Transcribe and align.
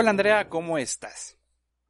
Hola 0.00 0.12
Andrea, 0.12 0.48
¿cómo 0.48 0.78
estás? 0.78 1.36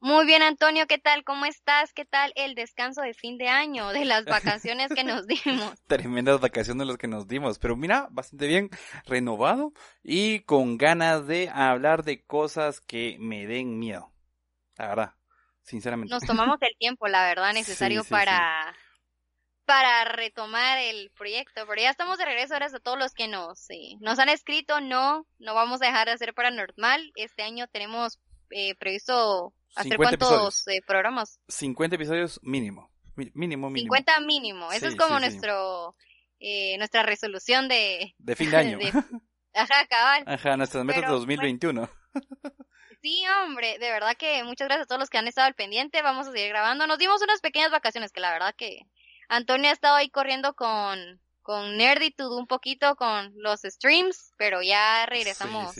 Muy 0.01 0.25
bien, 0.25 0.41
Antonio, 0.41 0.85
¿qué 0.85 0.97
tal? 0.97 1.23
¿Cómo 1.23 1.45
estás? 1.45 1.93
¿Qué 1.93 2.03
tal 2.03 2.33
el 2.35 2.55
descanso 2.55 3.01
de 3.01 3.13
fin 3.13 3.37
de 3.37 3.47
año, 3.47 3.87
de 3.93 4.03
las 4.03 4.25
vacaciones 4.25 4.89
que 4.93 5.05
nos 5.05 5.27
dimos? 5.27 5.81
Tremendas 5.87 6.41
vacaciones 6.41 6.85
las 6.87 6.97
que 6.97 7.07
nos 7.07 7.25
dimos, 7.25 7.57
pero 7.57 7.77
mira, 7.77 8.09
bastante 8.11 8.47
bien, 8.47 8.69
renovado 9.05 9.71
y 10.03 10.41
con 10.41 10.77
ganas 10.77 11.25
de 11.25 11.47
hablar 11.53 12.03
de 12.03 12.21
cosas 12.21 12.81
que 12.81 13.15
me 13.17 13.47
den 13.47 13.79
miedo. 13.79 14.11
La 14.75 14.89
verdad, 14.89 15.15
sinceramente. 15.63 16.13
Nos 16.13 16.25
tomamos 16.25 16.61
el 16.63 16.75
tiempo, 16.77 17.07
la 17.07 17.23
verdad, 17.23 17.53
necesario 17.53 18.03
para 18.03 18.75
para 19.65 20.03
retomar 20.05 20.77
el 20.79 21.11
proyecto, 21.11 21.65
pero 21.67 21.81
ya 21.81 21.89
estamos 21.89 22.17
de 22.17 22.25
regreso 22.25 22.53
ahora 22.53 22.67
a 22.67 22.79
todos 22.79 22.97
los 22.97 23.13
que 23.13 23.27
nos, 23.27 23.67
nos 23.99 24.19
han 24.19 24.29
escrito, 24.29 24.81
no, 24.81 25.25
no 25.39 25.53
vamos 25.53 25.81
a 25.81 25.85
dejar 25.85 26.07
de 26.07 26.13
hacer 26.13 26.33
paranormal, 26.33 27.11
este 27.15 27.43
año 27.43 27.67
tenemos 27.67 28.19
eh, 28.49 28.75
previsto 28.75 29.53
hacer 29.75 29.97
cuántos 29.97 30.67
eh, 30.67 30.81
programas. 30.85 31.39
50 31.47 31.95
episodios 31.95 32.39
mínimo, 32.43 32.91
mínimo, 33.15 33.69
mínimo. 33.69 33.95
50 33.95 34.19
mínimo, 34.21 34.71
eso 34.71 34.87
es 34.87 34.95
como 34.95 35.19
nuestro, 35.19 35.95
eh, 36.39 36.77
nuestra 36.77 37.03
resolución 37.03 37.67
de... 37.67 38.13
De 38.19 38.35
fin 38.35 38.51
de 38.51 38.57
año. 38.57 38.79
ajá, 39.53 39.85
cabal. 39.87 40.23
Ajá, 40.27 40.57
nuestras 40.57 40.83
metas 40.83 41.03
de 41.03 41.07
2021. 41.07 41.89
Sí, 43.01 43.23
hombre, 43.43 43.79
de 43.79 43.89
verdad 43.89 44.15
que 44.15 44.43
muchas 44.43 44.67
gracias 44.67 44.85
a 44.85 44.87
todos 44.87 44.99
los 44.99 45.09
que 45.09 45.17
han 45.17 45.27
estado 45.27 45.47
al 45.47 45.55
pendiente. 45.55 46.03
Vamos 46.03 46.27
a 46.27 46.31
seguir 46.31 46.49
grabando. 46.49 46.85
Nos 46.85 46.99
dimos 46.99 47.19
unas 47.23 47.41
pequeñas 47.41 47.71
vacaciones 47.71 48.11
que 48.11 48.19
la 48.19 48.31
verdad 48.31 48.53
que 48.55 48.81
Antonio 49.31 49.69
ha 49.69 49.73
estado 49.73 49.95
ahí 49.95 50.09
corriendo 50.09 50.53
con, 50.55 51.21
con 51.41 51.77
Nerditude 51.77 52.35
un 52.35 52.47
poquito 52.47 52.97
con 52.97 53.31
los 53.37 53.61
streams, 53.61 54.33
pero 54.37 54.61
ya 54.61 55.05
regresamos 55.05 55.73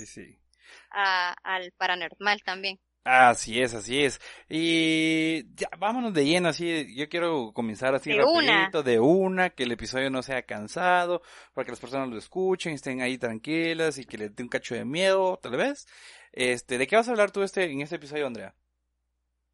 A, 0.90 1.36
al 1.44 1.74
Paranormal 1.74 2.42
también. 2.44 2.80
Así 3.04 3.62
es, 3.62 3.74
así 3.74 4.06
es. 4.06 4.22
Y 4.48 5.54
ya, 5.54 5.68
vámonos 5.78 6.14
de 6.14 6.24
lleno, 6.24 6.48
así, 6.48 6.96
yo 6.96 7.10
quiero 7.10 7.52
comenzar 7.52 7.94
así 7.94 8.12
de 8.12 8.20
rapidito, 8.20 8.84
de 8.84 9.02
una, 9.02 9.50
que 9.50 9.64
el 9.64 9.74
episodio 9.74 10.10
no 10.10 10.24
sea 10.24 10.44
cansado, 10.44 11.22
para 11.54 11.66
que 11.66 11.72
las 11.72 11.80
personas 11.82 12.08
lo 12.08 12.18
escuchen, 12.18 12.74
estén 12.74 13.02
ahí 13.02 13.18
tranquilas 13.18 13.98
y 13.98 14.06
que 14.06 14.18
les 14.18 14.34
dé 14.34 14.44
un 14.44 14.50
cacho 14.50 14.76
de 14.76 14.86
miedo, 14.86 15.38
tal 15.44 15.58
vez. 15.58 15.88
Este, 16.32 16.78
¿de 16.78 16.88
qué 16.88 16.96
vas 16.96 17.10
a 17.10 17.12
hablar 17.12 17.32
tú 17.32 17.44
este, 17.44 17.70
en 17.70 17.82
este 17.82 17.98
episodio, 17.98 18.28
Andrea? 18.28 18.56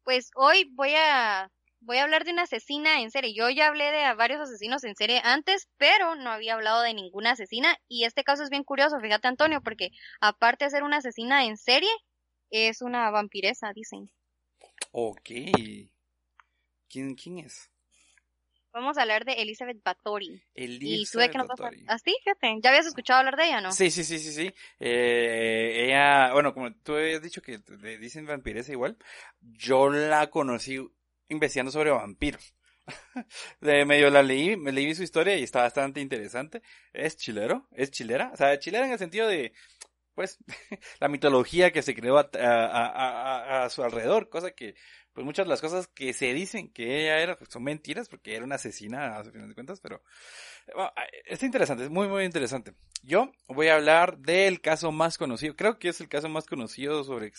Pues 0.04 0.30
hoy 0.36 0.70
voy 0.76 0.94
a 0.94 1.50
voy 1.80 1.98
a 1.98 2.04
hablar 2.04 2.24
de 2.24 2.32
una 2.32 2.42
asesina 2.42 3.00
en 3.00 3.10
serie. 3.10 3.34
Yo 3.34 3.48
ya 3.50 3.68
hablé 3.68 3.90
de 3.90 4.14
varios 4.14 4.40
asesinos 4.40 4.84
en 4.84 4.94
serie 4.94 5.20
antes, 5.24 5.68
pero 5.76 6.14
no 6.16 6.30
había 6.30 6.54
hablado 6.54 6.82
de 6.82 6.94
ninguna 6.94 7.32
asesina. 7.32 7.76
Y 7.88 8.04
este 8.04 8.24
caso 8.24 8.42
es 8.42 8.50
bien 8.50 8.64
curioso, 8.64 9.00
fíjate 9.00 9.28
Antonio, 9.28 9.60
porque 9.62 9.90
aparte 10.20 10.64
de 10.64 10.70
ser 10.70 10.82
una 10.82 10.98
asesina 10.98 11.44
en 11.44 11.56
serie, 11.56 11.90
es 12.50 12.82
una 12.82 13.10
vampiresa, 13.10 13.72
dicen. 13.74 14.10
Ok. 14.92 15.30
¿Quién, 16.88 17.14
quién 17.14 17.38
es? 17.38 17.70
Vamos 18.72 18.98
a 18.98 19.02
hablar 19.02 19.24
de 19.24 19.32
Elizabeth 19.32 19.82
Bathory. 19.82 20.42
Elizabeth 20.54 21.30
y 21.30 21.32
que 21.32 21.38
nos 21.38 21.48
Así, 21.88 22.14
fíjate. 22.22 22.60
¿Ya 22.62 22.70
habías 22.70 22.86
escuchado 22.86 23.20
hablar 23.20 23.36
de 23.36 23.46
ella, 23.46 23.60
no? 23.60 23.72
Sí, 23.72 23.90
sí, 23.90 24.04
sí, 24.04 24.18
sí, 24.18 24.32
sí. 24.32 24.54
Eh, 24.78 25.86
ella, 25.86 26.32
bueno, 26.32 26.54
como 26.54 26.72
tú 26.74 26.94
habías 26.94 27.22
dicho 27.22 27.42
que 27.42 27.60
le 27.80 27.98
dicen 27.98 28.26
vampiresa 28.26 28.72
igual, 28.72 28.96
yo 29.40 29.88
la 29.88 30.28
conocí 30.30 30.78
investigando 31.28 31.72
sobre 31.72 31.90
vampiros. 31.90 32.54
de 33.60 33.84
medio 33.84 34.10
la 34.10 34.22
leí, 34.22 34.56
me 34.56 34.72
leí 34.72 34.94
su 34.94 35.02
historia 35.02 35.36
y 35.36 35.42
está 35.42 35.62
bastante 35.62 36.00
interesante. 36.00 36.62
Es 36.92 37.16
chilero, 37.16 37.68
es 37.72 37.90
chilera, 37.90 38.30
o 38.32 38.36
sea, 38.36 38.58
chilera 38.58 38.86
en 38.86 38.92
el 38.92 38.98
sentido 38.98 39.28
de, 39.28 39.52
pues, 40.14 40.38
la 41.00 41.08
mitología 41.08 41.70
que 41.70 41.82
se 41.82 41.94
creó 41.94 42.18
a, 42.18 43.68
su 43.70 43.82
alrededor, 43.82 44.28
cosa 44.28 44.50
que, 44.52 44.74
pues 45.18 45.26
muchas 45.26 45.46
de 45.46 45.50
las 45.50 45.60
cosas 45.60 45.88
que 45.88 46.12
se 46.12 46.32
dicen 46.32 46.68
que 46.68 47.00
ella 47.00 47.18
era, 47.18 47.36
pues, 47.36 47.50
son 47.50 47.64
mentiras, 47.64 48.08
porque 48.08 48.36
era 48.36 48.44
una 48.44 48.54
asesina, 48.54 49.18
a 49.18 49.24
fin 49.24 49.48
de 49.48 49.54
cuentas, 49.54 49.80
pero 49.80 50.00
es 51.26 51.42
interesante, 51.42 51.82
es 51.82 51.90
muy, 51.90 52.06
muy 52.06 52.22
interesante. 52.22 52.74
Yo 53.02 53.32
voy 53.48 53.66
a 53.66 53.74
hablar 53.74 54.18
del 54.18 54.60
caso 54.60 54.92
más 54.92 55.18
conocido, 55.18 55.56
creo 55.56 55.80
que 55.80 55.88
es 55.88 56.00
el 56.00 56.08
caso 56.08 56.28
más 56.28 56.46
conocido 56.46 57.02
sobre 57.02 57.32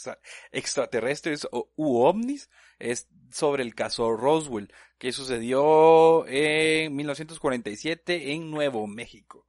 extraterrestres 0.51 1.47
o, 1.53 1.71
u 1.77 2.01
ovnis, 2.01 2.49
es 2.79 3.07
sobre 3.31 3.63
el 3.63 3.73
caso 3.75 4.11
Roswell, 4.11 4.73
que 4.97 5.13
sucedió 5.13 6.27
en 6.27 6.93
1947 6.93 8.33
en 8.33 8.51
Nuevo 8.51 8.87
México. 8.87 9.47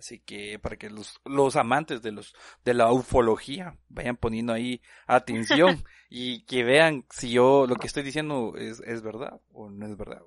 Así 0.00 0.18
que 0.18 0.58
para 0.58 0.76
que 0.76 0.88
los, 0.88 1.20
los 1.26 1.56
amantes 1.56 2.00
de 2.00 2.10
los 2.10 2.34
de 2.64 2.72
la 2.72 2.90
ufología 2.90 3.76
vayan 3.90 4.16
poniendo 4.16 4.54
ahí 4.54 4.80
atención 5.06 5.84
y 6.08 6.40
que 6.46 6.64
vean 6.64 7.04
si 7.10 7.32
yo 7.32 7.66
lo 7.68 7.76
que 7.76 7.86
estoy 7.86 8.02
diciendo 8.02 8.54
es, 8.56 8.80
es 8.80 9.02
verdad 9.02 9.42
o 9.52 9.68
no 9.68 9.84
es 9.84 9.98
verdad. 9.98 10.22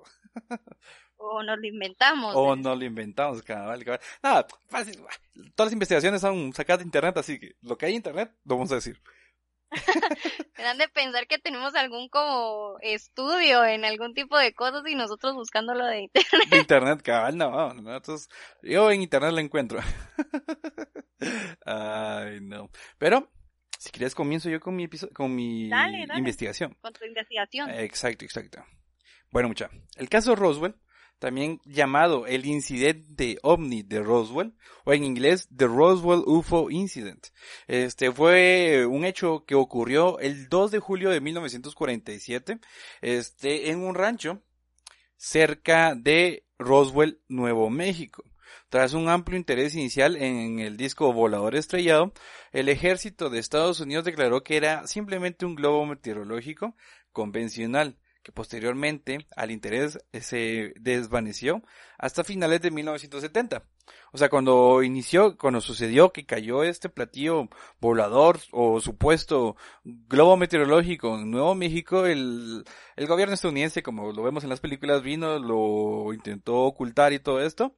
o 1.16 1.42
nos 1.42 1.58
lo 1.58 1.66
inventamos. 1.66 2.36
O 2.36 2.54
no 2.54 2.76
lo 2.76 2.84
inventamos, 2.84 3.42
cabal, 3.42 3.84
cabal. 3.84 4.00
Nada, 4.22 4.46
fácil. 4.68 4.96
Todas 5.56 5.66
las 5.66 5.72
investigaciones 5.72 6.20
son 6.20 6.52
sacadas 6.52 6.78
de 6.78 6.84
internet, 6.84 7.16
así 7.16 7.40
que 7.40 7.56
lo 7.62 7.76
que 7.76 7.86
hay 7.86 7.92
en 7.94 7.96
internet 7.96 8.30
lo 8.44 8.54
vamos 8.54 8.70
a 8.70 8.76
decir. 8.76 9.02
Me 10.58 10.64
dan 10.64 10.78
de 10.78 10.88
pensar 10.88 11.26
que 11.26 11.38
tenemos 11.38 11.74
algún 11.74 12.08
como 12.08 12.76
estudio 12.80 13.64
en 13.64 13.84
algún 13.84 14.14
tipo 14.14 14.38
de 14.38 14.54
cosas 14.54 14.82
y 14.86 14.94
nosotros 14.94 15.34
buscándolo 15.34 15.84
de 15.84 16.02
internet. 16.02 16.48
De 16.50 16.58
internet, 16.58 17.02
cabal, 17.02 17.36
no, 17.36 17.74
nosotros, 17.74 18.28
yo 18.62 18.90
en 18.90 19.02
internet 19.02 19.32
lo 19.32 19.40
encuentro. 19.40 19.80
Ay, 21.66 22.40
no. 22.40 22.70
Pero, 22.98 23.30
si 23.78 23.90
quieres 23.90 24.14
comienzo 24.14 24.48
yo 24.48 24.60
con 24.60 24.76
mi 24.76 24.88
con 25.12 25.34
mi 25.34 25.70
investigación. 26.16 26.76
Con 26.80 26.92
tu 26.92 27.04
investigación. 27.04 27.70
Exacto, 27.70 28.24
exacto. 28.24 28.64
Bueno, 29.30 29.48
mucha. 29.48 29.68
El 29.96 30.08
caso 30.08 30.36
Roswell 30.36 30.76
también 31.18 31.60
llamado 31.64 32.26
el 32.26 32.46
incidente 32.46 33.38
ovni 33.42 33.82
de 33.82 34.02
Roswell, 34.02 34.54
o 34.84 34.92
en 34.92 35.04
inglés 35.04 35.48
The 35.54 35.66
Roswell 35.66 36.22
UFO 36.26 36.70
Incident. 36.70 37.28
Este 37.66 38.12
fue 38.12 38.86
un 38.86 39.04
hecho 39.04 39.44
que 39.46 39.54
ocurrió 39.54 40.18
el 40.18 40.48
2 40.48 40.70
de 40.70 40.78
julio 40.78 41.10
de 41.10 41.20
1947, 41.20 42.58
este, 43.00 43.70
en 43.70 43.82
un 43.82 43.94
rancho 43.94 44.42
cerca 45.16 45.94
de 45.94 46.46
Roswell, 46.58 47.20
Nuevo 47.28 47.70
México. 47.70 48.24
Tras 48.68 48.92
un 48.92 49.08
amplio 49.08 49.38
interés 49.38 49.74
inicial 49.74 50.16
en 50.16 50.58
el 50.58 50.76
disco 50.76 51.12
volador 51.12 51.54
estrellado, 51.54 52.12
el 52.52 52.68
ejército 52.68 53.30
de 53.30 53.38
Estados 53.38 53.80
Unidos 53.80 54.04
declaró 54.04 54.42
que 54.42 54.56
era 54.56 54.86
simplemente 54.86 55.46
un 55.46 55.54
globo 55.54 55.86
meteorológico 55.86 56.76
convencional, 57.12 57.98
que 58.24 58.32
posteriormente 58.32 59.28
al 59.36 59.50
interés 59.52 59.98
se 60.12 60.72
desvaneció 60.80 61.62
hasta 61.98 62.24
finales 62.24 62.62
de 62.62 62.70
1970. 62.70 63.62
O 64.12 64.18
sea, 64.18 64.30
cuando 64.30 64.82
inició, 64.82 65.36
cuando 65.36 65.60
sucedió 65.60 66.10
que 66.12 66.24
cayó 66.24 66.64
este 66.64 66.88
platillo 66.88 67.48
volador 67.80 68.40
o 68.50 68.80
supuesto 68.80 69.56
globo 69.84 70.36
meteorológico 70.38 71.18
en 71.18 71.30
Nuevo 71.30 71.54
México, 71.54 72.06
el, 72.06 72.64
el 72.96 73.06
gobierno 73.06 73.34
estadounidense, 73.34 73.82
como 73.82 74.10
lo 74.12 74.22
vemos 74.22 74.42
en 74.42 74.50
las 74.50 74.60
películas, 74.60 75.02
vino, 75.02 75.38
lo 75.38 76.12
intentó 76.14 76.60
ocultar 76.62 77.12
y 77.12 77.18
todo 77.18 77.42
esto, 77.42 77.76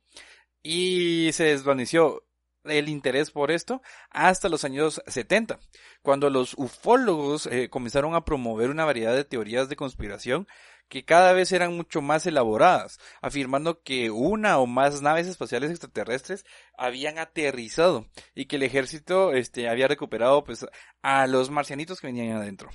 y 0.63 1.31
se 1.33 1.45
desvaneció 1.45 2.26
el 2.69 2.89
interés 2.89 3.31
por 3.31 3.51
esto 3.51 3.83
hasta 4.11 4.49
los 4.49 4.65
años 4.65 5.03
70, 5.07 5.59
cuando 6.03 6.31
los 6.31 6.55
ufólogos 6.55 7.47
eh, 7.47 7.69
comenzaron 7.69 8.15
a 8.15 8.25
promover 8.25 8.71
una 8.71 8.85
variedad 8.85 9.15
de 9.15 9.25
teorías 9.25 9.69
de 9.69 9.77
conspiración 9.77 10.47
que 10.89 11.05
cada 11.05 11.33
vez 11.33 11.53
eran 11.53 11.77
mucho 11.77 12.01
más 12.01 12.27
elaboradas, 12.27 12.99
afirmando 13.21 13.83
que 13.83 14.11
una 14.11 14.59
o 14.59 14.67
más 14.67 15.03
naves 15.03 15.27
espaciales 15.27 15.71
extraterrestres 15.71 16.45
habían 16.77 17.19
aterrizado 17.19 18.07
y 18.35 18.47
que 18.47 18.57
el 18.57 18.63
ejército 18.63 19.33
este, 19.33 19.69
había 19.69 19.89
recuperado 19.89 20.45
pues 20.45 20.67
a 21.03 21.27
los 21.27 21.51
marcianitos 21.51 22.01
que 22.01 22.07
venían 22.07 22.37
adentro. 22.37 22.71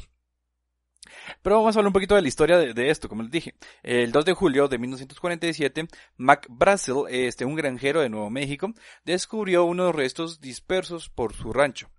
Pero 1.41 1.57
vamos 1.57 1.75
a 1.75 1.79
hablar 1.79 1.89
un 1.89 1.93
poquito 1.93 2.15
de 2.15 2.21
la 2.21 2.27
historia 2.27 2.57
de, 2.57 2.89
esto, 2.89 3.09
como 3.09 3.23
les 3.23 3.31
dije. 3.31 3.55
El 3.83 4.11
2 4.11 4.25
de 4.25 4.33
julio 4.33 4.67
de 4.67 4.77
1947, 4.77 5.87
Mac 6.17 6.47
Brazel, 6.49 7.03
este, 7.09 7.45
un 7.45 7.55
granjero 7.55 8.01
de 8.01 8.09
Nuevo 8.09 8.29
México, 8.29 8.73
descubrió 9.03 9.65
unos 9.65 9.95
restos 9.95 10.41
dispersos 10.41 11.09
por 11.09 11.33
su 11.33 11.53
rancho. 11.53 11.89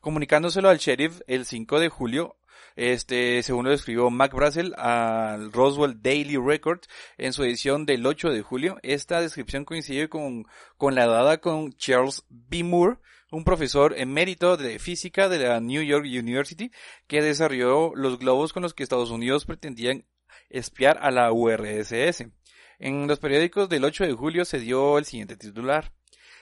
Comunicándoselo 0.00 0.68
al 0.68 0.78
sheriff 0.78 1.20
el 1.26 1.44
5 1.44 1.80
de 1.80 1.88
julio, 1.88 2.36
este, 2.76 3.42
según 3.42 3.64
lo 3.64 3.70
describió 3.70 4.10
Mac 4.10 4.32
Brazel 4.32 4.74
al 4.76 5.52
Roswell 5.52 6.00
Daily 6.00 6.36
Record 6.36 6.80
en 7.18 7.32
su 7.32 7.42
edición 7.44 7.84
del 7.84 8.06
8 8.06 8.30
de 8.30 8.42
julio, 8.42 8.78
esta 8.82 9.20
descripción 9.20 9.64
coincide 9.64 10.08
con, 10.08 10.46
con 10.76 10.94
la 10.94 11.06
dada 11.06 11.38
con 11.38 11.72
Charles 11.72 12.24
B. 12.28 12.62
Moore, 12.64 12.98
un 13.32 13.44
profesor 13.44 13.94
emérito 13.98 14.58
de 14.58 14.78
física 14.78 15.30
de 15.30 15.38
la 15.38 15.58
New 15.58 15.82
York 15.82 16.04
University 16.04 16.70
que 17.06 17.22
desarrolló 17.22 17.94
los 17.94 18.18
globos 18.18 18.52
con 18.52 18.62
los 18.62 18.74
que 18.74 18.82
Estados 18.82 19.10
Unidos 19.10 19.46
pretendían 19.46 20.06
espiar 20.50 20.98
a 21.00 21.10
la 21.10 21.32
URSS. 21.32 22.26
En 22.78 23.06
los 23.06 23.18
periódicos 23.20 23.70
del 23.70 23.84
8 23.84 24.04
de 24.04 24.12
julio 24.12 24.44
se 24.44 24.60
dio 24.60 24.98
el 24.98 25.06
siguiente 25.06 25.38
titular. 25.38 25.94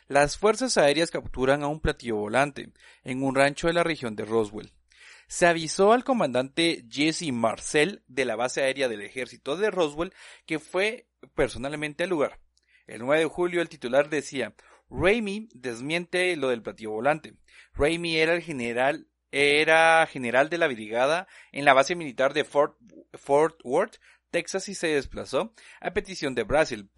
Las 0.08 0.36
fuerzas 0.36 0.76
aéreas 0.78 1.12
capturan 1.12 1.62
a 1.62 1.68
un 1.68 1.78
platillo 1.78 2.16
volante 2.16 2.72
en 3.04 3.22
un 3.22 3.36
rancho 3.36 3.68
de 3.68 3.74
la 3.74 3.84
región 3.84 4.16
de 4.16 4.24
Roswell. 4.24 4.72
se 5.28 5.46
avisó 5.46 5.92
al 5.92 6.02
comandante 6.02 6.84
Jesse 6.90 7.30
Marcel 7.30 8.02
de 8.08 8.24
la 8.24 8.34
base 8.34 8.62
aérea 8.62 8.88
del 8.88 9.02
ejército 9.02 9.56
de 9.56 9.70
Roswell 9.70 10.12
que 10.44 10.58
fue 10.58 11.06
personalmente 11.36 12.02
al 12.02 12.10
lugar. 12.10 12.40
El 12.88 13.02
9 13.02 13.20
de 13.20 13.28
julio 13.28 13.62
el 13.62 13.68
titular 13.68 14.10
decía, 14.10 14.56
Raimi 14.90 15.48
desmiente 15.54 16.36
lo 16.36 16.48
del 16.48 16.62
platillo 16.62 16.90
volante. 16.90 17.34
Raimi 17.74 18.16
era 18.16 18.34
el 18.34 18.42
general 18.42 19.06
era 19.32 20.06
general 20.06 20.48
de 20.50 20.58
la 20.58 20.66
brigada 20.66 21.28
en 21.52 21.64
la 21.64 21.72
base 21.72 21.94
militar 21.94 22.34
de 22.34 22.44
Fort, 22.44 22.76
Worth, 23.64 23.96
Texas 24.30 24.68
y 24.68 24.74
se 24.74 24.88
desplazó 24.88 25.52
a 25.80 25.92
petición 25.92 26.34
de 26.34 26.44
Brasil 26.44 26.88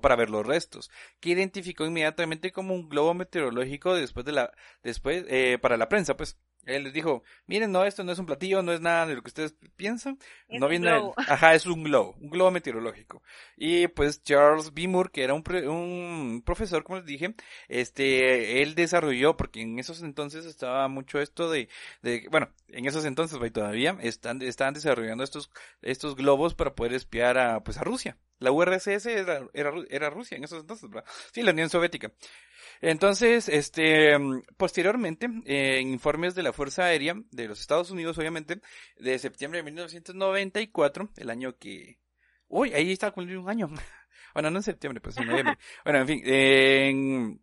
para 0.00 0.16
ver 0.16 0.30
los 0.30 0.46
restos, 0.46 0.90
que 1.20 1.30
identificó 1.30 1.84
inmediatamente 1.84 2.52
como 2.52 2.74
un 2.74 2.88
globo 2.88 3.14
meteorológico 3.14 3.94
después 3.94 4.24
de 4.26 4.32
la, 4.32 4.52
después, 4.82 5.24
eh, 5.28 5.58
para 5.60 5.76
la 5.76 5.88
prensa, 5.88 6.16
pues. 6.16 6.38
Él 6.68 6.84
les 6.84 6.92
dijo, 6.92 7.22
miren, 7.46 7.72
no, 7.72 7.84
esto 7.84 8.04
no 8.04 8.12
es 8.12 8.18
un 8.18 8.26
platillo, 8.26 8.62
no 8.62 8.72
es 8.72 8.80
nada 8.80 9.06
de 9.06 9.14
lo 9.14 9.22
que 9.22 9.28
ustedes 9.28 9.56
piensan. 9.76 10.18
no 10.48 10.68
viene, 10.68 10.90
ajá, 11.16 11.54
es 11.54 11.66
un 11.66 11.82
globo, 11.82 12.14
un 12.20 12.30
globo 12.30 12.50
meteorológico. 12.50 13.22
Y 13.56 13.88
pues 13.88 14.22
Charles 14.22 14.74
B. 14.74 14.86
Moore, 14.86 15.10
que 15.10 15.24
era 15.24 15.34
un, 15.34 15.42
un 15.68 16.42
profesor, 16.44 16.84
como 16.84 16.98
les 16.98 17.06
dije, 17.06 17.34
este, 17.68 18.62
él 18.62 18.74
desarrolló, 18.74 19.36
porque 19.36 19.62
en 19.62 19.78
esos 19.78 20.02
entonces 20.02 20.44
estaba 20.44 20.88
mucho 20.88 21.20
esto 21.20 21.50
de, 21.50 21.68
de 22.02 22.26
bueno, 22.30 22.50
en 22.68 22.86
esos 22.86 23.04
entonces, 23.04 23.38
todavía, 23.52 23.96
están, 24.02 24.42
estaban 24.42 24.74
desarrollando 24.74 25.24
estos, 25.24 25.50
estos 25.82 26.16
globos 26.16 26.54
para 26.54 26.74
poder 26.74 26.92
espiar 26.92 27.38
a, 27.38 27.64
pues 27.64 27.78
a 27.78 27.84
Rusia. 27.84 28.18
La 28.38 28.52
URSS 28.52 29.06
era, 29.06 29.48
era, 29.52 29.72
era 29.90 30.10
Rusia 30.10 30.36
en 30.36 30.44
esos 30.44 30.60
entonces, 30.60 30.88
¿verdad? 30.88 31.08
Sí, 31.32 31.42
la 31.42 31.52
Unión 31.52 31.68
Soviética. 31.68 32.12
Entonces, 32.80 33.48
este, 33.48 34.16
posteriormente, 34.56 35.28
en 35.44 35.88
informes 35.88 36.34
de 36.34 36.44
la 36.44 36.52
Fuerza 36.52 36.84
Aérea 36.84 37.16
de 37.30 37.48
los 37.48 37.60
Estados 37.60 37.90
Unidos, 37.90 38.16
obviamente, 38.18 38.60
de 38.98 39.18
septiembre 39.18 39.58
de 39.58 39.64
1994, 39.64 41.10
el 41.16 41.30
año 41.30 41.56
que, 41.58 41.98
uy, 42.46 42.72
ahí 42.72 42.92
está 42.92 43.10
cumpliendo 43.10 43.42
un 43.42 43.50
año. 43.50 43.68
bueno, 44.34 44.50
no 44.50 44.58
en 44.58 44.62
septiembre, 44.62 45.00
pues 45.00 45.16
en 45.16 45.26
noviembre. 45.26 45.58
bueno, 45.84 46.00
en 46.00 46.06
fin, 46.06 46.22
en, 46.24 47.40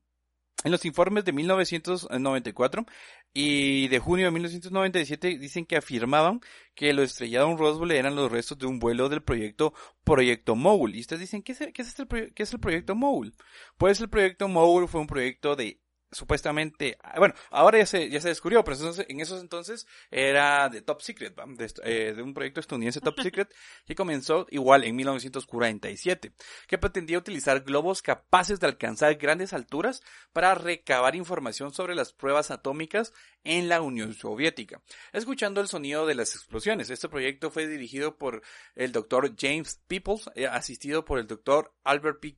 en 0.65 0.71
los 0.71 0.83
informes 0.83 1.23
de 1.23 1.31
1994 1.31 2.85
y 3.33 3.88
de 3.88 4.00
junio 4.00 4.25
de 4.25 4.31
1997 4.31 5.38
dicen 5.38 5.65
que 5.65 5.77
afirmaban 5.77 6.41
que 6.73 6.91
lo 6.91 7.03
estrellado 7.03 7.51
en 7.51 7.57
Roswell 7.59 7.91
eran 7.91 8.15
los 8.15 8.31
restos 8.31 8.57
de 8.57 8.65
un 8.65 8.79
vuelo 8.79 9.07
del 9.07 9.21
proyecto 9.21 9.73
Proyecto 10.03 10.56
Mogul. 10.56 10.95
Y 10.95 11.01
ustedes 11.01 11.21
dicen, 11.21 11.44
¿qué 11.44 11.51
es, 11.51 11.62
este, 11.62 12.07
qué 12.33 12.44
es 12.44 12.51
el 12.51 12.59
proyecto 12.59 12.95
Mogul? 12.95 13.35
Pues 13.77 14.01
el 14.01 14.09
proyecto 14.09 14.47
Mogul 14.47 14.88
fue 14.88 15.01
un 15.01 15.07
proyecto 15.07 15.56
de 15.56 15.79
supuestamente, 16.11 16.97
ah, 17.01 17.15
bueno, 17.17 17.33
ahora 17.51 17.79
ya 17.79 17.85
se, 17.85 18.09
ya 18.09 18.21
se 18.21 18.29
descubrió, 18.29 18.63
pero 18.63 18.77
en 19.07 19.19
esos 19.19 19.41
entonces 19.41 19.87
era 20.11 20.69
de 20.69 20.81
Top 20.81 21.01
Secret, 21.01 21.35
de, 21.35 21.73
eh, 21.83 22.13
de, 22.13 22.21
un 22.21 22.33
proyecto 22.33 22.59
estadounidense 22.59 23.01
Top 23.01 23.19
Secret, 23.19 23.53
que 23.85 23.95
comenzó 23.95 24.47
igual 24.49 24.83
en 24.83 24.95
1947, 24.95 26.33
que 26.67 26.77
pretendía 26.77 27.17
utilizar 27.17 27.61
globos 27.61 28.01
capaces 28.01 28.59
de 28.59 28.67
alcanzar 28.67 29.15
grandes 29.15 29.53
alturas 29.53 30.01
para 30.31 30.55
recabar 30.55 31.15
información 31.15 31.73
sobre 31.73 31.95
las 31.95 32.13
pruebas 32.13 32.51
atómicas 32.51 33.13
en 33.43 33.69
la 33.69 33.81
Unión 33.81 34.13
Soviética, 34.13 34.81
escuchando 35.13 35.61
el 35.61 35.67
sonido 35.67 36.05
de 36.05 36.15
las 36.15 36.35
explosiones. 36.35 36.89
Este 36.89 37.09
proyecto 37.09 37.51
fue 37.51 37.67
dirigido 37.67 38.17
por 38.17 38.41
el 38.75 38.91
doctor 38.91 39.35
James 39.37 39.81
Peoples, 39.87 40.29
eh, 40.35 40.47
asistido 40.47 41.05
por 41.05 41.19
el 41.19 41.27
doctor 41.27 41.73
Albert 41.83 42.19
P. 42.19 42.37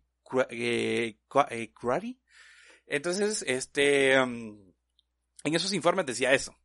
Eh, 0.49 1.19
entonces, 2.87 3.43
este, 3.47 4.19
um, 4.19 4.73
en 5.43 5.55
esos 5.55 5.73
informes 5.73 6.05
decía 6.05 6.33
eso. 6.33 6.55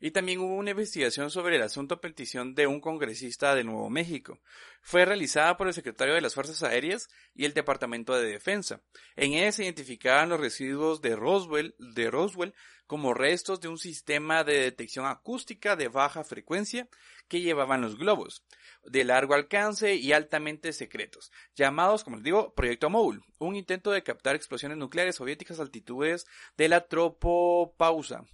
Y 0.00 0.12
también 0.12 0.40
hubo 0.40 0.54
una 0.54 0.70
investigación 0.70 1.30
sobre 1.30 1.56
el 1.56 1.62
asunto 1.62 1.94
a 1.94 2.00
petición 2.00 2.54
de 2.54 2.66
un 2.66 2.80
congresista 2.80 3.54
de 3.54 3.64
Nuevo 3.64 3.90
México. 3.90 4.40
Fue 4.80 5.04
realizada 5.04 5.58
por 5.58 5.68
el 5.68 5.74
secretario 5.74 6.14
de 6.14 6.22
las 6.22 6.34
Fuerzas 6.34 6.62
Aéreas 6.62 7.08
y 7.34 7.44
el 7.44 7.52
Departamento 7.52 8.14
de 8.14 8.26
Defensa. 8.26 8.80
En 9.14 9.34
ella 9.34 9.52
se 9.52 9.64
identificaban 9.64 10.30
los 10.30 10.40
residuos 10.40 11.02
de 11.02 11.16
Roswell, 11.16 12.54
como 12.86 13.14
restos 13.14 13.60
de 13.60 13.68
un 13.68 13.78
sistema 13.78 14.42
de 14.42 14.60
detección 14.60 15.06
acústica 15.06 15.76
de 15.76 15.86
baja 15.86 16.24
frecuencia 16.24 16.88
que 17.28 17.40
llevaban 17.40 17.82
los 17.82 17.96
globos 17.96 18.42
de 18.84 19.04
largo 19.04 19.34
alcance 19.34 19.94
y 19.94 20.12
altamente 20.12 20.72
secretos, 20.72 21.30
llamados, 21.54 22.02
como 22.02 22.16
les 22.16 22.24
digo, 22.24 22.54
Proyecto 22.54 22.90
Mogul, 22.90 23.22
un 23.38 23.54
intento 23.54 23.90
de 23.90 24.02
captar 24.02 24.34
explosiones 24.34 24.78
nucleares 24.78 25.16
soviéticas 25.16 25.58
a 25.58 25.62
altitudes 25.62 26.26
de 26.56 26.68
la 26.68 26.86
tropopausa. 26.88 28.24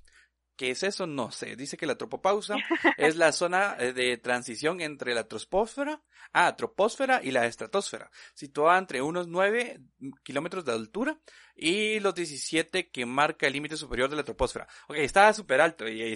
¿Qué 0.56 0.70
es 0.70 0.82
eso? 0.82 1.06
No 1.06 1.31
sé. 1.31 1.55
Dice 1.55 1.76
que 1.76 1.87
la 1.87 1.97
tropopausa 1.97 2.56
es 2.97 3.17
la 3.17 3.32
zona 3.32 3.76
eh, 3.79 3.93
de 3.93 4.17
transición 4.17 4.81
entre 4.81 5.14
la 5.14 5.29
troposfera, 5.29 6.03
ah, 6.32 6.56
troposfera 6.56 7.20
y 7.23 7.31
la 7.31 7.47
estratosfera, 7.47 8.11
situada 8.35 8.79
entre 8.79 9.03
unos 9.03 9.29
9 9.29 9.81
kilómetros 10.23 10.64
de 10.64 10.73
altura 10.73 11.19
y 11.55 12.00
los 12.00 12.14
17 12.14 12.91
que 12.91 13.06
marca 13.06 13.47
el 13.47 13.53
límite 13.53 13.76
superior 13.76 14.08
de 14.08 14.17
la 14.17 14.25
troposfera. 14.25 14.67
Ok, 14.88 14.97
está 14.97 15.32
súper 15.32 15.61
alto 15.61 15.87
y, 15.88 16.14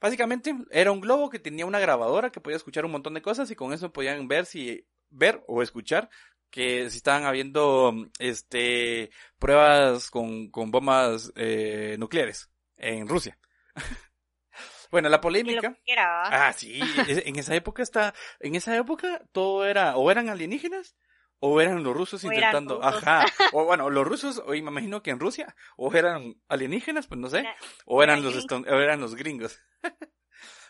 Básicamente 0.00 0.54
era 0.70 0.92
un 0.92 1.00
globo 1.00 1.30
que 1.30 1.38
tenía 1.38 1.64
una 1.64 1.78
grabadora 1.78 2.30
que 2.30 2.40
podía 2.40 2.58
escuchar 2.58 2.84
un 2.84 2.90
montón 2.90 3.14
de 3.14 3.22
cosas 3.22 3.50
y 3.50 3.56
con 3.56 3.72
eso 3.72 3.90
podían 3.90 4.28
ver 4.28 4.44
si 4.44 4.86
ver 5.08 5.42
o 5.46 5.62
escuchar 5.62 6.10
que 6.50 6.90
si 6.90 6.98
estaban 6.98 7.24
habiendo 7.24 7.94
este 8.18 9.10
pruebas 9.38 10.10
con, 10.10 10.50
con 10.50 10.70
bombas 10.70 11.32
eh, 11.36 11.96
nucleares 11.98 12.50
en 12.76 13.08
Rusia. 13.08 13.38
bueno, 14.90 15.08
la 15.08 15.20
polémica. 15.20 15.76
Ah, 16.24 16.52
sí, 16.52 16.80
en 17.08 17.36
esa 17.36 17.54
época 17.54 17.82
está, 17.82 18.14
en 18.40 18.54
esa 18.54 18.76
época 18.76 19.22
todo 19.32 19.64
era 19.66 19.96
o 19.96 20.10
eran 20.10 20.28
alienígenas 20.28 20.96
o 21.40 21.60
eran 21.60 21.82
los 21.82 21.94
rusos 21.94 22.24
intentando, 22.24 22.82
ajá, 22.82 23.26
o 23.52 23.64
bueno, 23.66 23.90
los 23.90 24.06
rusos, 24.06 24.38
o 24.38 24.50
me 24.50 24.58
imagino 24.58 25.02
que 25.02 25.10
en 25.10 25.20
Rusia, 25.20 25.54
o 25.76 25.92
eran 25.92 26.36
alienígenas, 26.48 27.06
pues 27.06 27.20
no 27.20 27.28
sé, 27.28 27.46
o 27.84 28.02
eran 28.02 28.22
los, 28.22 28.46
o 28.50 28.64
eran 28.66 29.00
los 29.00 29.14
gringos. 29.14 29.60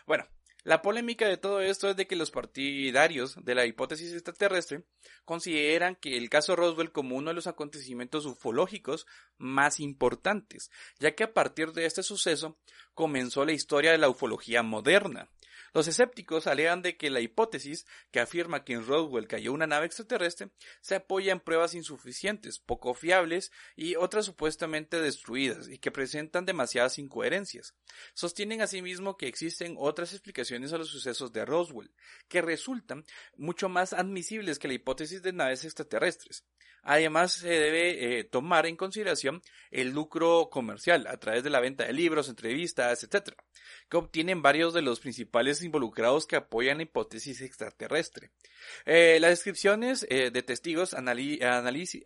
bueno, 0.05 0.25
la 0.65 0.81
polémica 0.81 1.27
de 1.27 1.37
todo 1.37 1.61
esto 1.61 1.91
es 1.91 1.95
de 1.95 2.07
que 2.07 2.15
los 2.15 2.31
partidarios 2.31 3.37
de 3.45 3.53
la 3.53 3.67
hipótesis 3.67 4.11
extraterrestre 4.11 4.83
consideran 5.23 5.95
que 5.95 6.17
el 6.17 6.27
caso 6.27 6.55
Roswell 6.55 6.91
como 6.91 7.15
uno 7.15 7.29
de 7.29 7.35
los 7.35 7.45
acontecimientos 7.45 8.25
ufológicos 8.25 9.05
más 9.37 9.79
importantes, 9.79 10.71
ya 10.99 11.13
que 11.13 11.23
a 11.23 11.33
partir 11.33 11.71
de 11.71 11.85
este 11.85 12.01
suceso 12.01 12.57
comenzó 12.95 13.45
la 13.45 13.51
historia 13.51 13.91
de 13.91 13.99
la 13.99 14.09
ufología 14.09 14.63
moderna. 14.63 15.29
Los 15.75 15.89
escépticos 15.89 16.47
alegan 16.47 16.81
de 16.81 16.95
que 16.95 17.09
la 17.09 17.19
hipótesis 17.19 17.85
que 18.09 18.21
afirma 18.21 18.63
que 18.63 18.71
en 18.71 18.87
Roswell 18.87 19.27
cayó 19.27 19.51
una 19.51 19.67
nave 19.67 19.85
extraterrestre 19.85 20.49
se 20.79 20.95
apoya 20.95 21.33
en 21.33 21.41
pruebas 21.41 21.73
insuficientes, 21.73 22.59
poco 22.59 22.93
fiables 22.93 23.51
y 23.75 23.97
otras 23.97 24.23
supuestamente 24.23 25.01
destruidas 25.01 25.67
y 25.67 25.77
que 25.77 25.91
presentan 25.91 26.45
demasiadas 26.45 26.97
incoherencias. 26.97 27.75
Sostienen 28.13 28.61
asimismo 28.61 29.17
que 29.17 29.27
existen 29.27 29.75
otras 29.77 30.13
explicaciones 30.13 30.71
a 30.71 30.77
los 30.77 30.87
sucesos 30.87 31.33
de 31.33 31.43
Roswell, 31.43 31.91
que 32.29 32.41
resultan 32.41 33.03
mucho 33.35 33.67
más 33.67 33.91
admisibles 33.91 34.59
que 34.59 34.69
la 34.69 34.75
hipótesis 34.75 35.23
de 35.23 35.33
naves 35.33 35.65
extraterrestres. 35.65 36.45
Además, 36.85 37.33
se 37.33 37.49
debe 37.49 38.19
eh, 38.19 38.23
tomar 38.23 38.67
en 38.67 38.77
consideración 38.77 39.41
el 39.71 39.89
lucro 39.89 40.49
comercial 40.51 41.07
a 41.07 41.17
través 41.17 41.43
de 41.43 41.49
la 41.49 41.59
venta 41.59 41.83
de 41.83 41.93
libros, 41.93 42.29
entrevistas, 42.29 43.03
etc., 43.03 43.35
que 43.89 43.97
obtienen 43.97 44.43
varios 44.43 44.73
de 44.75 44.83
los 44.83 44.99
principales 44.99 45.63
involucrados 45.63 46.27
que 46.27 46.35
apoyan 46.35 46.77
la 46.77 46.83
hipótesis 46.83 47.41
extraterrestre. 47.41 48.29
Eh, 48.85 49.17
las 49.19 49.31
descripciones 49.31 50.05
eh, 50.09 50.29
de 50.29 50.43
testigos, 50.43 50.93
análisis, 50.93 52.03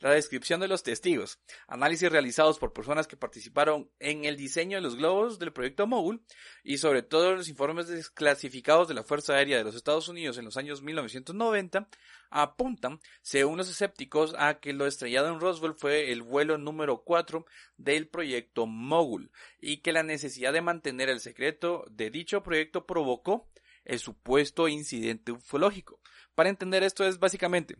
la 0.00 0.10
descripción 0.10 0.60
de 0.60 0.68
los 0.68 0.82
testigos, 0.82 1.38
análisis 1.66 2.10
realizados 2.10 2.58
por 2.58 2.72
personas 2.72 3.06
que 3.06 3.16
participaron 3.16 3.90
en 3.98 4.24
el 4.24 4.36
diseño 4.36 4.78
de 4.78 4.82
los 4.82 4.96
globos 4.96 5.38
del 5.38 5.52
proyecto 5.52 5.86
Mogul 5.86 6.22
y 6.62 6.78
sobre 6.78 7.02
todo 7.02 7.34
los 7.34 7.48
informes 7.48 7.88
desclasificados 7.88 8.88
de 8.88 8.94
la 8.94 9.02
Fuerza 9.02 9.34
Aérea 9.34 9.58
de 9.58 9.64
los 9.64 9.74
Estados 9.74 10.08
Unidos 10.08 10.38
en 10.38 10.44
los 10.44 10.56
años 10.56 10.82
1990 10.82 11.88
apuntan, 12.30 13.00
según 13.22 13.56
los 13.58 13.70
escépticos, 13.70 14.34
a 14.38 14.60
que 14.60 14.72
lo 14.72 14.86
estrellado 14.86 15.28
en 15.28 15.40
Roswell 15.40 15.74
fue 15.74 16.12
el 16.12 16.22
vuelo 16.22 16.58
número 16.58 17.02
4 17.02 17.46
del 17.76 18.08
proyecto 18.08 18.66
Mogul 18.66 19.30
y 19.60 19.78
que 19.78 19.92
la 19.92 20.02
necesidad 20.02 20.52
de 20.52 20.60
mantener 20.60 21.08
el 21.08 21.20
secreto 21.20 21.84
de 21.90 22.10
dicho 22.10 22.42
proyecto 22.42 22.86
provocó 22.86 23.48
el 23.84 23.98
supuesto 23.98 24.68
incidente 24.68 25.32
ufológico. 25.32 26.00
Para 26.34 26.50
entender 26.50 26.82
esto 26.82 27.04
es 27.04 27.18
básicamente, 27.18 27.76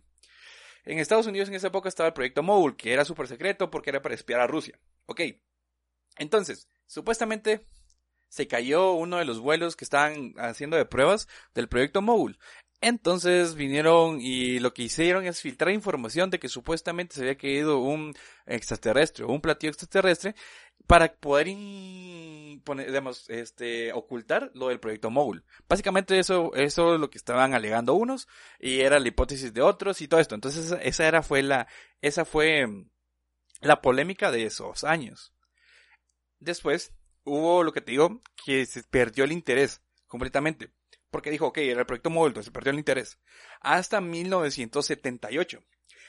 en 0.89 0.99
Estados 0.99 1.27
Unidos 1.27 1.51
en 1.51 1.55
esa 1.55 1.67
época 1.67 1.91
estaba 1.91 2.07
el 2.07 2.15
proyecto 2.15 2.43
Mogul, 2.43 2.75
que 2.75 2.95
era 2.95 3.05
súper 3.05 3.29
secreto 3.29 3.71
porque 3.71 3.91
era 3.91 4.01
para 4.01 4.15
espiar 4.15 4.41
a 4.41 4.47
Rusia. 4.47 4.81
Ok. 5.05 5.21
Entonces, 6.17 6.67
supuestamente 6.87 7.67
se 8.29 8.49
cayó 8.49 8.93
uno 8.93 9.19
de 9.19 9.27
los 9.27 9.39
vuelos 9.39 9.77
que 9.77 9.85
estaban 9.85 10.33
haciendo 10.39 10.79
de 10.79 10.87
pruebas 10.87 11.29
del 11.55 11.69
proyecto 11.69 12.01
Mogul. 12.01 12.39
Entonces 12.81 13.57
vinieron 13.57 14.21
y 14.21 14.61
lo 14.61 14.73
que 14.73 14.85
hicieron 14.85 15.27
es 15.27 15.41
filtrar 15.41 15.75
información 15.75 16.31
de 16.31 16.39
que 16.39 16.49
supuestamente 16.49 17.17
se 17.17 17.23
había 17.23 17.37
caído 17.37 17.81
un 17.81 18.15
extraterrestre 18.47 19.25
o 19.25 19.29
un 19.29 19.41
platillo 19.41 19.71
extraterrestre 19.71 20.37
para 20.87 21.13
poder 21.13 21.49
digamos, 21.49 23.29
este, 23.31 23.93
ocultar 23.93 24.53
lo 24.55 24.69
del 24.69 24.79
proyecto 24.79 25.11
Mogul. 25.11 25.45
Básicamente 25.69 26.19
eso, 26.21 26.55
eso 26.55 26.95
es 26.95 27.01
lo 27.01 27.11
que 27.11 27.19
estaban 27.19 27.53
alegando 27.53 27.95
unos 27.95 28.29
y 28.61 28.81
era 28.81 29.01
la 29.01 29.09
hipótesis 29.09 29.53
de 29.53 29.63
otros 29.63 30.01
y 30.01 30.07
todo 30.07 30.21
esto. 30.21 30.37
Entonces 30.37 30.77
esa 30.81 31.09
era 31.09 31.23
fue 31.23 31.43
la, 31.43 31.67
esa 32.01 32.25
fue 32.25 32.67
la 33.61 33.83
polémica 33.83 34.31
de 34.31 34.45
esos 34.47 34.85
años. 34.85 35.35
Después 36.39 36.93
hubo 37.25 37.65
lo 37.65 37.73
que 37.73 37.81
te 37.81 37.91
digo, 37.91 38.21
que 38.45 38.67
se 38.67 38.85
perdió 38.85 39.25
el 39.25 39.33
interés 39.33 39.83
completamente. 40.07 40.78
Porque 41.11 41.31
dijo, 41.31 41.47
ok, 41.47 41.59
era 41.59 41.81
el 41.81 41.87
proyecto 41.87 42.11
Mogul, 42.11 42.43
se 42.43 42.51
perdió 42.51 42.73
el 42.73 42.79
interés. 42.79 43.19
Hasta 43.61 44.01
1978. 44.01 45.65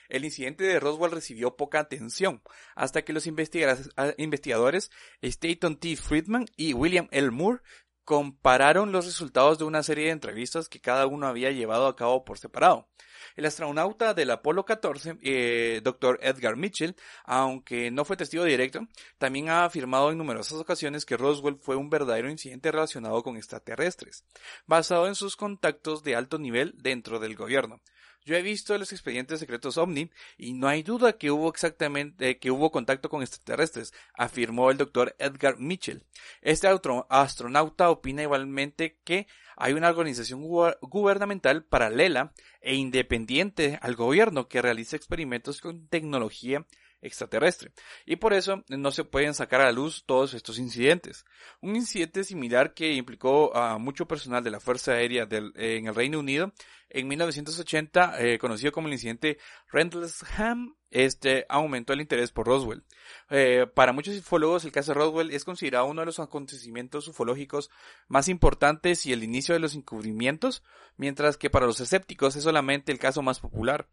El 0.09 0.25
incidente 0.25 0.63
de 0.63 0.79
Roswell 0.79 1.11
recibió 1.11 1.55
poca 1.55 1.79
atención, 1.79 2.41
hasta 2.75 3.03
que 3.03 3.13
los 3.13 3.27
investigadores 3.27 4.91
Staton 5.21 5.79
T. 5.79 5.95
Friedman 5.95 6.45
y 6.57 6.73
William 6.73 7.07
L. 7.11 7.29
Moore 7.29 7.61
compararon 8.09 8.91
los 8.91 9.05
resultados 9.05 9.59
de 9.59 9.65
una 9.65 9.83
serie 9.83 10.05
de 10.05 10.13
entrevistas 10.13 10.67
que 10.67 10.81
cada 10.81 11.05
uno 11.05 11.27
había 11.27 11.51
llevado 11.51 11.85
a 11.85 11.95
cabo 11.95 12.25
por 12.25 12.39
separado. 12.39 12.87
El 13.35 13.45
astronauta 13.45 14.15
del 14.15 14.31
Apolo 14.31 14.65
14, 14.65 15.19
eh, 15.21 15.81
Dr. 15.83 16.17
Edgar 16.23 16.55
Mitchell, 16.55 16.95
aunque 17.23 17.91
no 17.91 18.05
fue 18.05 18.17
testigo 18.17 18.45
directo, 18.45 18.87
también 19.19 19.49
ha 19.49 19.63
afirmado 19.63 20.09
en 20.09 20.17
numerosas 20.17 20.57
ocasiones 20.57 21.05
que 21.05 21.17
Roswell 21.17 21.59
fue 21.61 21.75
un 21.75 21.91
verdadero 21.91 22.31
incidente 22.31 22.71
relacionado 22.71 23.21
con 23.21 23.37
extraterrestres, 23.37 24.25
basado 24.65 25.05
en 25.05 25.13
sus 25.13 25.35
contactos 25.35 26.01
de 26.01 26.15
alto 26.15 26.39
nivel 26.39 26.73
dentro 26.79 27.19
del 27.19 27.35
gobierno. 27.35 27.79
Yo 28.25 28.35
he 28.35 28.41
visto 28.41 28.77
los 28.77 28.91
expedientes 28.91 29.39
secretos 29.39 29.77
OVNI 29.77 30.11
y 30.37 30.53
no 30.53 30.67
hay 30.67 30.83
duda 30.83 31.13
que 31.13 31.31
hubo 31.31 31.49
exactamente 31.49 32.37
que 32.37 32.51
hubo 32.51 32.71
contacto 32.71 33.09
con 33.09 33.21
extraterrestres, 33.21 33.93
afirmó 34.13 34.71
el 34.71 34.77
doctor 34.77 35.15
Edgar 35.19 35.57
Mitchell. 35.57 36.03
Este 36.41 36.67
astronauta 37.09 37.89
opina 37.89 38.21
igualmente 38.21 38.99
que 39.03 39.27
hay 39.57 39.73
una 39.73 39.89
organización 39.89 40.41
gubernamental 40.81 41.65
paralela 41.65 42.33
e 42.61 42.75
independiente 42.75 43.79
al 43.81 43.95
gobierno 43.95 44.47
que 44.47 44.61
realiza 44.61 44.95
experimentos 44.95 45.59
con 45.59 45.87
tecnología 45.87 46.65
extraterrestre. 47.01 47.71
Y 48.05 48.17
por 48.17 48.33
eso 48.33 48.63
no 48.69 48.91
se 48.91 49.03
pueden 49.03 49.33
sacar 49.33 49.61
a 49.61 49.65
la 49.65 49.71
luz 49.71 50.03
todos 50.05 50.33
estos 50.33 50.59
incidentes. 50.59 51.25
Un 51.61 51.75
incidente 51.75 52.23
similar 52.23 52.73
que 52.73 52.93
implicó 52.93 53.55
a 53.55 53.77
mucho 53.77 54.07
personal 54.07 54.43
de 54.43 54.51
la 54.51 54.59
Fuerza 54.59 54.93
Aérea 54.93 55.27
en 55.29 55.87
el 55.87 55.95
Reino 55.95 56.19
Unido 56.19 56.53
en 56.89 57.07
1980, 57.07 58.19
eh, 58.19 58.39
conocido 58.39 58.71
como 58.71 58.87
el 58.87 58.93
incidente 58.93 59.37
Rendlesham, 59.71 60.75
este 60.89 61.45
aumentó 61.47 61.93
el 61.93 62.01
interés 62.01 62.31
por 62.31 62.47
Roswell. 62.47 62.83
Eh, 63.29 63.67
para 63.75 63.93
muchos 63.93 64.17
ufólogos, 64.17 64.65
el 64.65 64.71
caso 64.71 64.91
de 64.91 64.99
Roswell 64.99 65.31
es 65.31 65.45
considerado 65.45 65.85
uno 65.85 66.01
de 66.01 66.07
los 66.07 66.19
acontecimientos 66.19 67.07
ufológicos 67.07 67.69
más 68.07 68.27
importantes 68.27 69.05
y 69.05 69.13
el 69.13 69.23
inicio 69.23 69.53
de 69.53 69.59
los 69.59 69.75
encubrimientos, 69.75 70.63
mientras 70.97 71.37
que 71.37 71.51
para 71.51 71.67
los 71.67 71.79
escépticos 71.79 72.35
es 72.35 72.43
solamente 72.43 72.91
el 72.91 72.97
caso 72.97 73.21
más 73.21 73.39
popular. 73.39 73.87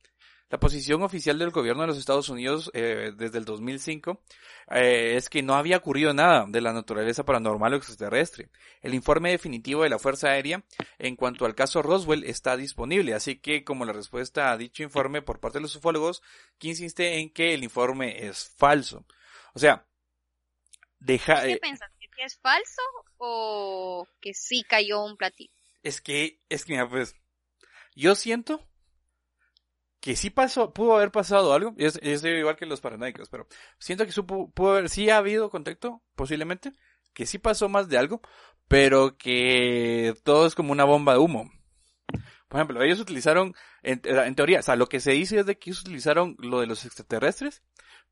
La 0.48 0.60
posición 0.60 1.02
oficial 1.02 1.40
del 1.40 1.50
gobierno 1.50 1.82
de 1.82 1.88
los 1.88 1.98
Estados 1.98 2.28
Unidos 2.28 2.70
eh, 2.72 3.12
desde 3.16 3.38
el 3.38 3.44
2005 3.44 4.22
eh, 4.70 5.14
es 5.16 5.28
que 5.28 5.42
no 5.42 5.54
había 5.54 5.78
ocurrido 5.78 6.14
nada 6.14 6.44
de 6.46 6.60
la 6.60 6.72
naturaleza 6.72 7.24
paranormal 7.24 7.74
o 7.74 7.76
extraterrestre. 7.76 8.48
El 8.80 8.94
informe 8.94 9.32
definitivo 9.32 9.82
de 9.82 9.88
la 9.88 9.98
Fuerza 9.98 10.28
Aérea 10.28 10.62
en 11.00 11.16
cuanto 11.16 11.46
al 11.46 11.56
caso 11.56 11.82
Roswell 11.82 12.22
está 12.22 12.56
disponible, 12.56 13.14
así 13.14 13.40
que 13.40 13.64
como 13.64 13.84
la 13.84 13.92
respuesta 13.92 14.52
a 14.52 14.56
dicho 14.56 14.84
informe 14.84 15.20
por 15.20 15.40
parte 15.40 15.58
de 15.58 15.62
los 15.62 15.74
ufólogos, 15.74 16.22
que 16.58 16.68
insiste 16.68 17.18
en 17.18 17.30
que 17.30 17.52
el 17.52 17.64
informe 17.64 18.24
es 18.26 18.54
falso. 18.56 19.04
O 19.52 19.58
sea, 19.58 19.84
deja... 21.00 21.42
¿Qué 21.42 21.54
eh, 21.54 21.58
piensas? 21.60 21.90
¿Que 21.98 22.24
es 22.24 22.38
falso 22.38 22.80
o 23.18 24.08
que 24.22 24.32
sí 24.32 24.62
cayó 24.62 25.04
un 25.04 25.18
platillo? 25.18 25.52
Es 25.82 26.00
que, 26.00 26.40
es 26.48 26.64
que, 26.64 26.72
mira, 26.72 26.88
pues, 26.88 27.14
yo 27.94 28.14
siento 28.14 28.66
que 30.06 30.14
sí 30.14 30.30
pasó, 30.30 30.72
pudo 30.72 30.94
haber 30.94 31.10
pasado 31.10 31.52
algo, 31.52 31.74
y 31.76 31.84
es, 31.84 31.98
igual 32.22 32.54
que 32.54 32.64
los 32.64 32.80
paranoicos, 32.80 33.28
pero 33.28 33.48
siento 33.80 34.06
que 34.06 34.12
supo, 34.12 34.52
pudo 34.52 34.74
haber, 34.74 34.88
sí 34.88 35.10
ha 35.10 35.16
habido 35.16 35.50
contacto, 35.50 36.00
posiblemente, 36.14 36.70
que 37.12 37.26
sí 37.26 37.38
pasó 37.38 37.68
más 37.68 37.88
de 37.88 37.98
algo, 37.98 38.20
pero 38.68 39.18
que 39.18 40.14
todo 40.22 40.46
es 40.46 40.54
como 40.54 40.70
una 40.70 40.84
bomba 40.84 41.14
de 41.14 41.18
humo. 41.18 41.50
Por 42.46 42.60
ejemplo, 42.60 42.80
ellos 42.84 43.00
utilizaron, 43.00 43.56
en, 43.82 44.00
teoría, 44.36 44.60
o 44.60 44.62
sea, 44.62 44.76
lo 44.76 44.86
que 44.86 45.00
se 45.00 45.10
dice 45.10 45.40
es 45.40 45.46
de 45.46 45.58
que 45.58 45.70
ellos 45.70 45.80
utilizaron 45.80 46.36
lo 46.38 46.60
de 46.60 46.68
los 46.68 46.84
extraterrestres 46.84 47.64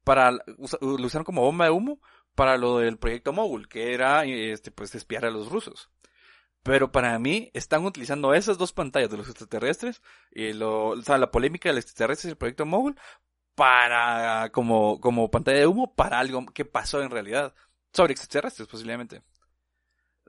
para, 0.02 0.32
lo 0.32 1.06
usaron 1.06 1.24
como 1.24 1.42
bomba 1.42 1.66
de 1.66 1.70
humo 1.70 2.00
para 2.34 2.56
lo 2.56 2.78
del 2.78 2.98
proyecto 2.98 3.32
Mogul, 3.32 3.68
que 3.68 3.94
era, 3.94 4.24
este, 4.24 4.72
pues, 4.72 4.96
espiar 4.96 5.26
a 5.26 5.30
los 5.30 5.48
rusos. 5.48 5.92
Pero 6.64 6.90
para 6.90 7.18
mí 7.18 7.50
están 7.54 7.84
utilizando 7.84 8.34
esas 8.34 8.58
dos 8.58 8.72
pantallas 8.72 9.10
de 9.10 9.18
los 9.18 9.28
extraterrestres 9.28 10.02
y 10.32 10.54
lo, 10.54 10.88
o 10.88 11.02
sea, 11.02 11.18
la 11.18 11.30
polémica 11.30 11.68
del 11.68 11.78
extraterrestre 11.78 12.28
y 12.28 12.32
el 12.32 12.38
proyecto 12.38 12.66
Mogul 12.66 12.96
para 13.54 14.50
como 14.50 15.00
como 15.00 15.30
pantalla 15.30 15.58
de 15.58 15.66
humo 15.66 15.94
para 15.94 16.18
algo 16.18 16.46
que 16.46 16.64
pasó 16.64 17.02
en 17.02 17.10
realidad 17.10 17.54
sobre 17.92 18.12
extraterrestres 18.14 18.66
posiblemente. 18.66 19.22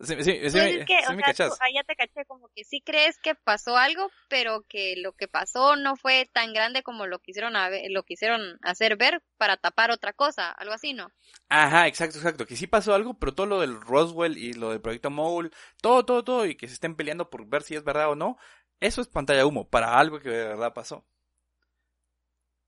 Sí, 0.02 0.14
sí, 0.16 0.24
sí, 0.24 0.32
pues 0.52 0.56
es 0.56 0.86
que, 0.86 0.98
o 1.08 1.34
sea, 1.34 1.50
tú, 1.50 1.56
ya 1.74 1.84
te 1.86 1.96
caché 1.96 2.26
como 2.26 2.50
que 2.54 2.66
sí 2.66 2.82
crees 2.82 3.18
que 3.18 3.34
pasó 3.34 3.78
algo, 3.78 4.12
pero 4.28 4.64
que 4.68 4.98
lo 4.98 5.14
que 5.14 5.30
pasó 5.30 5.78
no 5.78 5.96
fue 5.96 6.30
tan 6.34 6.52
grande 6.52 6.84
como 6.84 7.08
lo 7.08 7.20
quisieron 7.20 7.54
lo 7.90 8.04
quisieron 8.04 8.60
hacer 8.62 8.98
ver 8.98 9.24
para 9.38 9.56
tapar 9.56 9.92
otra 9.92 10.12
cosa, 10.12 10.52
algo 10.52 10.74
así, 10.74 10.94
¿no? 10.94 11.12
Ajá, 11.48 11.88
exacto, 11.88 12.18
exacto, 12.18 12.46
que 12.46 12.58
sí 12.58 12.68
pasó 12.68 12.94
algo, 12.94 13.18
pero 13.18 13.34
todo 13.34 13.46
lo 13.46 13.62
del 13.62 13.80
Roswell 13.80 14.38
y 14.38 14.52
lo 14.52 14.72
del 14.72 14.82
proyecto 14.82 15.10
Mole, 15.10 15.52
todo, 15.82 16.04
todo, 16.04 16.26
todo, 16.26 16.46
y 16.46 16.56
que 16.56 16.68
se 16.68 16.74
estén 16.74 16.96
peleando 16.96 17.30
por 17.30 17.48
ver 17.48 17.64
si 17.64 17.76
es 17.76 17.84
verdad 17.86 18.10
o 18.10 18.16
no, 18.16 18.38
eso 18.82 19.00
es 19.00 19.08
pantalla 19.08 19.40
de 19.40 19.46
humo 19.46 19.70
para 19.70 19.98
algo 19.98 20.20
que 20.20 20.30
de 20.30 20.46
verdad 20.46 20.74
pasó. 20.74 21.06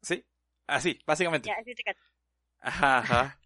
¿Sí? 0.01 0.25
Así, 0.65 0.97
básicamente. 1.05 1.49
Ya, 1.49 1.61
sí 1.65 1.75
te 1.75 1.83
caché. 1.83 1.99
Ajá, 2.61 2.99
ajá. 2.99 3.39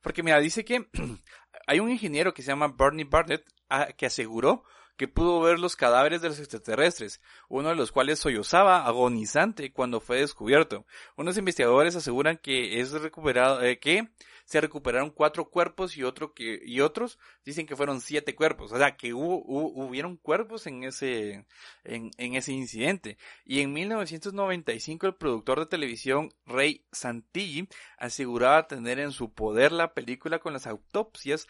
Porque 0.00 0.22
mira, 0.22 0.40
dice 0.40 0.64
que 0.64 0.88
hay 1.66 1.80
un 1.80 1.90
ingeniero 1.90 2.34
que 2.34 2.42
se 2.42 2.48
llama 2.48 2.68
Bernie 2.68 3.04
Barnett 3.04 3.44
ah, 3.68 3.88
que 3.96 4.06
aseguró 4.06 4.64
que 4.96 5.08
pudo 5.08 5.40
ver 5.40 5.58
los 5.58 5.76
cadáveres 5.76 6.22
de 6.22 6.28
los 6.28 6.38
extraterrestres, 6.38 7.20
uno 7.48 7.70
de 7.70 7.74
los 7.74 7.92
cuales 7.92 8.18
sollozaba 8.18 8.86
agonizante 8.86 9.72
cuando 9.72 10.00
fue 10.00 10.18
descubierto. 10.18 10.86
Unos 11.16 11.36
investigadores 11.36 11.96
aseguran 11.96 12.38
que 12.38 12.80
es 12.80 12.92
recuperado, 12.92 13.62
eh, 13.62 13.78
que 13.78 14.08
se 14.44 14.60
recuperaron 14.60 15.10
cuatro 15.10 15.48
cuerpos 15.48 15.96
y 15.96 16.02
otro 16.02 16.34
que, 16.34 16.60
y 16.64 16.80
otros 16.80 17.18
dicen 17.44 17.66
que 17.66 17.76
fueron 17.76 18.00
siete 18.00 18.34
cuerpos. 18.34 18.72
O 18.72 18.78
sea, 18.78 18.96
que 18.96 19.14
hubo, 19.14 19.42
hubieron 19.46 20.16
cuerpos 20.16 20.66
en 20.66 20.84
ese, 20.84 21.46
en, 21.84 22.10
en 22.18 22.34
ese 22.34 22.52
incidente. 22.52 23.16
Y 23.44 23.60
en 23.60 23.72
1995 23.72 25.06
el 25.06 25.14
productor 25.14 25.60
de 25.60 25.66
televisión 25.66 26.32
Ray 26.46 26.84
Santilli 26.92 27.68
aseguraba 27.96 28.66
tener 28.66 28.98
en 28.98 29.12
su 29.12 29.32
poder 29.32 29.72
la 29.72 29.94
película 29.94 30.38
con 30.38 30.52
las 30.52 30.66
autopsias 30.66 31.48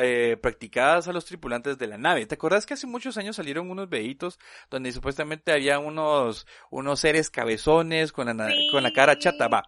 eh, 0.00 0.36
practicadas 0.40 1.08
a 1.08 1.12
los 1.12 1.24
tripulantes 1.24 1.78
de 1.78 1.86
la 1.86 1.98
nave. 1.98 2.26
¿Te 2.26 2.34
acuerdas 2.34 2.66
que 2.66 2.74
hace 2.74 2.86
muchos 2.86 3.16
años 3.16 3.36
salieron 3.36 3.70
unos 3.70 3.88
veitos 3.88 4.38
donde 4.70 4.92
supuestamente 4.92 5.52
había 5.52 5.78
unos 5.78 6.46
unos 6.70 7.00
seres 7.00 7.30
cabezones 7.30 8.12
con 8.12 8.26
la 8.26 8.52
con 8.70 8.82
la 8.82 8.92
cara 8.92 9.18
chata, 9.18 9.48
va? 9.48 9.62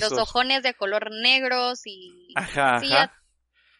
los 0.00 0.12
ojones 0.12 0.62
de 0.62 0.74
color 0.74 1.10
negros 1.10 1.86
y 1.86 2.32
ajá, 2.36 2.76
ajá. 2.76 3.19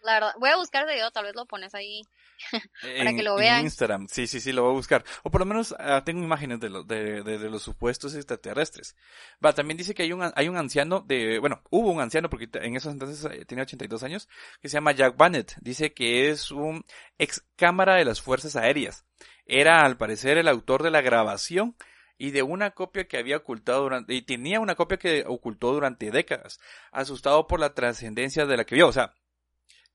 La 0.02 0.14
verdad, 0.14 0.34
voy 0.38 0.50
a 0.50 0.56
buscar 0.56 0.86
de 0.86 0.94
video, 0.94 1.10
tal 1.10 1.24
vez 1.24 1.34
lo 1.34 1.46
pones 1.46 1.74
ahí 1.74 2.02
para 2.98 3.12
que 3.12 3.22
lo 3.22 3.36
vean. 3.36 3.60
En 3.60 3.66
Instagram, 3.66 4.08
sí, 4.08 4.26
sí, 4.26 4.40
sí, 4.40 4.52
lo 4.52 4.62
voy 4.62 4.72
a 4.72 4.74
buscar. 4.74 5.04
O 5.22 5.30
por 5.30 5.40
lo 5.40 5.46
menos 5.46 5.74
ah, 5.78 6.02
tengo 6.04 6.22
imágenes 6.22 6.60
de, 6.60 6.70
de, 6.84 7.22
de, 7.22 7.50
los 7.50 7.62
supuestos 7.62 8.14
extraterrestres. 8.14 8.96
Va, 9.44 9.52
también 9.52 9.76
dice 9.76 9.94
que 9.94 10.02
hay 10.02 10.12
un, 10.12 10.30
hay 10.34 10.48
un 10.48 10.56
anciano 10.56 11.00
de, 11.00 11.38
bueno, 11.38 11.62
hubo 11.70 11.90
un 11.90 12.00
anciano 12.00 12.30
porque 12.30 12.48
en 12.54 12.76
esos 12.76 12.92
entonces 12.92 13.24
eh, 13.30 13.44
tenía 13.44 13.62
82 13.62 14.02
años, 14.02 14.28
que 14.60 14.68
se 14.68 14.74
llama 14.74 14.92
Jack 14.92 15.16
Bannett. 15.16 15.54
Dice 15.60 15.92
que 15.92 16.30
es 16.30 16.50
un 16.50 16.84
ex 17.18 17.44
cámara 17.56 17.96
de 17.96 18.04
las 18.04 18.20
Fuerzas 18.20 18.56
Aéreas. 18.56 19.04
Era 19.46 19.84
al 19.84 19.96
parecer 19.96 20.38
el 20.38 20.48
autor 20.48 20.82
de 20.82 20.90
la 20.90 21.00
grabación 21.00 21.76
y 22.20 22.32
de 22.32 22.42
una 22.42 22.72
copia 22.72 23.08
que 23.08 23.16
había 23.16 23.38
ocultado 23.38 23.82
durante, 23.82 24.12
y 24.12 24.20
tenía 24.20 24.60
una 24.60 24.74
copia 24.74 24.98
que 24.98 25.24
ocultó 25.26 25.72
durante 25.72 26.10
décadas, 26.10 26.60
asustado 26.92 27.46
por 27.46 27.60
la 27.60 27.72
trascendencia 27.72 28.44
de 28.44 28.58
la 28.58 28.64
que 28.64 28.74
vio. 28.74 28.88
O 28.88 28.92
sea, 28.92 29.14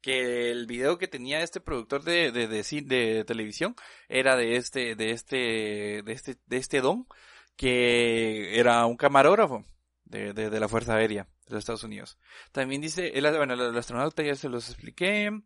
que 0.06 0.52
el 0.52 0.68
video 0.68 1.00
que 1.00 1.08
tenía 1.08 1.42
este 1.42 1.60
productor 1.60 2.04
de, 2.04 2.32
de, 2.32 2.48
de, 2.48 3.24
televisión 3.26 3.76
era 4.08 4.36
de 4.36 4.56
este, 4.56 4.94
de 4.94 5.10
este, 5.10 6.04
de 6.04 6.12
este, 6.12 6.38
de 6.46 6.58
este 6.58 6.80
don, 6.80 7.08
que 7.56 8.60
era 8.60 8.86
un 8.86 8.98
camarógrafo 8.98 9.66
de, 10.04 10.34
de, 10.34 10.60
la 10.60 10.68
Fuerza 10.68 10.94
Aérea 10.94 11.24
de 11.48 11.56
los 11.56 11.64
Estados 11.64 11.84
Unidos. 11.84 12.20
También 12.52 12.82
dice, 12.82 13.14
el, 13.16 13.24
bueno, 13.36 13.56
el 13.56 13.76
astronauta 13.76 14.22
ya 14.22 14.36
se 14.36 14.48
los 14.48 14.70
expliqué. 14.70 15.42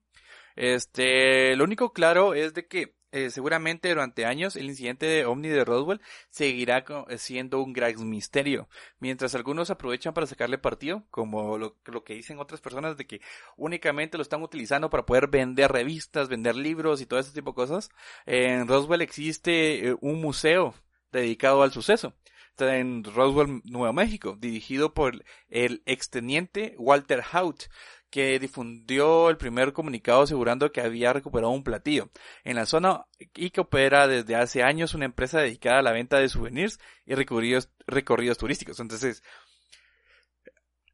Este, 0.56 1.56
lo 1.56 1.64
único 1.64 1.94
claro 1.94 2.34
es 2.34 2.54
de 2.54 2.68
que 2.68 2.96
eh, 3.12 3.32
seguramente 3.32 3.90
durante 3.90 4.26
años 4.28 4.56
el 4.56 4.66
incidente 4.66 5.08
de 5.08 5.26
OVNI 5.26 5.50
de 5.50 5.66
Roswell 5.66 6.02
seguirá 6.30 6.86
siendo 7.18 7.60
un 7.60 7.74
gran 7.74 8.08
misterio, 8.08 8.70
mientras 9.00 9.34
algunos 9.34 9.72
aprovechan 9.72 10.14
para 10.14 10.28
sacarle 10.28 10.60
partido, 10.60 11.04
como 11.10 11.58
lo, 11.58 11.76
lo, 11.86 12.04
que 12.04 12.14
dicen 12.14 12.38
otras 12.38 12.62
personas 12.62 12.98
de 12.98 13.08
que 13.08 13.22
únicamente 13.58 14.18
lo 14.18 14.22
están 14.22 14.44
utilizando 14.44 14.92
para 14.92 15.08
poder 15.08 15.28
vender 15.28 15.72
revistas, 15.72 16.30
vender 16.30 16.56
libros 16.56 17.02
y 17.02 17.08
todo 17.08 17.20
ese 17.20 17.34
tipo 17.34 17.52
de 17.52 17.56
cosas. 17.56 17.90
En 18.28 18.68
Roswell 18.68 19.02
existe 19.02 19.88
eh, 19.88 19.96
un 20.02 20.22
museo 20.22 20.76
dedicado 21.12 21.64
al 21.64 21.72
suceso. 21.72 22.14
Está 22.52 22.78
en 22.78 23.04
Roswell, 23.06 23.62
Nuevo 23.64 23.94
México, 23.94 24.36
dirigido 24.38 24.94
por 24.94 25.24
el 25.48 25.82
exteniente 25.86 26.76
Walter 26.78 27.24
Hout, 27.34 27.64
que 28.10 28.40
difundió 28.40 29.30
el 29.30 29.38
primer 29.38 29.74
comunicado 29.74 30.24
asegurando 30.24 30.72
que 30.72 30.82
había 30.82 31.14
recuperado 31.14 31.52
un 31.52 31.64
platillo 31.64 32.10
en 32.44 32.56
la 32.56 32.66
zona 32.66 33.06
y 33.36 33.52
que 33.52 33.62
opera 33.62 34.08
desde 34.08 34.36
hace 34.36 34.64
años 34.64 34.94
una 34.94 35.06
empresa 35.06 35.40
dedicada 35.40 35.80
a 35.80 35.84
la 35.84 35.92
venta 35.92 36.20
de 36.20 36.30
souvenirs 36.30 36.80
y 37.06 37.16
recorridos, 37.16 37.70
recorridos 37.86 38.38
turísticos. 38.38 38.80
Entonces, 38.80 39.24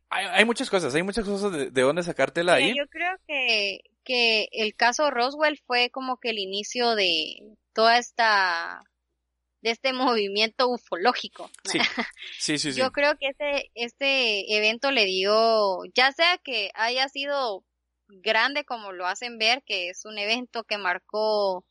hay, 0.10 0.26
hay, 0.26 0.46
muchas 0.46 0.70
cosas, 0.70 0.94
hay 0.96 1.04
muchas 1.04 1.26
cosas 1.26 1.52
de, 1.52 1.72
de 1.72 1.82
dónde 1.82 2.04
sacártela 2.04 2.56
ahí. 2.56 2.74
Yo 2.78 2.88
creo 2.90 3.16
que, 3.28 3.80
que 4.04 4.48
el 4.52 4.76
caso 4.76 5.10
Roswell 5.10 5.60
fue 5.66 5.90
como 5.90 6.18
que 6.18 6.30
el 6.30 6.40
inicio 6.40 6.96
de 6.96 7.56
toda 7.74 7.98
esta 7.98 8.82
de 9.66 9.72
este 9.72 9.94
movimiento 9.94 10.70
ufológico. 10.70 11.50
Sí, 12.38 12.60
sí, 12.60 12.72
sí. 12.72 12.80
Yo 12.80 12.92
creo 12.92 13.18
que 13.18 13.30
este, 13.30 13.72
este 13.74 14.56
evento 14.56 14.92
le 14.92 15.06
dio, 15.06 15.80
ya 15.96 16.12
sea 16.12 16.38
que 16.38 16.70
haya 16.76 17.10
sido 17.10 17.66
grande 18.08 18.64
como 18.64 18.92
lo 18.92 19.08
hacen 19.08 19.40
ver, 19.40 19.64
que 19.66 19.90
es 19.90 20.06
un 20.06 20.20
evento 20.20 20.64
que 20.64 20.78
marcó 20.78 21.66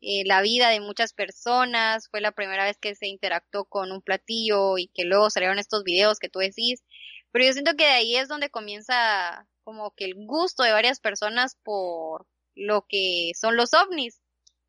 eh, 0.00 0.22
la 0.24 0.40
vida 0.40 0.70
de 0.70 0.80
muchas 0.80 1.12
personas, 1.12 2.08
fue 2.08 2.22
la 2.22 2.32
primera 2.32 2.64
vez 2.64 2.78
que 2.78 2.94
se 2.94 3.08
interactuó 3.08 3.66
con 3.66 3.92
un 3.92 4.00
platillo 4.00 4.78
y 4.78 4.88
que 4.94 5.04
luego 5.04 5.28
salieron 5.28 5.58
estos 5.58 5.84
videos 5.84 6.18
que 6.18 6.30
tú 6.30 6.38
decís, 6.38 6.82
pero 7.30 7.44
yo 7.44 7.52
siento 7.52 7.76
que 7.76 7.84
de 7.84 7.90
ahí 7.90 8.16
es 8.16 8.28
donde 8.28 8.48
comienza 8.48 9.46
como 9.64 9.90
que 9.90 10.06
el 10.06 10.14
gusto 10.14 10.62
de 10.62 10.72
varias 10.72 10.98
personas 10.98 11.58
por 11.62 12.26
lo 12.54 12.86
que 12.88 13.32
son 13.38 13.56
los 13.56 13.74
ovnis. 13.74 14.22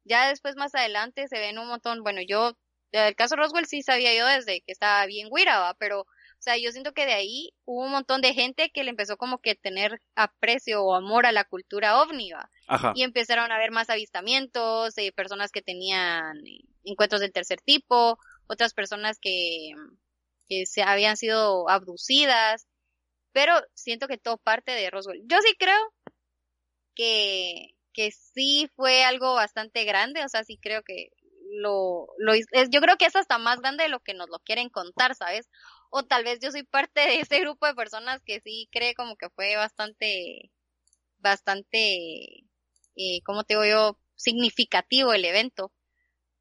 Ya 0.03 0.27
después 0.27 0.57
más 0.57 0.75
adelante 0.75 1.29
se 1.29 1.39
ven 1.39 1.57
un 1.57 1.67
montón, 1.67 2.03
bueno, 2.03 2.19
yo 2.27 2.57
el 2.95 3.15
caso 3.15 3.35
Roswell 3.35 3.65
sí 3.65 3.81
sabía 3.81 4.15
yo 4.15 4.25
desde 4.25 4.61
que 4.61 4.71
estaba 4.71 5.05
bien 5.05 5.29
guira, 5.29 5.75
pero, 5.79 6.01
o 6.01 6.07
sea, 6.39 6.57
yo 6.57 6.71
siento 6.71 6.93
que 6.93 7.05
de 7.05 7.13
ahí 7.13 7.53
hubo 7.65 7.83
un 7.83 7.91
montón 7.91 8.21
de 8.21 8.33
gente 8.33 8.69
que 8.69 8.83
le 8.83 8.91
empezó 8.91 9.17
como 9.17 9.39
que 9.39 9.55
tener 9.55 10.01
aprecio 10.15 10.83
o 10.83 10.95
amor 10.95 11.25
a 11.25 11.31
la 11.31 11.43
cultura 11.43 12.01
ovni, 12.01 12.31
Y 12.93 13.03
empezaron 13.03 13.51
a 13.51 13.57
ver 13.57 13.71
más 13.71 13.89
avistamientos, 13.89 14.95
de 14.95 15.11
personas 15.11 15.51
que 15.51 15.61
tenían 15.61 16.41
encuentros 16.83 17.21
del 17.21 17.33
tercer 17.33 17.59
tipo, 17.61 18.17
otras 18.47 18.73
personas 18.73 19.17
que, 19.19 19.71
que 20.47 20.65
se 20.65 20.83
habían 20.83 21.17
sido 21.17 21.69
abducidas, 21.69 22.67
pero 23.31 23.53
siento 23.73 24.07
que 24.07 24.17
todo 24.17 24.37
parte 24.37 24.71
de 24.71 24.89
Roswell. 24.89 25.21
Yo 25.25 25.37
sí 25.41 25.55
creo 25.57 25.93
que, 26.95 27.75
que 27.93 28.11
sí 28.11 28.69
fue 28.75 29.03
algo 29.03 29.33
bastante 29.33 29.83
grande, 29.83 30.23
o 30.23 30.29
sea, 30.29 30.43
sí 30.43 30.57
creo 30.57 30.83
que 30.83 31.09
lo, 31.55 32.07
lo 32.17 32.33
es, 32.33 32.45
yo 32.69 32.81
creo 32.81 32.97
que 32.97 33.05
es 33.05 33.15
hasta 33.15 33.37
más 33.37 33.59
grande 33.59 33.83
de 33.83 33.89
lo 33.89 33.99
que 33.99 34.13
nos 34.13 34.29
lo 34.29 34.39
quieren 34.39 34.69
contar, 34.69 35.15
¿sabes? 35.15 35.49
O 35.89 36.03
tal 36.03 36.23
vez 36.23 36.39
yo 36.41 36.51
soy 36.51 36.63
parte 36.63 37.01
de 37.01 37.19
ese 37.19 37.39
grupo 37.39 37.65
de 37.65 37.75
personas 37.75 38.21
que 38.25 38.39
sí 38.41 38.67
cree 38.71 38.95
como 38.95 39.15
que 39.15 39.29
fue 39.29 39.55
bastante, 39.55 40.51
bastante, 41.17 42.47
eh, 42.95 43.21
¿cómo 43.25 43.43
te 43.43 43.53
digo 43.53 43.65
yo? 43.65 43.99
Significativo 44.15 45.13
el 45.13 45.25
evento. 45.25 45.71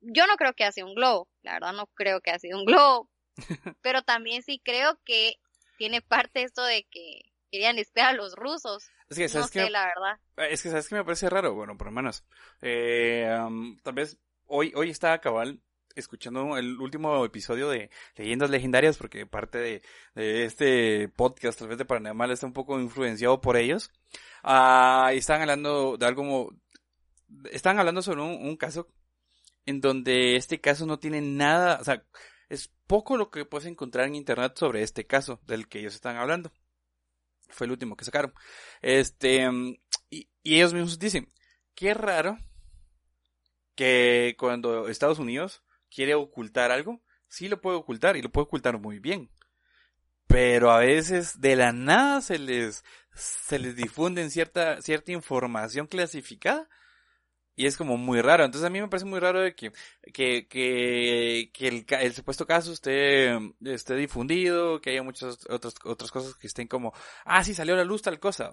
Yo 0.01 0.27
no 0.27 0.37
creo 0.37 0.55
que 0.55 0.65
ha 0.65 0.73
sido 0.73 0.87
un 0.87 0.95
globo, 0.95 1.29
la 1.43 1.55
verdad 1.55 1.73
no 1.73 1.87
creo 1.89 2.21
que 2.21 2.31
ha 2.31 2.39
sido 2.39 2.59
un 2.59 2.65
globo, 2.65 3.11
pero 3.83 4.03
también 4.03 4.43
sí 4.43 4.61
creo 4.63 4.99
que 5.05 5.35
tiene 5.79 6.03
parte 6.03 6.43
esto 6.43 6.63
de 6.63 6.87
que 6.91 7.23
querían 7.51 7.79
espiar 7.79 8.09
a 8.09 8.13
los 8.13 8.35
rusos. 8.35 8.91
Es 9.09 9.17
que, 9.17 9.29
¿sabes 9.29 9.55
no 9.55 9.63
sé, 9.65 9.71
la 9.71 9.87
verdad. 9.87 10.51
Es 10.51 10.63
que, 10.63 10.71
¿sabes 10.71 10.89
que 10.89 10.97
me 10.97 11.05
parece 11.05 11.31
raro? 11.31 11.55
Bueno, 11.55 11.77
por 11.77 11.87
lo 11.87 11.93
menos, 11.93 12.25
eh, 12.61 13.29
tal 13.83 13.95
vez 13.95 14.19
hoy, 14.55 14.73
hoy 14.77 14.91
estaba 14.91 15.21
cabal 15.21 15.61
escuchando 15.97 16.57
el 16.57 16.81
último 16.81 17.25
episodio 17.25 17.69
de 17.69 17.91
Leyendas 18.17 18.51
Legendarias, 18.51 18.97
porque 18.97 19.27
parte 19.27 19.59
de, 19.59 19.83
este 20.45 21.09
podcast, 21.09 21.59
tal 21.59 21.69
vez 21.69 21.79
de 21.79 21.85
Paranormal, 21.85 22.31
está 22.31 22.47
un 22.47 22.53
poco 22.53 22.79
influenciado 22.81 23.41
por 23.41 23.57
ellos. 23.57 23.91
Ah, 24.45 25.11
estaban 25.13 25.43
hablando 25.43 25.97
de 25.97 26.07
algo 26.07 26.23
como, 26.23 26.51
estaban 27.51 27.79
hablando 27.81 28.01
sobre 28.01 28.23
un, 28.23 28.47
un, 28.47 28.57
caso 28.57 28.89
en 29.67 29.81
donde 29.81 30.37
este 30.37 30.61
caso 30.61 30.87
no 30.87 30.99
tiene 30.99 31.21
nada, 31.21 31.79
o 31.81 31.85
sea, 31.85 32.05
es 32.49 32.71
poco 32.87 33.17
lo 33.17 33.31
que 33.31 33.45
puedes 33.45 33.67
encontrar 33.67 34.07
en 34.07 34.15
internet 34.15 34.53
sobre 34.57 34.83
este 34.83 35.07
caso 35.07 35.41
del 35.47 35.69
que 35.69 35.81
ellos 35.81 35.95
están 35.95 36.17
hablando. 36.17 36.53
Fue 37.49 37.67
el 37.67 37.73
último 37.73 37.97
que 37.97 38.05
sacaron. 38.05 38.35
Este, 38.83 39.49
y, 40.11 40.29
y 40.43 40.57
ellos 40.57 40.75
mismos 40.75 40.99
dicen, 40.99 41.29
qué 41.75 41.95
raro 41.95 42.39
que 43.75 44.37
cuando 44.39 44.89
Estados 44.89 45.19
Unidos 45.19 45.63
quiere 45.91 46.15
ocultar 46.15 46.71
algo, 46.71 47.03
sí 47.29 47.49
lo 47.49 47.61
puede 47.61 47.77
ocultar 47.77 48.17
y 48.17 48.23
lo 48.23 48.31
puede 48.31 48.45
ocultar 48.45 48.79
muy 48.79 48.99
bien. 48.99 49.31
Pero 50.27 50.71
a 50.71 50.79
veces 50.79 51.41
de 51.41 51.57
la 51.57 51.73
nada 51.73 52.21
se 52.21 52.39
les, 52.39 52.85
se 53.15 53.59
les 53.59 53.77
difunden 53.77 54.31
cierta, 54.31 54.81
cierta 54.81 55.13
información 55.13 55.87
clasificada 55.87 56.69
y 57.57 57.67
es 57.67 57.77
como 57.77 57.97
muy 57.97 58.21
raro. 58.21 58.45
Entonces 58.45 58.67
a 58.67 58.71
mí 58.71 58.81
me 58.81 58.89
parece 58.89 59.07
muy 59.07 59.21
raro 59.21 59.41
de 59.41 59.55
que, 59.55 59.73
que, 60.13 60.49
que, 60.49 61.51
que 61.53 61.69
el, 61.69 61.87
el, 62.01 62.15
supuesto 62.15 62.47
caso 62.47 62.73
esté, 62.73 63.37
esté 63.65 63.95
difundido, 63.95 64.81
que 64.81 64.91
haya 64.91 65.03
muchas 65.03 65.39
otras, 65.49 65.75
otras 65.85 66.11
cosas 66.11 66.35
que 66.35 66.47
estén 66.47 66.69
como, 66.69 66.93
ah, 67.25 67.45
sí, 67.45 67.55
salió 67.55 67.75
a 67.75 67.79
la 67.79 67.85
luz 67.85 68.03
tal 68.03 68.19
cosa. 68.19 68.51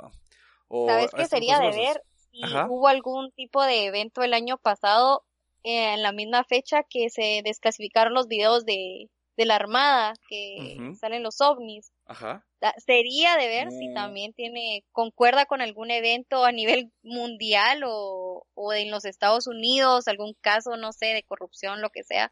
O, 0.68 0.88
¿Sabes 0.88 1.12
qué 1.16 1.26
sería 1.26 1.60
de 1.60 1.70
ver? 1.70 2.04
Si 2.32 2.41
hubo 2.70 2.88
algún 2.88 3.32
tipo 3.32 3.63
de 3.63 3.86
evento 3.86 4.24
el 4.24 4.34
año 4.34 4.58
pasado 4.58 5.24
eh, 5.63 5.94
en 5.94 6.02
la 6.02 6.12
misma 6.12 6.44
fecha 6.44 6.84
que 6.84 7.10
se 7.10 7.41
desclasificaron 7.44 8.13
los 8.13 8.28
videos 8.28 8.65
de, 8.65 9.10
de 9.38 9.46
la 9.46 9.56
Armada, 9.56 10.13
que 10.28 10.78
salen 11.00 11.24
los 11.24 11.41
ovnis. 11.41 11.91
Ajá. 12.06 12.46
Sería 12.78 13.38
de 13.38 13.48
ver 13.48 13.72
si 13.72 13.91
también 13.94 14.34
tiene, 14.34 14.84
concuerda 14.91 15.46
con 15.46 15.62
algún 15.62 15.89
evento 15.89 16.46
a 16.46 16.52
nivel 16.52 16.91
mundial 17.02 17.84
o, 17.86 18.46
o 18.54 18.74
en 18.74 18.91
los 18.91 19.06
Estados 19.06 19.48
Unidos, 19.48 20.08
algún 20.08 20.36
caso, 20.41 20.78
no 20.78 20.94
sé, 20.94 21.08
de 21.08 21.24
corrupción, 21.24 21.82
lo 21.82 21.89
que 21.89 22.04
sea, 22.04 22.32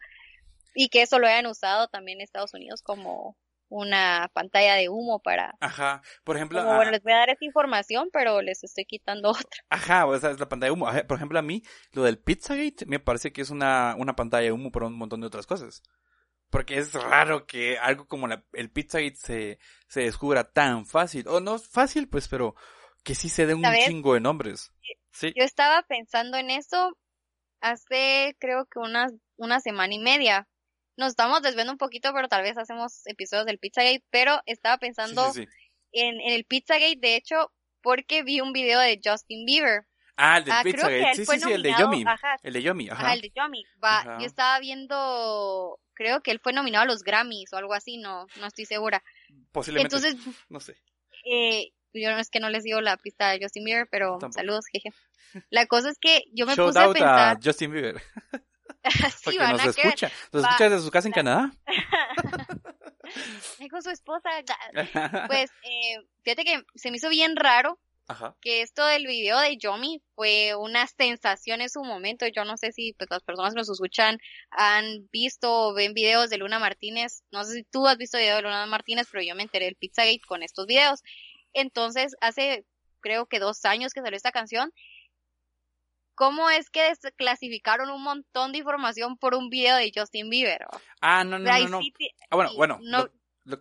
y 0.75 0.89
que 0.89 1.01
eso 1.01 1.17
lo 1.17 1.27
hayan 1.27 1.47
usado 1.47 1.87
también 1.87 2.19
en 2.19 2.23
Estados 2.23 2.53
Unidos 2.53 2.81
como, 2.83 3.35
una 3.69 4.29
pantalla 4.33 4.75
de 4.75 4.89
humo 4.89 5.19
para... 5.19 5.55
Ajá, 5.59 6.01
por 6.23 6.35
ejemplo... 6.35 6.61
Como, 6.61 6.75
bueno, 6.75 6.91
les 6.91 7.03
voy 7.03 7.13
a 7.13 7.17
dar 7.17 7.29
esta 7.29 7.45
información, 7.45 8.09
pero 8.11 8.41
les 8.41 8.63
estoy 8.63 8.85
quitando 8.85 9.29
otra. 9.51 9.63
Ajá, 9.69 10.05
o 10.05 10.17
sea, 10.19 10.31
es 10.31 10.39
la 10.39 10.49
pantalla 10.49 10.69
de 10.69 10.73
humo. 10.73 10.87
Por 11.07 11.17
ejemplo, 11.17 11.39
a 11.39 11.43
mí, 11.43 11.63
lo 11.91 12.03
del 12.03 12.17
Pizzagate 12.17 12.85
me 12.85 12.99
parece 12.99 13.31
que 13.31 13.41
es 13.41 13.49
una, 13.49 13.95
una 13.97 14.15
pantalla 14.15 14.43
de 14.43 14.51
humo 14.51 14.71
por 14.71 14.83
un 14.83 14.97
montón 14.97 15.21
de 15.21 15.27
otras 15.27 15.45
cosas. 15.45 15.83
Porque 16.49 16.79
es 16.79 16.93
raro 16.93 17.45
que 17.45 17.77
algo 17.77 18.07
como 18.07 18.27
la, 18.27 18.43
el 18.53 18.71
Pizzagate 18.71 19.15
se, 19.15 19.59
se 19.87 20.01
descubra 20.01 20.51
tan 20.51 20.85
fácil. 20.85 21.27
O 21.27 21.39
no 21.39 21.59
fácil, 21.59 22.09
pues, 22.09 22.27
pero 22.27 22.55
que 23.03 23.15
sí 23.15 23.29
se 23.29 23.45
den 23.45 23.57
un 23.57 23.73
chingo 23.85 24.15
de 24.15 24.19
nombres. 24.19 24.73
Sí. 25.11 25.31
Yo 25.35 25.43
estaba 25.43 25.83
pensando 25.83 26.37
en 26.37 26.49
eso 26.49 26.97
hace, 27.61 28.35
creo 28.39 28.65
que 28.65 28.79
una, 28.79 29.07
una 29.37 29.59
semana 29.59 29.93
y 29.93 29.99
media 29.99 30.47
nos 30.99 31.09
estamos 31.09 31.41
desviando 31.41 31.71
un 31.71 31.77
poquito, 31.77 32.13
pero 32.13 32.27
tal 32.27 32.43
vez 32.43 32.57
hacemos 32.57 33.07
episodios 33.07 33.45
del 33.45 33.57
Pizzagate, 33.57 34.03
pero 34.11 34.41
estaba 34.45 34.77
pensando 34.77 35.31
En, 35.91 36.21
el 36.21 36.43
Pizzagate, 36.43 36.97
de 36.99 37.15
hecho, 37.15 37.51
porque 37.81 38.21
vi 38.21 38.41
un 38.41 38.51
video 38.51 38.79
de 38.79 38.99
Justin 39.03 39.45
Bieber. 39.45 39.85
Ah, 40.17 40.39
el 40.39 40.43
del 40.43 40.53
ah, 40.53 40.61
Pizzagate, 40.63 41.15
sí, 41.15 41.25
sí, 41.25 41.39
sí, 41.39 41.51
el 41.51 41.63
de 41.63 41.73
Yomi. 41.79 42.03
el 42.43 42.53
de 42.53 42.61
Yomi, 42.61 42.89
ajá. 42.89 43.13
el 43.13 43.21
de 43.21 43.31
Yomi. 43.33 43.63
Va, 43.83 44.17
yo 44.19 44.25
estaba 44.25 44.59
viendo, 44.59 45.79
creo 45.93 46.21
que 46.21 46.31
él 46.31 46.41
fue 46.43 46.51
nominado 46.51 46.83
a 46.83 46.87
los 46.87 47.01
Grammys 47.03 47.53
o 47.53 47.57
algo 47.57 47.73
así, 47.73 47.97
no, 47.97 48.27
no 48.39 48.47
estoy 48.47 48.65
segura. 48.65 49.01
Posiblemente. 49.53 49.95
Entonces, 49.95 50.21
no 50.49 50.59
sé. 50.59 50.75
Eh, 51.25 51.71
yo 51.93 52.11
no 52.11 52.19
es 52.19 52.29
que 52.29 52.41
no 52.41 52.49
les 52.49 52.63
digo 52.63 52.81
la 52.81 52.97
pista 52.97 53.31
de 53.31 53.39
Justin 53.41 53.63
Bieber, 53.63 53.87
pero 53.89 54.19
saludos, 54.31 54.65
jeje. 54.71 54.91
La 55.49 55.65
cosa 55.65 55.89
es 55.89 55.97
que 55.97 56.23
yo 56.33 56.45
me 56.45 56.55
puse 56.57 56.77
a 56.77 56.91
pensar. 56.91 57.37
A 57.37 57.39
Justin 57.41 57.71
Bieber. 57.71 58.01
sí, 59.17 59.37
Porque 59.37 59.37
nos 59.37 59.65
escucha. 59.65 60.11
¿Nos 60.31 60.43
escucha 60.43 60.69
desde 60.69 60.83
su 60.83 60.91
casa 60.91 61.07
en 61.07 61.13
Canadá? 61.13 61.51
con 63.69 63.81
su 63.81 63.89
esposa. 63.89 64.29
Pues, 65.27 65.51
eh, 65.63 65.97
fíjate 66.23 66.43
que 66.43 66.63
se 66.75 66.91
me 66.91 66.97
hizo 66.97 67.09
bien 67.09 67.35
raro 67.35 67.79
que 68.41 68.63
esto 68.63 68.83
del 68.87 69.05
video 69.05 69.37
de 69.39 69.57
Yomi 69.57 70.01
fue 70.15 70.55
una 70.55 70.87
sensación 70.87 71.61
en 71.61 71.69
su 71.69 71.83
momento. 71.83 72.25
Yo 72.25 72.43
no 72.43 72.57
sé 72.57 72.71
si 72.71 72.93
pues, 72.93 73.07
las 73.11 73.21
personas 73.21 73.53
que 73.53 73.59
nos 73.59 73.69
escuchan 73.69 74.17
han 74.49 75.07
visto 75.11 75.67
o 75.67 75.73
ven 75.75 75.93
videos 75.93 76.31
de 76.31 76.37
Luna 76.37 76.57
Martínez. 76.57 77.21
No 77.31 77.43
sé 77.43 77.53
si 77.53 77.63
tú 77.63 77.87
has 77.87 77.97
visto 77.97 78.17
videos 78.17 78.37
de 78.37 78.43
Luna 78.43 78.65
Martínez, 78.65 79.07
pero 79.11 79.23
yo 79.23 79.35
me 79.35 79.43
enteré 79.43 79.65
del 79.65 79.75
Pizzagate 79.75 80.21
con 80.27 80.41
estos 80.41 80.65
videos. 80.65 81.03
Entonces, 81.53 82.15
hace 82.19 82.65
creo 83.01 83.27
que 83.27 83.39
dos 83.39 83.63
años 83.65 83.93
que 83.93 84.01
salió 84.01 84.17
esta 84.17 84.31
canción 84.31 84.73
cómo 86.19 86.49
es 86.49 86.69
que 86.69 86.83
desclasificaron 86.83 87.89
un 87.89 88.03
montón 88.03 88.51
de 88.51 88.57
información 88.57 89.17
por 89.17 89.35
un 89.35 89.49
video 89.49 89.77
de 89.77 89.89
Justin 89.95 90.29
Bieber. 90.29 90.65
Ah, 90.99 91.23
no, 91.23 91.39
no, 91.39 91.49
no, 91.49 91.69
no. 91.69 91.79
Ah, 92.29 92.35
bueno, 92.35 92.51
bueno. 92.57 92.77
No, 92.81 93.09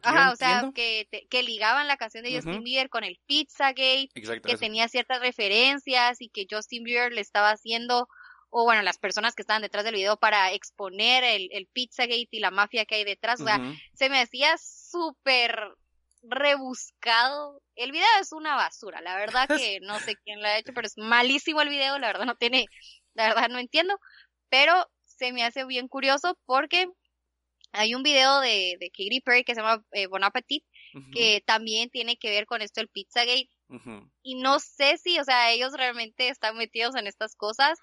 Ajá, 0.03 0.33
o 0.33 0.37
sea, 0.37 0.69
que, 0.75 1.09
que 1.31 1.43
ligaban 1.45 1.87
la 1.87 1.97
canción 1.97 2.25
de 2.25 2.35
Justin 2.35 2.65
Bieber 2.65 2.91
con 2.91 3.05
el 3.05 3.21
Pizzagate, 3.27 4.09
que 4.13 4.57
tenía 4.59 4.89
ciertas 4.89 5.21
referencias 5.21 6.21
y 6.21 6.31
que 6.31 6.49
Justin 6.51 6.83
Bieber 6.83 7.13
le 7.13 7.21
estaba 7.21 7.51
haciendo, 7.51 8.09
o 8.51 8.65
bueno, 8.65 8.83
las 8.83 8.99
personas 8.99 9.37
que 9.37 9.43
estaban 9.43 9.63
detrás 9.63 9.85
del 9.85 9.95
video 9.95 10.17
para 10.17 10.51
exponer 10.51 11.23
el, 11.23 11.49
el 11.53 11.69
Pizzagate 11.69 12.29
y 12.29 12.41
la 12.41 12.51
mafia 12.51 12.87
que 12.87 12.97
hay 12.97 13.05
detrás. 13.05 13.41
O 13.41 13.45
sea, 13.45 13.61
se 13.95 14.11
me 14.11 14.19
hacía 14.19 14.57
súper 14.59 15.77
rebuscado. 16.23 17.61
El 17.75 17.93
video 17.93 18.07
es 18.21 18.33
una 18.33 18.57
basura, 18.57 19.01
la 19.01 19.17
verdad 19.17 19.49
que 19.77 19.81
no 19.81 19.99
sé 20.01 20.17
quién 20.25 20.41
lo 20.41 20.49
ha 20.49 20.59
hecho, 20.59 20.73
pero 20.75 20.87
es 20.87 20.97
malísimo 20.97 21.61
el 21.61 21.69
video, 21.69 21.99
la 21.99 22.09
verdad 22.09 22.27
no 22.27 22.37
tiene, 22.37 22.67
la 23.15 23.29
verdad 23.29 23.49
no 23.49 23.59
entiendo, 23.59 23.99
pero 24.49 24.87
se 25.05 25.33
me 25.33 25.45
hace 25.45 25.65
bien 25.65 25.89
curioso 25.89 26.39
porque 26.47 26.89
hay 27.73 27.95
un 27.95 28.03
video 28.03 28.41
de, 28.41 28.77
de 28.81 28.91
Katy 28.91 29.21
Perry 29.21 29.45
que 29.45 29.55
se 29.55 29.61
llama 29.61 29.85
eh, 29.93 30.07
Bon 30.07 30.25
Appetit, 30.25 30.65
que 31.13 31.43
también 31.45 31.91
tiene 31.91 32.17
que 32.17 32.31
ver 32.31 32.47
con 32.47 32.63
esto 32.63 32.81
el 32.81 32.89
Pizzagate. 32.89 33.51
Y 34.23 34.37
no 34.37 34.59
sé 34.59 34.97
si, 34.97 35.19
o 35.19 35.25
sea, 35.25 35.53
ellos 35.53 35.75
realmente 35.75 36.29
están 36.29 36.57
metidos 36.57 36.97
en 36.97 37.07
estas 37.07 37.37
cosas 37.37 37.79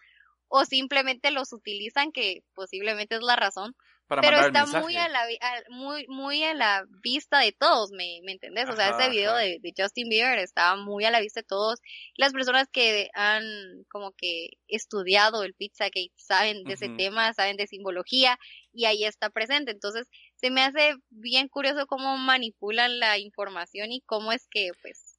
o 0.48 0.66
simplemente 0.66 1.32
los 1.32 1.54
utilizan, 1.54 2.12
que 2.12 2.44
posiblemente 2.56 3.16
es 3.16 3.22
la 3.22 3.36
razón, 3.36 3.76
pero 4.08 4.40
está 4.40 4.66
muy 4.66 4.96
a 4.98 5.10
la 5.10 5.26
muy 5.70 6.06
muy 6.08 6.44
a 6.44 6.54
la 6.54 6.86
vista 7.02 7.40
de 7.40 7.52
todos 7.52 7.92
me, 7.92 8.20
me 8.24 8.34
entendés 8.34 8.70
o 8.70 8.76
sea 8.76 8.90
ese 8.90 9.10
video 9.10 9.36
de, 9.36 9.60
Justin 9.76 10.10
Bieber 10.10 10.38
estaba 10.40 10.76
muy 10.76 11.06
a 11.06 11.12
la 11.12 11.20
vista 11.20 11.42
de 11.42 11.48
todos. 11.48 11.80
Las 12.16 12.34
personas 12.34 12.68
que 12.72 13.10
han 13.14 13.44
como 13.90 14.12
que 14.12 14.52
estudiado 14.68 15.44
el 15.44 15.54
pizza 15.54 15.90
que 15.90 16.08
saben 16.16 16.64
de 16.64 16.74
ese 16.74 16.90
tema 16.90 17.34
saben 17.34 17.58
de 17.58 17.68
simbología 17.68 18.38
y 18.74 18.86
ahí 18.86 19.04
está 19.04 19.30
presente. 19.30 19.72
Entonces 19.72 20.08
se 20.36 20.52
me 20.52 20.62
hace 20.62 20.96
bien 21.10 21.48
curioso 21.48 21.88
cómo 21.88 22.18
manipulan 22.18 23.00
la 23.00 23.18
información 23.18 23.92
y 23.92 24.02
cómo 24.02 24.32
es 24.32 24.48
que 24.50 24.72
pues 24.82 25.15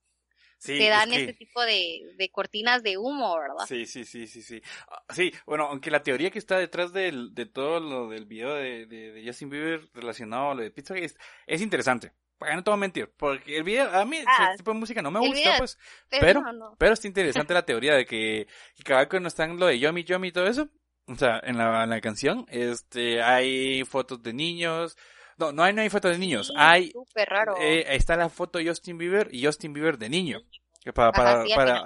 se 0.58 0.88
dan 0.88 1.12
este 1.12 1.32
tipo 1.32 1.62
de, 1.62 2.14
de, 2.16 2.28
cortinas 2.30 2.82
de 2.82 2.98
humo, 2.98 3.36
¿verdad? 3.38 3.66
Sí, 3.66 3.86
sí, 3.86 4.04
sí, 4.04 4.26
sí, 4.26 4.42
sí. 4.42 4.62
Ah, 4.88 5.02
sí, 5.10 5.32
bueno, 5.46 5.66
aunque 5.66 5.90
la 5.90 6.02
teoría 6.02 6.30
que 6.30 6.38
está 6.38 6.58
detrás 6.58 6.92
del, 6.92 7.34
de 7.34 7.46
todo 7.46 7.80
lo 7.80 8.08
del 8.08 8.26
video 8.26 8.54
de, 8.54 8.86
de, 8.86 9.22
Justin 9.24 9.50
Bieber 9.50 9.88
relacionado 9.94 10.50
a 10.50 10.54
lo 10.54 10.62
de 10.62 10.70
Pizza 10.70 10.96
es, 10.96 11.16
es 11.46 11.60
interesante. 11.60 12.12
Para 12.38 12.54
no 12.54 12.62
te 12.62 12.70
voy 12.70 12.76
a 12.76 12.80
mentir, 12.80 13.10
porque 13.16 13.56
el 13.56 13.64
video, 13.64 13.90
a 13.90 14.04
mí 14.04 14.18
ah, 14.26 14.48
ese 14.48 14.58
tipo 14.58 14.72
de 14.72 14.78
música 14.78 15.00
no 15.00 15.10
me 15.10 15.20
gusta, 15.20 15.56
pues, 15.56 15.78
pero, 16.10 16.42
pero, 16.76 16.92
está 16.92 17.06
interesante 17.06 17.54
la 17.54 17.64
teoría 17.64 17.94
de 17.94 18.04
que, 18.04 18.46
que 18.74 18.82
cada 18.82 19.06
vez 19.06 19.22
no 19.22 19.28
están 19.28 19.58
lo 19.58 19.66
de 19.66 19.78
Yomi 19.78 20.04
Yomi 20.04 20.28
y 20.28 20.32
todo 20.32 20.46
eso, 20.46 20.68
o 21.06 21.14
sea, 21.14 21.40
en 21.42 21.56
la, 21.56 21.84
en 21.84 21.90
la 21.90 22.00
canción, 22.02 22.44
este, 22.50 23.22
hay 23.22 23.84
fotos 23.84 24.22
de 24.22 24.34
niños, 24.34 24.98
no, 25.36 25.52
no 25.52 25.62
hay, 25.62 25.72
no 25.72 25.82
hay 25.82 25.90
foto 25.90 26.08
de 26.08 26.18
niños. 26.18 26.52
hay. 26.56 26.90
Súper 26.92 27.28
raro. 27.28 27.56
Eh, 27.60 27.84
está 27.94 28.16
la 28.16 28.28
foto 28.28 28.58
de 28.58 28.66
Justin 28.66 28.98
Bieber 28.98 29.28
y 29.32 29.44
Justin 29.44 29.72
Bieber 29.72 29.98
de 29.98 30.08
niño. 30.08 30.42
Para, 30.92 31.12
para, 31.12 31.44
para, 31.54 31.84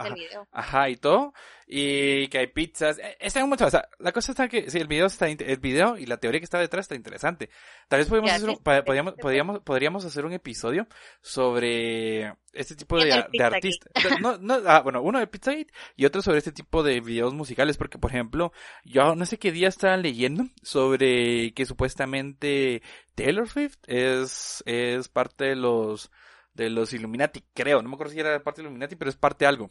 ajá, 0.52 0.88
y 0.88 0.96
todo. 0.96 1.32
Y 1.66 2.26
que 2.28 2.38
hay 2.38 2.46
pizzas. 2.48 2.98
Eh, 2.98 3.16
está 3.20 3.46
mucho, 3.46 3.64
o 3.64 3.70
sea, 3.70 3.88
la 4.00 4.10
cosa 4.10 4.32
está 4.32 4.48
que, 4.48 4.68
sí, 4.70 4.78
el 4.78 4.88
video 4.88 5.06
está, 5.06 5.28
el 5.28 5.60
video 5.60 5.96
y 5.96 6.04
la 6.04 6.16
teoría 6.16 6.40
que 6.40 6.44
está 6.44 6.58
detrás 6.58 6.84
está 6.84 6.96
interesante. 6.96 7.48
Tal 7.88 8.00
vez 8.00 8.08
podríamos 8.08 8.32
hacer 8.32 8.50
un, 8.50 8.56
podríamos, 8.56 9.14
podríamos, 9.14 9.60
podríamos 9.60 10.04
hacer 10.04 10.24
un 10.24 10.32
episodio 10.32 10.88
sobre 11.20 12.34
este 12.52 12.74
tipo 12.74 12.98
de, 12.98 13.24
de 13.32 13.44
artistas. 13.44 13.92
No, 14.20 14.36
no, 14.38 14.60
ah, 14.66 14.80
bueno, 14.80 15.00
uno 15.00 15.20
de 15.20 15.28
Pizzagate 15.28 15.72
y 15.96 16.04
otro 16.06 16.22
sobre 16.22 16.38
este 16.38 16.50
tipo 16.52 16.82
de 16.82 17.00
videos 17.00 17.34
musicales, 17.34 17.76
porque 17.76 17.98
por 17.98 18.10
ejemplo, 18.10 18.52
yo 18.84 19.14
no 19.14 19.24
sé 19.24 19.38
qué 19.38 19.52
día 19.52 19.68
estaba 19.68 19.96
leyendo 19.96 20.44
sobre 20.62 21.52
que 21.54 21.66
supuestamente 21.66 22.82
Taylor 23.14 23.48
Swift 23.48 23.78
es, 23.86 24.62
es 24.66 25.08
parte 25.08 25.44
de 25.44 25.56
los, 25.56 26.10
de 26.54 26.70
los 26.70 26.92
Illuminati, 26.92 27.44
creo, 27.54 27.82
no 27.82 27.88
me 27.88 27.94
acuerdo 27.94 28.12
si 28.12 28.20
era 28.20 28.42
parte 28.42 28.60
de 28.60 28.66
Illuminati, 28.66 28.96
pero 28.96 29.10
es 29.10 29.16
parte 29.16 29.44
de 29.44 29.48
algo. 29.48 29.70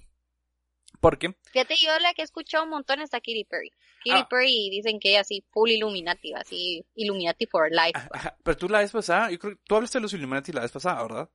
¿Por 0.99 1.17
qué? 1.17 1.35
Fíjate, 1.51 1.75
yo 1.75 1.97
la 1.99 2.13
que 2.13 2.21
he 2.21 2.25
escuchado 2.25 2.63
un 2.63 2.71
montón 2.71 2.99
es 2.99 3.13
a 3.13 3.19
Katy 3.19 3.45
Perry. 3.45 3.71
Katy 4.03 4.21
ah. 4.21 4.27
Perry 4.29 4.69
dicen 4.71 4.99
que 4.99 5.15
es 5.15 5.21
así 5.21 5.45
full 5.51 5.69
Illuminati, 5.69 6.33
así 6.33 6.85
Illuminati 6.95 7.45
for 7.45 7.69
life. 7.71 7.99
pero 8.43 8.57
tú 8.57 8.67
la 8.67 8.79
vez 8.79 8.91
pasada, 8.91 9.31
yo 9.31 9.39
creo 9.39 9.57
tú 9.65 9.75
hablaste 9.75 9.99
de 9.99 10.03
los 10.03 10.13
Illuminati 10.13 10.51
la 10.51 10.61
vez 10.61 10.71
pasada, 10.71 11.01
¿verdad? 11.01 11.29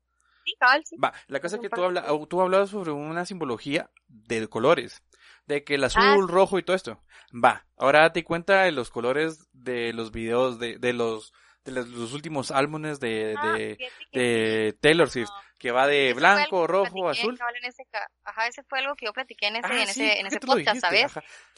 Sí, 0.45 0.55
cabal, 0.59 0.85
sí. 0.85 0.97
Va, 0.97 1.15
la 1.29 1.41
cosa 1.41 1.57
es 1.57 1.63
que 1.63 1.71
tú, 1.71 1.83
habla, 1.83 2.07
tú 2.29 2.41
hablabas 2.41 2.71
sobre 2.71 2.91
una 2.91 3.25
simbología 3.25 3.91
de 4.09 4.47
colores. 4.49 5.03
De 5.47 5.65
que 5.65 5.75
el 5.75 5.85
azul, 5.85 6.03
ah, 6.03 6.27
rojo 6.27 6.59
y 6.59 6.63
todo 6.63 6.77
esto. 6.77 7.03
Va, 7.33 7.67
ahora 7.77 8.01
date 8.01 8.25
cuenta 8.25 8.63
de 8.63 8.73
los 8.73 8.91
colores 8.91 9.49
de 9.53 9.93
los 9.93 10.11
videos 10.11 10.59
de, 10.59 10.79
de 10.79 10.93
los 10.93 11.33
de 11.65 11.73
los, 11.73 12.13
últimos 12.13 12.51
álbumes 12.51 13.01
de, 13.01 13.35
ah, 13.39 13.57
de, 14.13 14.77
Taylor 14.81 15.09
Swift, 15.09 15.31
que 15.59 15.71
va 15.71 15.87
de 15.87 16.13
blanco, 16.13 16.67
rojo, 16.67 17.09
azul. 17.09 17.39
ajá, 18.25 18.47
ese 18.47 18.63
fue 18.65 18.81
algo 18.81 18.95
que 18.97 19.07
yo 19.07 19.13
platiqué 19.13 19.47
en 19.47 19.57
ese, 19.57 19.73
ah, 19.73 19.83
en 19.83 19.89
ese, 19.89 20.21
en 20.21 20.27
ese 20.27 20.41
podcast, 20.41 20.81
¿sabes? 20.81 21.13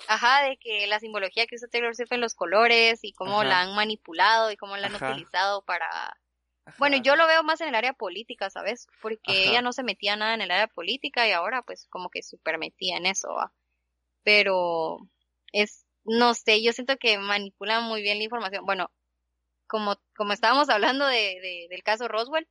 Ajá. 0.07 0.45
de 0.45 0.57
que 0.59 0.87
la 0.87 1.01
simbología 1.01 1.47
que 1.47 1.57
usa 1.57 1.69
Taylor 1.69 1.95
Swift 1.95 2.13
en 2.13 2.21
los 2.21 2.35
colores 2.35 3.01
y 3.03 3.13
cómo 3.13 3.43
la 3.43 3.63
han 3.63 3.75
manipulado 3.75 4.51
y 4.51 4.57
cómo 4.57 4.77
la 4.77 4.87
han 4.87 4.95
utilizado 4.95 5.63
para... 5.63 6.17
Bueno, 6.79 6.97
yo 6.97 7.15
lo 7.15 7.29
veo 7.29 7.45
más 7.45 7.61
en 7.61 7.69
el 7.69 7.77
área 7.77 7.93
política, 7.93 8.51
¿sabes? 8.51 8.89
Porque 9.01 9.49
ella 9.49 9.63
no 9.63 9.73
se 9.73 9.85
metía 9.85 10.17
nada 10.17 10.35
en 10.35 10.41
el 10.41 10.51
área 10.51 10.67
política 10.67 11.27
y 11.27 11.33
ahora 11.33 11.63
pues 11.63 11.87
como 11.89 12.11
que 12.11 12.23
super 12.23 12.59
metía 12.59 12.97
en 12.97 13.07
eso, 13.07 13.29
¿va? 13.29 13.53
Pero 14.25 14.99
es, 15.53 15.85
no 16.05 16.35
sé, 16.35 16.63
yo 16.63 16.73
siento 16.73 16.97
que 16.97 17.19
manipulan 17.19 17.85
muy 17.85 18.03
bien 18.03 18.19
la 18.19 18.25
información. 18.25 18.65
Bueno, 18.67 18.91
como, 19.67 19.97
como 20.17 20.33
estábamos 20.33 20.69
hablando 20.69 21.07
de, 21.07 21.67
del 21.71 21.83
caso 21.83 22.09
Roswell, 22.09 22.49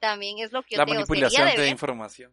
también 0.00 0.38
es 0.38 0.52
lo 0.52 0.62
que 0.62 0.74
yo 0.74 0.78
La 0.78 0.86
manipulación 0.86 1.48
de, 1.56 1.68
información. 1.68 2.32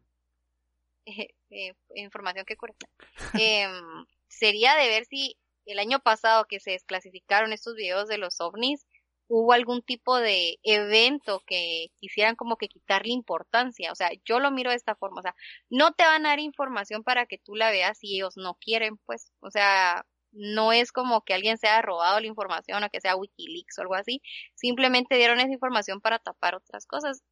Eh, 1.52 1.74
información 1.96 2.46
que 2.46 2.56
cura. 2.56 2.76
Em, 3.34 4.06
sería 4.28 4.76
de 4.76 4.88
ver 4.88 5.06
si 5.06 5.36
el 5.66 5.80
año 5.80 6.00
pasado 6.00 6.46
que 6.46 6.60
se 6.60 6.72
desclasificaron 6.72 7.54
estos 7.54 7.76
videos 7.76 8.08
de 8.08 8.20
los 8.20 8.40
ovnis, 8.40 8.86
hubo 9.28 9.54
algún 9.54 9.82
tipo 9.82 10.18
de 10.18 10.60
evento 10.64 11.44
que 11.46 11.88
quisieran 12.00 12.36
como 12.36 12.58
que 12.58 12.68
quitarle 12.68 13.14
importancia. 13.14 13.92
O 13.92 13.96
sea, 13.96 14.10
yo 14.26 14.40
lo 14.40 14.52
miro 14.52 14.72
de 14.72 14.76
esta 14.76 14.96
forma. 14.96 15.20
O 15.20 15.24
sea, 15.24 15.36
no 15.70 15.94
te 15.94 16.04
van 16.04 16.26
a 16.26 16.30
dar 16.30 16.40
información 16.40 17.04
para 17.04 17.26
que 17.26 17.38
tú 17.38 17.56
la 17.56 17.72
veas 17.72 18.00
si 18.00 18.16
ellos 18.16 18.38
no 18.38 18.56
quieren, 18.56 18.98
pues. 19.06 19.32
O 19.40 19.52
sea, 19.52 20.06
no 20.32 20.72
es 20.74 20.92
como 20.92 21.22
que 21.22 21.34
alguien 21.34 21.58
se 21.58 21.68
haya 21.68 21.82
robado 21.82 22.20
la 22.20 22.28
información 22.28 22.84
o 22.84 22.90
que 22.90 23.02
sea 23.02 23.16
Wikileaks 23.16 23.78
o 23.80 23.82
algo 23.82 23.96
así, 23.96 24.22
simplemente 24.56 25.16
dieron 25.16 25.40
esa 25.40 25.52
información 25.52 26.02
para 26.02 26.20
tapar 26.20 26.56
otras 26.56 26.86
cosas. 26.86 27.24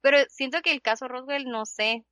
Pero 0.00 0.18
siento 0.28 0.62
que 0.62 0.72
el 0.72 0.82
caso 0.82 1.08
Roswell, 1.08 1.46
no 1.46 1.66
sé. 1.66 2.04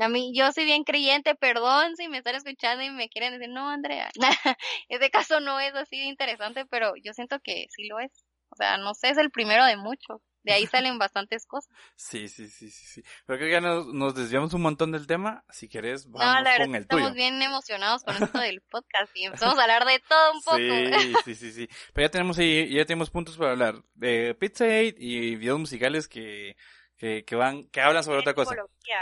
A 0.00 0.08
mí, 0.08 0.32
yo 0.34 0.52
soy 0.52 0.64
bien 0.64 0.84
creyente, 0.84 1.34
perdón 1.34 1.96
si 1.96 2.08
me 2.08 2.18
están 2.18 2.36
escuchando 2.36 2.84
y 2.84 2.90
me 2.90 3.08
quieren 3.08 3.32
decir, 3.32 3.50
no, 3.52 3.68
Andrea, 3.68 4.10
ese 4.88 5.10
caso 5.10 5.40
no 5.40 5.60
es 5.60 5.74
así 5.74 5.98
de 5.98 6.06
interesante, 6.06 6.66
pero 6.66 6.94
yo 7.02 7.12
siento 7.14 7.40
que 7.40 7.66
sí 7.70 7.88
lo 7.88 7.98
es. 8.00 8.12
O 8.50 8.56
sea, 8.56 8.78
no 8.78 8.94
sé, 8.94 9.10
es 9.10 9.18
el 9.18 9.30
primero 9.30 9.64
de 9.64 9.76
muchos 9.76 10.20
de 10.48 10.54
ahí 10.54 10.66
salen 10.66 10.98
bastantes 10.98 11.46
cosas. 11.46 11.70
Sí, 11.96 12.28
sí, 12.28 12.48
sí, 12.48 12.70
sí, 12.70 12.86
sí. 12.86 13.02
Pero 13.26 13.38
creo 13.38 13.48
que 13.48 13.52
ya 13.52 13.60
nos, 13.60 14.14
desviamos 14.14 14.54
un 14.54 14.62
montón 14.62 14.92
del 14.92 15.06
tema. 15.06 15.44
Si 15.50 15.68
quieres, 15.68 16.10
vamos 16.10 16.26
no, 16.26 16.40
la 16.40 16.50
verdad, 16.52 16.66
con 16.66 16.74
el 16.74 16.82
estamos 16.82 17.14
bien 17.14 17.42
emocionados 17.42 18.02
con 18.02 18.22
esto 18.22 18.38
del 18.38 18.60
podcast 18.70 19.14
y 19.14 19.24
empezamos 19.24 19.58
a 19.58 19.62
hablar 19.62 19.84
de 19.84 19.98
todo 20.00 20.32
un 20.32 20.40
poco. 20.40 20.56
Sí, 20.56 21.14
sí, 21.24 21.34
sí, 21.34 21.52
sí. 21.52 21.68
Pero 21.92 22.06
ya 22.06 22.10
tenemos 22.10 22.38
ahí, 22.38 22.72
ya 22.72 22.86
tenemos 22.86 23.10
puntos 23.10 23.36
para 23.36 23.50
hablar 23.50 23.82
de 23.94 24.34
Pizza 24.34 24.64
8 24.64 24.96
y 24.98 25.36
videos 25.36 25.58
musicales 25.58 26.08
que, 26.08 26.56
que, 26.96 27.24
que 27.24 27.36
van, 27.36 27.64
que 27.68 27.80
hablan 27.82 28.02
sobre 28.02 28.20
otra 28.20 28.34
cosa. 28.34 28.56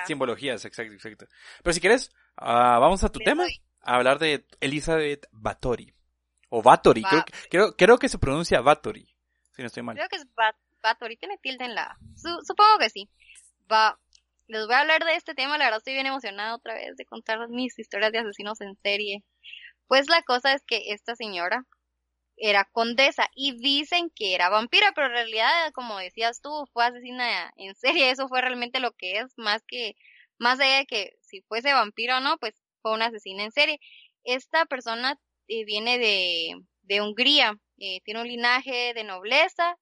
Simbologías, 0.06 0.64
exacto, 0.64 0.94
exacto. 0.94 1.26
Pero 1.62 1.74
si 1.74 1.80
quieres, 1.80 2.11
uh, 2.40 2.80
vamos 2.80 3.04
a 3.04 3.09
tu 3.09 3.20
tema, 3.20 3.44
a 3.82 3.94
hablar 3.94 4.18
de 4.18 4.46
Elizabeth 4.61 5.28
Bathory. 5.30 5.94
O 6.48 6.62
Bathory, 6.62 7.02
creo, 7.02 7.24
creo, 7.50 7.76
creo, 7.76 7.98
que 7.98 8.09
se 8.09 8.18
pronuncia 8.18 8.61
Bathory, 8.61 9.06
si 9.52 9.62
no 9.62 9.66
estoy 9.66 9.82
mal. 9.82 9.96
Creo 9.96 10.09
que 10.09 10.16
es 10.16 10.26
Bat 10.35 10.56
Bathory 10.82 11.16
tiene 11.16 11.38
tilde 11.38 11.64
en 11.64 11.74
la 11.74 11.96
supongo 12.16 12.78
que 12.78 12.90
sí. 12.90 13.08
Va, 13.70 13.98
les 14.46 14.66
voy 14.66 14.74
a 14.74 14.80
hablar 14.80 15.04
de 15.04 15.14
este 15.14 15.34
tema, 15.34 15.58
la 15.58 15.64
verdad 15.64 15.78
estoy 15.78 15.94
bien 15.94 16.06
emocionada 16.06 16.54
otra 16.54 16.74
vez 16.74 16.96
de 16.96 17.04
contar 17.04 17.48
mis 17.48 17.78
historias 17.78 18.12
de 18.12 18.18
asesinos 18.18 18.60
en 18.60 18.76
serie. 18.82 19.24
Pues 19.88 20.08
la 20.08 20.22
cosa 20.22 20.52
es 20.54 20.64
que 20.64 20.92
esta 20.92 21.16
señora 21.16 21.64
era 22.36 22.64
condesa 22.64 23.28
y 23.34 23.56
dicen 23.58 24.10
que 24.14 24.34
era 24.34 24.48
vampira, 24.48 24.92
pero 24.94 25.08
en 25.08 25.14
realidad, 25.14 25.72
como 25.72 25.98
decías 25.98 26.40
tú, 26.40 26.66
fue 26.72 26.84
asesina 26.86 27.52
en 27.56 27.74
serie, 27.74 28.10
eso 28.10 28.28
fue 28.28 28.40
realmente 28.42 28.80
lo 28.80 28.92
que 28.92 29.18
es, 29.18 29.32
más 29.36 29.62
que, 29.66 29.94
más 30.38 30.60
allá 30.60 30.78
de 30.78 30.86
que 30.86 31.14
si 31.22 31.40
fuese 31.42 31.72
vampira 31.72 32.18
o 32.18 32.20
no, 32.20 32.36
pues 32.38 32.54
fue 32.82 32.92
una 32.92 33.06
asesina 33.06 33.44
en 33.44 33.52
serie. 33.52 33.80
Esta 34.24 34.66
persona 34.66 35.18
eh, 35.48 35.64
viene 35.64 35.98
de, 35.98 36.56
de 36.82 37.00
Hungría, 37.00 37.58
eh, 37.78 38.00
tiene 38.04 38.20
un 38.20 38.28
linaje 38.28 38.92
de 38.94 39.04
nobleza 39.04 39.76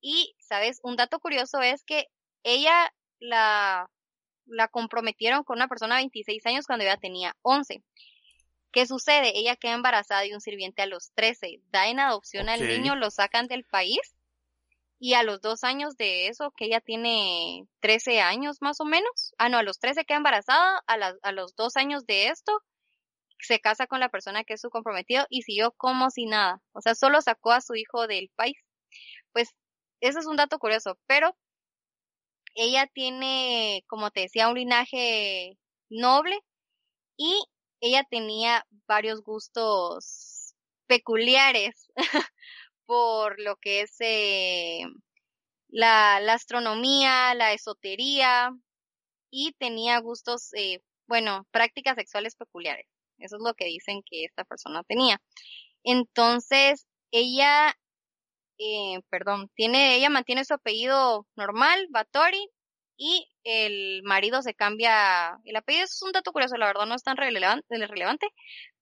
y, 0.00 0.34
¿sabes? 0.38 0.80
Un 0.82 0.96
dato 0.96 1.18
curioso 1.20 1.60
es 1.60 1.84
que 1.84 2.06
ella 2.42 2.92
la, 3.18 3.90
la 4.46 4.68
comprometieron 4.68 5.44
con 5.44 5.58
una 5.58 5.68
persona 5.68 5.96
de 5.96 6.02
26 6.02 6.44
años 6.46 6.66
cuando 6.66 6.84
ella 6.84 6.96
tenía 6.96 7.36
11. 7.42 7.82
¿Qué 8.72 8.86
sucede? 8.86 9.32
Ella 9.36 9.56
queda 9.56 9.74
embarazada 9.74 10.22
de 10.22 10.34
un 10.34 10.40
sirviente 10.40 10.82
a 10.82 10.86
los 10.86 11.10
13, 11.14 11.60
da 11.70 11.88
en 11.88 11.98
adopción 11.98 12.48
al 12.48 12.66
niño, 12.66 12.94
lo 12.94 13.10
sacan 13.10 13.48
del 13.48 13.64
país 13.64 14.00
y 15.00 15.14
a 15.14 15.22
los 15.22 15.40
dos 15.40 15.64
años 15.64 15.96
de 15.96 16.28
eso, 16.28 16.52
que 16.56 16.66
ella 16.66 16.80
tiene 16.80 17.66
13 17.80 18.20
años 18.20 18.58
más 18.60 18.80
o 18.80 18.84
menos, 18.84 19.34
ah 19.38 19.48
no, 19.48 19.58
a 19.58 19.62
los 19.62 19.80
13 19.80 20.04
queda 20.04 20.18
embarazada, 20.18 20.82
a, 20.86 21.14
a 21.22 21.32
los 21.32 21.56
dos 21.56 21.76
años 21.76 22.06
de 22.06 22.28
esto 22.28 22.52
se 23.42 23.60
casa 23.60 23.86
con 23.86 24.00
la 24.00 24.10
persona 24.10 24.44
que 24.44 24.54
es 24.54 24.60
su 24.60 24.70
comprometido 24.70 25.26
y 25.30 25.42
siguió 25.42 25.72
como 25.72 26.10
si 26.10 26.26
nada, 26.26 26.60
o 26.72 26.80
sea, 26.80 26.94
solo 26.94 27.20
sacó 27.22 27.52
a 27.52 27.60
su 27.60 27.74
hijo 27.74 28.06
del 28.06 28.30
país. 28.36 28.56
Pues 29.32 29.48
eso 30.00 30.18
es 30.18 30.26
un 30.26 30.36
dato 30.36 30.58
curioso, 30.58 30.98
pero 31.06 31.36
ella 32.54 32.86
tiene, 32.92 33.84
como 33.86 34.10
te 34.10 34.22
decía, 34.22 34.48
un 34.48 34.56
linaje 34.56 35.58
noble 35.88 36.38
y 37.16 37.44
ella 37.80 38.04
tenía 38.10 38.66
varios 38.86 39.22
gustos 39.22 40.54
peculiares 40.86 41.88
por 42.86 43.40
lo 43.40 43.56
que 43.56 43.82
es 43.82 43.96
eh, 44.00 44.82
la, 45.68 46.16
astronomía, 46.32 47.34
la 47.34 47.52
esotería 47.52 48.50
y 49.30 49.52
tenía 49.52 50.00
gustos, 50.00 50.52
eh, 50.54 50.82
bueno, 51.06 51.46
prácticas 51.52 51.96
sexuales 51.96 52.34
peculiares. 52.34 52.86
Eso 53.18 53.36
es 53.36 53.42
lo 53.42 53.54
que 53.54 53.66
dicen 53.66 54.02
que 54.04 54.24
esta 54.24 54.44
persona 54.44 54.82
tenía. 54.82 55.20
Entonces, 55.84 56.86
ella, 57.12 57.74
eh, 58.60 59.00
perdón, 59.10 59.50
tiene, 59.54 59.96
ella 59.96 60.10
mantiene 60.10 60.44
su 60.44 60.54
apellido 60.54 61.26
normal, 61.36 61.86
Batori, 61.90 62.48
y 62.96 63.26
el 63.44 64.02
marido 64.04 64.42
se 64.42 64.54
cambia 64.54 65.38
el 65.44 65.56
apellido. 65.56 65.84
es 65.84 66.02
un 66.02 66.12
dato 66.12 66.32
curioso, 66.32 66.56
la 66.56 66.66
verdad 66.66 66.86
no 66.86 66.94
es 66.94 67.02
tan 67.02 67.16
relevante, 67.16 67.64
relevante 67.70 68.28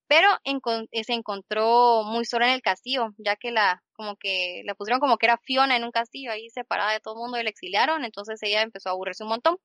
pero 0.09 0.27
eh, 0.43 1.03
se 1.03 1.13
encontró 1.13 2.03
muy 2.03 2.25
sola 2.25 2.47
en 2.47 2.53
el 2.55 2.63
castillo, 2.63 3.13
ya 3.19 3.35
que 3.35 3.51
la, 3.51 3.83
como 3.93 4.17
que, 4.17 4.63
la 4.65 4.73
pusieron 4.73 4.99
como 4.99 5.17
que 5.17 5.27
era 5.27 5.37
Fiona 5.37 5.77
en 5.77 5.83
un 5.83 5.91
castillo 5.91 6.31
ahí 6.31 6.49
separada 6.49 6.93
de 6.93 6.99
todo 6.99 7.13
el 7.13 7.19
mundo 7.21 7.39
y 7.39 7.43
la 7.43 7.51
exiliaron, 7.51 8.03
entonces 8.03 8.41
ella 8.41 8.63
empezó 8.63 8.89
a 8.89 8.93
aburrirse 8.93 9.23
un 9.23 9.29
montón. 9.29 9.57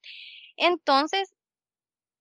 Entonces, 0.56 1.33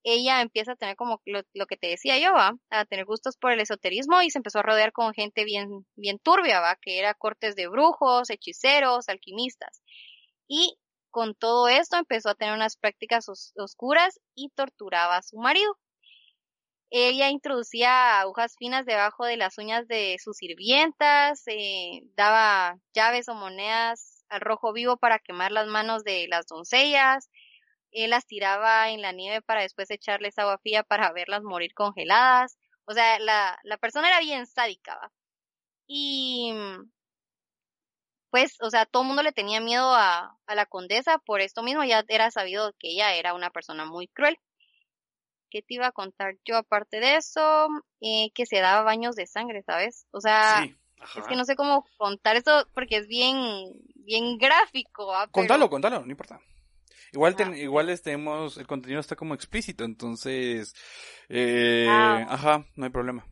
ella 0.04 0.42
empieza 0.42 0.72
a 0.72 0.76
tener 0.76 0.96
como 0.96 1.20
lo, 1.24 1.66
que 1.66 1.76
te 1.76 1.88
decía 1.88 2.18
yo, 2.18 2.32
¿va? 2.34 2.52
a 2.70 2.84
tener 2.84 3.06
gustos 3.06 3.36
por 3.36 3.52
el 3.52 3.60
esoterismo 3.60 4.22
y 4.22 4.30
se 4.30 4.38
empezó 4.38 4.58
a 4.58 4.62
rodear 4.62 4.92
con 4.92 5.14
gente 5.14 5.44
bien, 5.44 5.86
bien 5.96 6.18
turbia, 6.18 6.60
¿va? 6.60 6.76
que 6.80 6.98
era 6.98 7.14
cortes 7.14 7.56
de 7.56 7.68
brujos, 7.68 8.30
hechiceros, 8.30 9.08
alquimistas. 9.08 9.82
Y 10.46 10.78
con 11.10 11.34
todo 11.34 11.68
esto 11.68 11.96
empezó 11.96 12.28
a 12.28 12.34
tener 12.34 12.54
unas 12.54 12.76
prácticas 12.76 13.26
oscuras 13.56 14.20
y 14.34 14.50
torturaba 14.50 15.16
a 15.16 15.22
su 15.22 15.38
marido. 15.38 15.78
Ella 16.90 17.30
introducía 17.30 18.20
agujas 18.20 18.54
finas 18.58 18.84
debajo 18.84 19.24
de 19.24 19.36
las 19.36 19.56
uñas 19.58 19.88
de 19.88 20.16
sus 20.22 20.36
sirvientas, 20.36 21.42
eh, 21.46 22.02
daba 22.14 22.78
llaves 22.94 23.28
o 23.28 23.34
monedas 23.34 24.24
al 24.28 24.42
rojo 24.42 24.72
vivo 24.72 24.96
para 24.96 25.18
quemar 25.18 25.50
las 25.50 25.66
manos 25.66 26.04
de 26.04 26.26
las 26.28 26.46
doncellas, 26.46 27.30
él 27.94 28.10
las 28.10 28.26
tiraba 28.26 28.90
en 28.90 29.00
la 29.00 29.12
nieve 29.12 29.40
para 29.40 29.62
después 29.62 29.90
echarles 29.90 30.38
agua 30.38 30.58
fría 30.58 30.82
para 30.82 31.12
verlas 31.12 31.42
morir 31.42 31.72
congeladas. 31.74 32.58
O 32.84 32.92
sea, 32.92 33.18
la, 33.18 33.58
la 33.62 33.78
persona 33.78 34.08
era 34.08 34.20
bien 34.20 34.46
sádica, 34.46 34.96
¿va? 34.96 35.12
Y 35.86 36.52
pues, 38.30 38.56
o 38.60 38.68
sea, 38.68 38.84
todo 38.84 39.02
el 39.02 39.06
mundo 39.06 39.22
le 39.22 39.30
tenía 39.30 39.60
miedo 39.60 39.94
a, 39.94 40.36
a 40.46 40.54
la 40.56 40.66
condesa, 40.66 41.18
por 41.18 41.40
esto 41.40 41.62
mismo 41.62 41.84
ya 41.84 42.04
era 42.08 42.32
sabido 42.32 42.72
que 42.80 42.88
ella 42.88 43.14
era 43.14 43.32
una 43.32 43.50
persona 43.50 43.84
muy 43.84 44.08
cruel. 44.08 44.36
¿Qué 45.50 45.62
te 45.62 45.74
iba 45.74 45.86
a 45.86 45.92
contar 45.92 46.34
yo 46.44 46.56
aparte 46.56 46.98
de 46.98 47.14
eso? 47.14 47.68
Eh, 48.00 48.32
que 48.34 48.44
se 48.44 48.58
daba 48.58 48.82
baños 48.82 49.14
de 49.14 49.28
sangre, 49.28 49.62
¿sabes? 49.62 50.08
O 50.10 50.20
sea, 50.20 50.64
es 50.64 51.26
que 51.28 51.36
no 51.36 51.44
sé 51.44 51.54
cómo 51.54 51.86
contar 51.96 52.34
eso 52.34 52.66
porque 52.74 52.96
es 52.96 53.06
bien, 53.06 53.36
bien 53.94 54.36
gráfico. 54.36 55.12
Contalo, 55.30 55.70
contalo, 55.70 56.00
no 56.00 56.10
importa. 56.10 56.40
Igual, 57.14 57.36
ten, 57.36 57.54
igual 57.56 58.00
tenemos, 58.02 58.56
el 58.56 58.66
contenido 58.66 58.98
está 58.98 59.14
como 59.14 59.34
explícito, 59.34 59.84
entonces, 59.84 60.74
eh, 61.28 61.86
ah. 61.88 62.26
ajá, 62.28 62.66
no 62.74 62.86
hay 62.86 62.90
problema. 62.90 63.24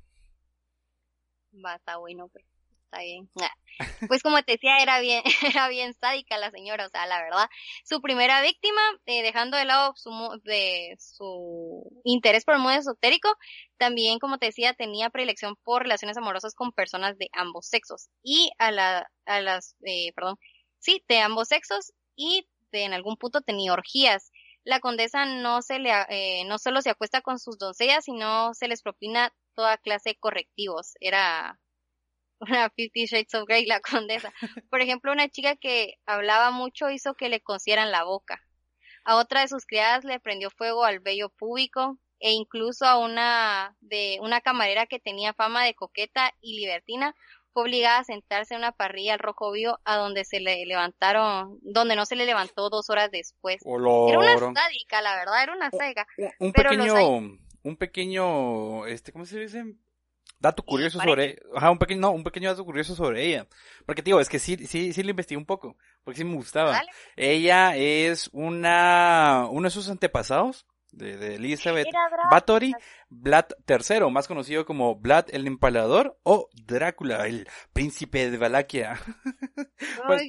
Va, 1.53 1.75
está 1.75 1.97
bueno, 1.97 2.29
pues 2.29 2.47
está 2.85 3.01
bien. 3.01 3.29
Pues 4.09 4.23
como 4.23 4.41
te 4.43 4.53
decía, 4.53 4.79
era 4.79 5.01
bien, 5.01 5.23
era 5.43 5.69
bien 5.69 5.95
sádica 5.95 6.39
la 6.39 6.53
señora, 6.53 6.87
o 6.87 6.91
sea, 6.91 7.07
la 7.07 7.21
verdad. 7.21 7.49
Su 7.85 8.01
primera 8.01 8.41
víctima, 8.41 8.81
eh, 9.07 9.23
dejando 9.23 9.57
de 9.57 9.65
lado 9.65 9.95
su, 9.97 10.11
de 10.45 10.95
su 11.01 11.91
interés 12.05 12.45
por 12.45 12.55
el 12.55 12.61
mundo 12.61 12.79
esotérico, 12.79 13.35
también, 13.79 14.21
como 14.21 14.39
te 14.39 14.47
decía, 14.47 14.75
tenía 14.75 15.11
predilección 15.11 15.57
por 15.65 15.83
relaciones 15.83 16.17
amorosas 16.17 16.55
con 16.55 16.71
personas 16.71 17.19
de 17.19 17.31
ambos 17.33 17.67
sexos. 17.67 18.11
Y 18.23 18.53
a 18.59 18.71
la, 18.71 19.11
a 19.27 19.41
las, 19.41 19.75
eh, 19.85 20.13
perdón, 20.15 20.37
sí, 20.79 21.03
de 21.09 21.19
ambos 21.19 21.49
sexos 21.49 21.93
y 22.15 22.47
de, 22.73 22.85
en 22.85 22.93
algún 22.95 23.17
punto 23.17 23.41
tenía 23.41 23.73
orgías. 23.73 24.33
La 24.65 24.81
condesa 24.81 25.25
no 25.25 25.63
se 25.63 25.79
le, 25.79 25.93
eh, 26.09 26.45
no 26.47 26.59
solo 26.59 26.83
se 26.83 26.91
acuesta 26.91 27.21
con 27.21 27.39
sus 27.39 27.59
doncellas, 27.59 28.05
sino 28.05 28.55
se 28.55 28.69
les 28.69 28.83
propina 28.83 29.33
toda 29.55 29.79
clase 29.79 30.11
de 30.11 30.19
correctivos. 30.19 30.95
Era 31.01 31.61
una 32.41 32.71
Fifty 32.71 33.07
Shades 33.07 33.35
of 33.35 33.47
Grey, 33.47 33.67
la 33.67 33.81
condesa. 33.81 34.33
Por 34.71 34.81
ejemplo, 34.81 35.13
una 35.13 35.29
chica 35.29 35.57
que 35.57 35.95
hablaba 36.07 36.51
mucho 36.51 36.91
hizo 36.91 37.15
que 37.15 37.29
le 37.29 37.41
cosieran 37.41 37.91
la 37.93 38.05
boca. 38.05 38.43
A 39.05 39.17
otra 39.17 39.41
de 39.41 39.49
sus 39.49 39.67
criadas 39.67 40.05
le 40.05 40.21
prendió 40.21 40.51
fuego 40.51 40.85
al 40.85 41.01
vello 41.01 41.29
púbico 41.31 41.99
e 42.21 42.31
incluso 42.31 42.87
a 42.87 42.99
una 42.99 43.77
de 43.81 44.19
una 44.23 44.41
camarera 44.41 44.87
que 44.87 45.01
tenía 45.01 45.35
fama 45.35 45.65
de 45.65 45.75
coqueta 45.75 46.33
y 46.41 46.61
libertina 46.61 47.17
fue 47.53 47.65
obligada 47.65 47.99
a 47.99 48.05
sentarse 48.05 48.55
en 48.55 48.59
una 48.61 48.73
parrilla 48.73 49.15
al 49.15 49.19
rojo 49.19 49.53
vivo 49.53 49.79
a 49.85 49.97
donde 49.97 50.25
se 50.25 50.41
le 50.41 50.65
levantaron, 50.67 51.59
donde 51.63 51.97
no 51.97 52.07
se 52.07 52.17
le 52.17 52.27
levantó 52.27 52.71
dos 52.71 52.91
horas 52.91 53.11
después. 53.11 53.63
Era 53.65 54.19
una 54.19 54.39
sádica, 54.39 55.03
la 55.03 55.17
verdad, 55.17 55.43
era 55.43 55.53
una 55.53 55.71
sádica. 55.71 56.07
Un, 56.39 56.53
pequeño, 56.53 57.39
un 57.63 57.77
pequeño, 57.77 58.87
este, 58.87 59.13
¿cómo 59.13 59.25
se 59.25 59.41
dice? 59.41 59.65
dato 60.43 60.65
curioso 60.65 60.99
sobre, 61.01 61.41
ajá, 61.55 61.71
un 61.71 61.79
pequeño, 61.79 62.01
no, 62.01 62.11
un 62.11 62.25
pequeño 62.25 62.51
dato 62.51 62.65
curioso 62.65 62.97
sobre 62.97 63.25
ella. 63.25 63.47
Porque 63.87 64.03
digo, 64.03 64.21
es 64.21 64.29
que 64.29 64.41
sí, 64.41 64.57
sí, 64.67 64.93
sí 64.93 65.03
le 65.05 65.11
investigué 65.11 65.39
un 65.39 65.47
poco, 65.47 65.77
porque 66.03 66.19
sí 66.19 66.25
me 66.25 66.35
gustaba. 66.35 66.83
Ella 67.17 67.77
es 67.77 68.29
una, 68.33 69.47
uno 69.51 69.69
de 69.69 69.71
sus 69.71 69.89
antepasados, 69.89 70.67
de, 70.91 71.17
de 71.17 71.37
Elizabeth 71.37 71.87
Bathory, 72.31 72.75
Vlad 73.15 73.47
III, 73.69 74.11
más 74.11 74.27
conocido 74.27 74.65
como 74.65 74.97
Vlad 74.97 75.27
el 75.33 75.47
Empalador 75.47 76.19
o 76.23 76.49
Drácula, 76.55 77.27
el 77.27 77.47
príncipe 77.73 78.31
de 78.31 78.39
Valaquia. 78.39 78.99
Pues, 80.07 80.23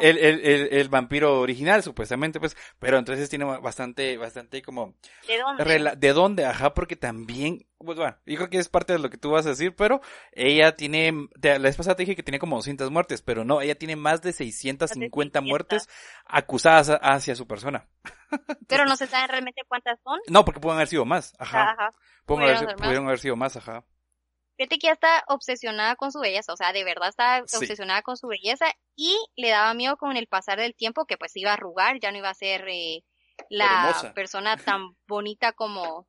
el, 0.00 0.18
el, 0.18 0.40
el, 0.40 0.68
el, 0.70 0.88
vampiro 0.88 1.40
original, 1.40 1.82
supuestamente, 1.82 2.38
pues, 2.38 2.56
pero 2.78 2.96
entonces 2.96 3.28
tiene 3.28 3.44
bastante, 3.44 4.16
bastante 4.16 4.62
como... 4.62 4.94
¿De 5.26 5.36
dónde? 5.38 5.96
¿De 5.96 6.12
dónde? 6.12 6.44
Ajá, 6.44 6.74
porque 6.74 6.94
también, 6.94 7.66
pues 7.78 7.98
bueno, 7.98 8.16
yo 8.24 8.36
creo 8.36 8.50
que 8.50 8.58
es 8.58 8.68
parte 8.68 8.92
de 8.92 9.00
lo 9.00 9.10
que 9.10 9.18
tú 9.18 9.30
vas 9.30 9.46
a 9.46 9.50
decir, 9.50 9.74
pero 9.74 10.00
ella 10.32 10.76
tiene, 10.76 11.28
la 11.42 11.58
vez 11.58 11.76
pasada 11.76 11.96
te 11.96 12.04
dije 12.04 12.14
que 12.14 12.22
tiene 12.22 12.38
como 12.38 12.56
200 12.56 12.90
muertes, 12.90 13.20
pero 13.20 13.44
no, 13.44 13.60
ella 13.60 13.74
tiene 13.74 13.96
más 13.96 14.22
de 14.22 14.32
650 14.32 15.40
muertes 15.40 15.88
acusadas 16.24 16.90
hacia 17.02 17.34
su 17.34 17.46
persona. 17.46 17.88
pero 18.68 18.84
no 18.84 18.96
se 18.96 19.06
sabe 19.06 19.26
realmente 19.26 19.62
cuántas 19.66 19.98
son. 20.02 20.20
No, 20.28 20.44
porque 20.44 20.60
pueden 20.60 20.76
haber 20.76 20.88
sido 20.88 21.04
más, 21.04 21.34
ajá. 21.38 21.72
ajá. 21.72 21.94
Pudieron, 22.24 23.06
haber, 23.06 23.18
sido 23.18 23.36
más, 23.36 23.56
ajá. 23.56 23.84
Fíjate 24.56 24.78
que 24.78 24.86
ya 24.88 24.92
está 24.92 25.24
obsesionada 25.28 25.94
con 25.96 26.10
su 26.10 26.18
belleza, 26.18 26.52
o 26.52 26.56
sea, 26.56 26.72
de 26.72 26.84
verdad 26.84 27.08
está 27.08 27.42
obsesionada 27.42 28.02
con 28.02 28.16
su 28.16 28.26
belleza 28.26 28.66
y 28.96 29.16
le 29.36 29.50
daba 29.50 29.72
miedo 29.72 29.96
con 29.96 30.16
el 30.16 30.26
pasar 30.26 30.58
del 30.58 30.74
tiempo 30.74 31.06
que 31.06 31.16
pues 31.16 31.36
iba 31.36 31.52
a 31.52 31.54
arrugar, 31.54 32.00
ya 32.00 32.10
no 32.10 32.18
iba 32.18 32.28
a 32.28 32.34
ser 32.34 32.68
eh, 32.68 33.04
la 33.48 34.12
persona 34.14 34.56
tan 34.80 34.96
bonita 35.06 35.52
como, 35.52 36.08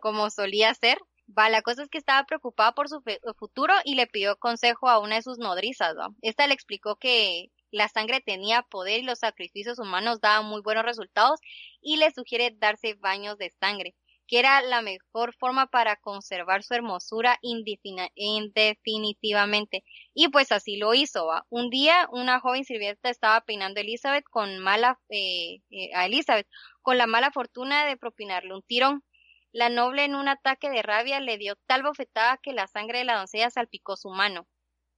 como 0.00 0.28
solía 0.30 0.74
ser. 0.74 0.98
Va, 1.30 1.50
la 1.50 1.62
cosa 1.62 1.82
es 1.82 1.88
que 1.88 1.98
estaba 1.98 2.24
preocupada 2.24 2.72
por 2.72 2.88
su 2.88 3.02
futuro 3.38 3.74
y 3.84 3.94
le 3.94 4.06
pidió 4.06 4.36
consejo 4.38 4.88
a 4.88 4.98
una 4.98 5.16
de 5.16 5.22
sus 5.22 5.38
nodrizas. 5.38 5.94
¿no? 5.94 6.16
Esta 6.22 6.46
le 6.46 6.54
explicó 6.54 6.96
que 6.96 7.52
la 7.70 7.88
sangre 7.88 8.20
tenía 8.20 8.62
poder 8.62 9.00
y 9.00 9.02
los 9.02 9.20
sacrificios 9.20 9.78
humanos 9.78 10.20
daban 10.20 10.46
muy 10.46 10.62
buenos 10.62 10.84
resultados 10.84 11.38
y 11.80 11.98
le 11.98 12.10
sugiere 12.10 12.56
darse 12.58 12.94
baños 12.94 13.38
de 13.38 13.50
sangre 13.60 13.94
que 14.28 14.38
era 14.38 14.60
la 14.60 14.82
mejor 14.82 15.34
forma 15.34 15.66
para 15.66 15.96
conservar 15.96 16.62
su 16.62 16.74
hermosura 16.74 17.38
indefinitivamente. 17.40 19.84
Y 20.14 20.28
pues 20.28 20.52
así 20.52 20.76
lo 20.76 20.94
hizo. 20.94 21.28
Un 21.48 21.70
día 21.70 22.06
una 22.12 22.38
joven 22.38 22.64
sirvienta 22.64 23.08
estaba 23.08 23.40
peinando 23.40 23.80
a 23.80 23.82
Elizabeth 23.82 24.24
con 24.30 24.58
mala, 24.58 25.00
eh, 25.08 25.62
eh, 25.70 25.90
a 25.94 26.06
Elizabeth 26.06 26.46
con 26.82 26.98
la 26.98 27.06
mala 27.06 27.32
fortuna 27.32 27.86
de 27.86 27.96
propinarle 27.96 28.54
un 28.54 28.62
tirón. 28.62 29.02
La 29.50 29.70
noble 29.70 30.04
en 30.04 30.14
un 30.14 30.28
ataque 30.28 30.68
de 30.68 30.82
rabia 30.82 31.20
le 31.20 31.38
dio 31.38 31.56
tal 31.66 31.82
bofetada 31.82 32.38
que 32.42 32.52
la 32.52 32.66
sangre 32.66 32.98
de 32.98 33.04
la 33.04 33.16
doncella 33.16 33.48
salpicó 33.50 33.96
su 33.96 34.10
mano. 34.10 34.46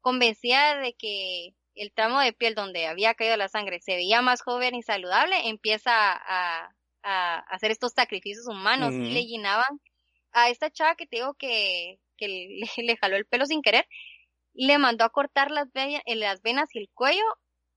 Convencida 0.00 0.76
de 0.76 0.94
que 0.94 1.54
el 1.74 1.92
tramo 1.92 2.18
de 2.20 2.32
piel 2.32 2.56
donde 2.56 2.86
había 2.86 3.14
caído 3.14 3.36
la 3.36 3.48
sangre 3.48 3.80
se 3.80 3.94
veía 3.94 4.22
más 4.22 4.42
joven 4.42 4.74
y 4.74 4.82
saludable, 4.82 5.48
empieza 5.48 5.92
a, 5.94 6.74
a 7.02 7.38
hacer 7.48 7.70
estos 7.70 7.92
sacrificios 7.92 8.46
humanos 8.46 8.94
y 8.94 9.10
le 9.14 9.24
llenaban 9.26 9.80
a 10.32 10.48
esta 10.50 10.70
chava 10.70 10.94
que 10.94 11.06
te 11.06 11.16
digo 11.16 11.34
que, 11.34 11.98
que 12.16 12.28
le, 12.28 12.60
le 12.84 12.96
jaló 12.96 13.16
el 13.16 13.26
pelo 13.26 13.46
sin 13.46 13.62
querer, 13.62 13.86
le 14.54 14.78
mandó 14.78 15.04
a 15.04 15.10
cortar 15.10 15.50
las, 15.50 15.68
eh, 15.74 16.00
las 16.16 16.42
venas 16.42 16.68
y 16.74 16.78
el 16.80 16.88
cuello 16.94 17.24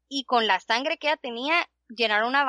y 0.09 0.25
con 0.25 0.47
la 0.47 0.59
sangre 0.59 0.97
que 0.97 1.07
ella 1.07 1.17
tenía 1.17 1.67
llenaron 1.89 2.29
una, 2.29 2.43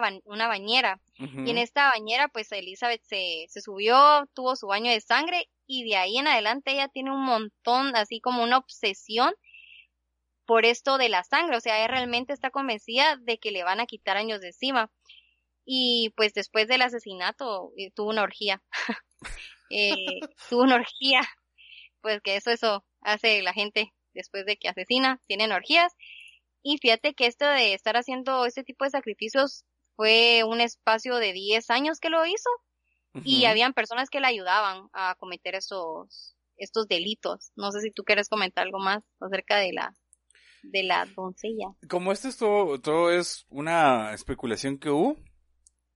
ba- 0.00 0.10
una 0.24 0.46
bañera. 0.48 1.00
Y 1.46 1.50
en 1.50 1.58
esta 1.58 1.90
bañera, 1.90 2.28
pues 2.28 2.50
Elizabeth 2.52 3.02
se, 3.04 3.46
se 3.48 3.60
subió, 3.60 4.26
tuvo 4.34 4.56
su 4.56 4.66
baño 4.68 4.90
de 4.90 5.00
sangre 5.00 5.48
y 5.66 5.84
de 5.88 5.96
ahí 5.96 6.16
en 6.18 6.28
adelante 6.28 6.72
ella 6.72 6.88
tiene 6.88 7.10
un 7.10 7.22
montón, 7.24 7.94
así 7.96 8.20
como 8.20 8.42
una 8.42 8.56
obsesión 8.58 9.34
por 10.46 10.64
esto 10.64 10.98
de 10.98 11.08
la 11.08 11.22
sangre. 11.24 11.56
O 11.56 11.60
sea, 11.60 11.78
ella 11.78 11.88
realmente 11.88 12.32
está 12.32 12.50
convencida 12.50 13.16
de 13.16 13.38
que 13.38 13.50
le 13.50 13.64
van 13.64 13.80
a 13.80 13.86
quitar 13.86 14.16
años 14.16 14.40
de 14.40 14.48
encima. 14.48 14.90
Y 15.64 16.12
pues 16.16 16.34
después 16.34 16.68
del 16.68 16.82
asesinato 16.82 17.72
eh, 17.76 17.90
tuvo 17.92 18.10
una 18.10 18.22
orgía. 18.22 18.62
Eh, 19.72 19.94
tuvo 20.48 20.62
una 20.62 20.74
orgía. 20.74 21.20
Pues 22.00 22.20
que 22.22 22.34
eso, 22.34 22.50
eso 22.50 22.84
hace 23.02 23.40
la 23.40 23.52
gente 23.52 23.94
después 24.14 24.44
de 24.44 24.56
que 24.56 24.68
asesina, 24.68 25.20
tienen 25.28 25.52
orgías. 25.52 25.92
Y 26.60 26.78
fíjate 26.78 27.14
que 27.14 27.26
esto 27.26 27.46
de 27.46 27.72
estar 27.74 27.96
haciendo 27.96 28.46
este 28.46 28.64
tipo 28.64 28.84
de 28.84 28.90
sacrificios 28.90 29.64
fue 29.94 30.42
un 30.44 30.60
espacio 30.60 31.16
de 31.16 31.32
10 31.32 31.70
años 31.70 32.00
que 32.00 32.10
lo 32.10 32.26
hizo 32.26 32.50
y 33.24 33.44
habían 33.44 33.72
personas 33.72 34.08
que 34.08 34.20
le 34.20 34.26
ayudaban 34.26 34.88
a 34.92 35.14
cometer 35.16 35.54
esos 35.54 36.36
estos 36.56 36.86
delitos. 36.88 37.52
No 37.56 37.72
sé 37.72 37.80
si 37.80 37.90
tú 37.90 38.04
quieres 38.04 38.28
comentar 38.28 38.66
algo 38.66 38.78
más 38.78 39.02
acerca 39.20 39.56
de 39.56 39.72
la 39.72 39.94
de 40.62 40.82
la 40.82 41.06
doncella. 41.06 41.68
Como 41.88 42.12
esto 42.12 42.28
es 42.28 42.36
todo, 42.36 42.78
todo 42.80 43.10
es 43.10 43.46
una 43.48 44.12
especulación 44.12 44.78
que 44.78 44.90
hubo, 44.90 45.16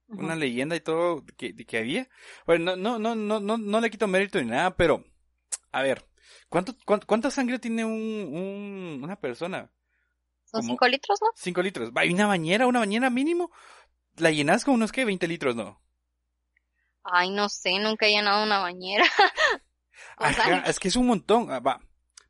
Una 0.07 0.35
leyenda 0.35 0.75
y 0.75 0.81
todo 0.81 1.25
que, 1.37 1.55
que 1.55 1.77
había. 1.77 2.07
Bueno, 2.45 2.75
no, 2.75 2.99
no, 2.99 3.15
no, 3.15 3.15
no, 3.15 3.39
no, 3.39 3.57
no 3.57 3.81
le 3.81 3.89
quito 3.89 4.07
mérito 4.07 4.39
ni 4.39 4.45
nada, 4.49 4.75
pero, 4.75 5.03
a 5.71 5.81
ver, 5.81 6.05
¿cuánto, 6.49 6.75
cuánto- 6.85 7.07
cuánta 7.07 7.31
sangre 7.31 7.57
tiene 7.59 7.83
un, 7.85 7.91
un, 7.93 8.99
una 9.03 9.15
persona? 9.19 9.71
Son 10.45 10.61
como- 10.61 10.73
5 10.73 10.87
litros, 10.87 11.19
¿no? 11.21 11.27
Cinco 11.35 11.61
litros. 11.63 11.91
Va, 11.91 12.05
¿y 12.05 12.13
una 12.13 12.27
bañera, 12.27 12.67
una 12.67 12.79
bañera 12.79 13.09
mínimo? 13.09 13.51
La 14.17 14.31
llenas 14.31 14.63
con 14.63 14.75
unos, 14.75 14.91
¿qué? 14.91 15.05
20 15.05 15.27
litros, 15.27 15.55
¿no? 15.55 15.81
Ay, 17.03 17.29
no 17.31 17.49
sé, 17.49 17.77
nunca 17.79 18.05
he 18.05 18.11
llenado 18.11 18.43
una 18.43 18.59
bañera. 18.59 19.05
Ajá, 20.17 20.59
es 20.67 20.79
que 20.79 20.87
es 20.87 20.95
un 20.95 21.07
montón. 21.07 21.51
Ah, 21.51 21.59
Va. 21.59 21.81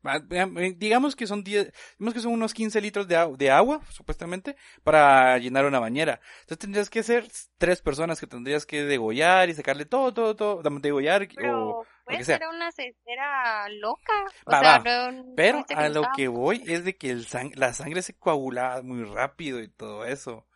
Va, 0.06 0.16
eh, 0.30 0.74
Digamos 0.76 1.16
que 1.16 1.26
son 1.26 1.42
10, 1.42 1.72
digamos 1.98 2.14
que 2.14 2.20
son 2.20 2.32
unos 2.32 2.54
15 2.54 2.80
litros 2.80 3.08
de, 3.08 3.34
de 3.36 3.50
agua, 3.50 3.80
supuestamente, 3.90 4.56
para 4.84 5.36
llenar 5.38 5.64
una 5.64 5.80
bañera. 5.80 6.20
Entonces 6.40 6.58
tendrías 6.58 6.90
que 6.90 7.02
ser 7.02 7.26
tres 7.58 7.82
personas 7.82 8.20
que 8.20 8.26
tendrías 8.26 8.66
que 8.66 8.84
degollar 8.84 9.48
y 9.48 9.54
sacarle 9.54 9.84
todo, 9.86 10.14
todo, 10.14 10.36
todo, 10.36 10.62
degollar 10.80 11.22
o, 11.22 11.26
Pero 11.34 11.82
que 11.82 12.04
puede 12.04 12.24
sea. 12.24 12.38
ser 12.38 12.48
una 12.48 12.70
cestera 12.72 13.68
loca. 13.70 14.12
O 14.44 14.52
Va, 14.52 14.60
sea, 14.60 14.78
va. 14.78 15.10
no- 15.12 15.34
Pero 15.34 15.64
a 15.74 15.88
lo 15.88 16.02
que 16.16 16.28
voy 16.28 16.62
es 16.66 16.84
de 16.84 16.96
que 16.96 17.10
el 17.10 17.26
sang- 17.26 17.54
la 17.56 17.72
sangre 17.72 18.02
se 18.02 18.14
coagulaba 18.16 18.82
muy 18.82 19.02
rápido 19.04 19.60
y 19.60 19.68
todo 19.68 20.04
eso. 20.04 20.46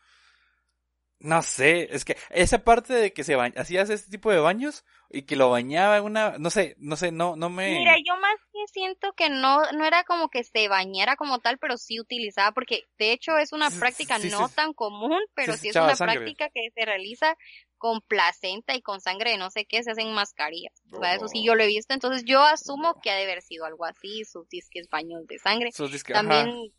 No 1.23 1.43
sé, 1.43 1.95
es 1.95 2.07
que 2.07 2.17
esa 2.31 2.65
parte 2.65 2.95
de 2.95 3.13
que 3.13 3.25
se 3.25 3.37
ba- 3.37 3.53
hacías 3.57 3.91
este 3.91 4.11
tipo 4.11 4.31
de 4.31 4.39
baños 4.39 4.87
y 5.11 5.23
que 5.23 5.37
lo 5.37 5.51
bañaba 5.51 5.99
en 5.99 6.05
una, 6.05 6.39
no 6.39 6.49
sé, 6.49 6.77
no 6.79 6.97
sé, 6.97 7.13
no, 7.13 7.37
no 7.37 7.51
me... 7.51 7.69
Mira, 7.79 7.95
yo 7.99 8.17
más 8.17 8.37
que 8.67 8.73
siento 8.73 9.13
que 9.15 9.29
no, 9.31 9.63
no 9.73 9.85
era 9.85 10.05
como 10.05 10.29
que 10.29 10.45
se 10.45 10.69
bañara 10.69 11.17
como 11.17 11.39
tal, 11.39 11.59
pero 11.59 11.77
sí 11.79 11.99
utilizaba, 12.01 12.53
porque 12.53 12.85
de 12.99 13.13
hecho 13.13 13.37
es 13.39 13.53
una 13.53 13.71
práctica 13.71 14.19
sí, 14.19 14.29
no 14.31 14.49
sí. 14.49 14.55
tan 14.55 14.73
común, 14.75 15.19
pero 15.35 15.57
sí 15.57 15.69
es 15.69 15.77
una 15.77 15.97
sangre. 15.97 16.17
práctica 16.17 16.49
que 16.51 16.71
se 16.75 16.85
realiza 16.85 17.37
con 17.79 18.01
placenta 18.03 18.75
y 18.75 18.83
con 18.83 19.01
sangre 19.01 19.31
de 19.31 19.39
no 19.39 19.51
sé 19.51 19.65
qué, 19.65 19.83
se 19.83 19.93
hacen 19.93 20.13
mascarillas. 20.13 20.75
O 20.93 21.01
sea, 21.01 21.15
eso 21.15 21.29
sí 21.29 21.39
Oh. 21.41 21.45
yo 21.47 21.55
lo 21.55 21.63
he 21.63 21.67
visto, 21.67 21.95
entonces 21.95 22.25
yo 22.27 22.43
asumo 22.43 23.01
que 23.01 23.11
ha 23.11 23.15
de 23.17 23.23
haber 23.25 23.41
sido 23.41 23.65
algo 23.65 23.87
así, 23.87 24.25
sus 24.27 24.47
disques 24.51 24.87
baños 24.91 25.27
de 25.27 25.39
sangre. 25.39 25.69
Esos 25.71 25.91
disque- 25.91 26.13
ajá, 26.13 26.21
También 26.21 26.73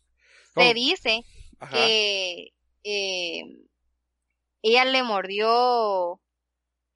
se 0.54 0.74
dice 0.74 1.24
ajá. 1.58 1.72
que 1.76 2.52
eh, 2.84 3.42
ella 4.62 4.84
le 4.84 5.02
mordió 5.02 6.20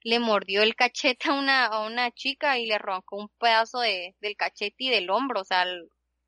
le 0.07 0.21
mordió 0.21 0.62
el 0.62 0.77
cachete 0.77 1.29
a 1.31 1.33
una 1.33 1.66
a 1.66 1.85
una 1.85 2.12
chica 2.12 2.59
y 2.59 2.66
le 2.66 2.75
arrancó 2.75 3.16
un 3.16 3.29
pedazo 3.40 3.81
de 3.81 4.14
del 4.21 4.37
cachete 4.37 4.77
y 4.79 4.90
del 4.90 5.11
hombro, 5.11 5.40
o 5.40 5.45
sea, 5.45 5.64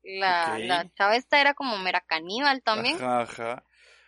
la, 0.03 0.59
Ok. 0.59 0.59
la 0.59 0.91
chava 0.95 1.15
esta 1.15 1.39
era 1.39 1.53
como 1.53 1.77
mera 1.77 2.01
caníbal 2.01 2.61
también. 2.61 2.95
Ajá, 2.97 3.21
ajá. 3.21 3.63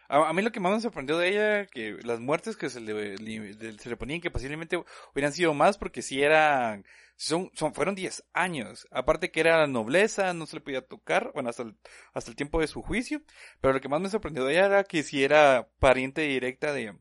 A, 0.10 0.28
a 0.28 0.34
mí 0.34 0.42
lo 0.42 0.52
que 0.52 0.60
más 0.60 0.74
me 0.74 0.82
sorprendió 0.82 1.18
de 1.18 1.30
ella, 1.30 1.66
que 1.68 1.98
las 2.04 2.20
muertes 2.20 2.58
que 2.58 2.70
se 2.70 2.82
le, 2.82 3.18
se 3.18 3.90
le 3.90 3.96
ponían, 3.96 4.20
que 4.20 4.30
posiblemente 4.30 4.76
hubieran 5.14 5.32
sido 5.32 5.54
más, 5.54 5.78
porque 5.78 6.02
si 6.02 6.22
eran, 6.22 6.86
son, 7.16 7.50
son, 7.54 7.74
fueron 7.74 7.96
10 7.96 8.26
años. 8.34 8.86
Aparte 8.92 9.32
que 9.32 9.40
era 9.40 9.58
la 9.58 9.68
nobleza, 9.68 10.34
no 10.34 10.48
se 10.48 10.58
le 10.58 10.62
podía 10.62 10.86
tocar, 10.86 11.32
bueno, 11.34 11.50
hasta 11.50 11.64
el, 11.64 11.78
hasta 12.14 12.30
el 12.30 12.36
tiempo 12.36 12.60
de 12.60 12.68
su 12.68 12.82
juicio. 12.82 13.22
Pero 13.62 13.74
lo 13.74 13.80
que 13.80 13.88
más 13.88 14.02
me 14.02 14.10
sorprendió 14.10 14.44
de 14.44 14.54
ella 14.56 14.66
era 14.66 14.84
que 14.84 15.02
si 15.04 15.24
era 15.24 15.70
pariente 15.80 16.24
directa 16.24 16.74
de, 16.74 16.94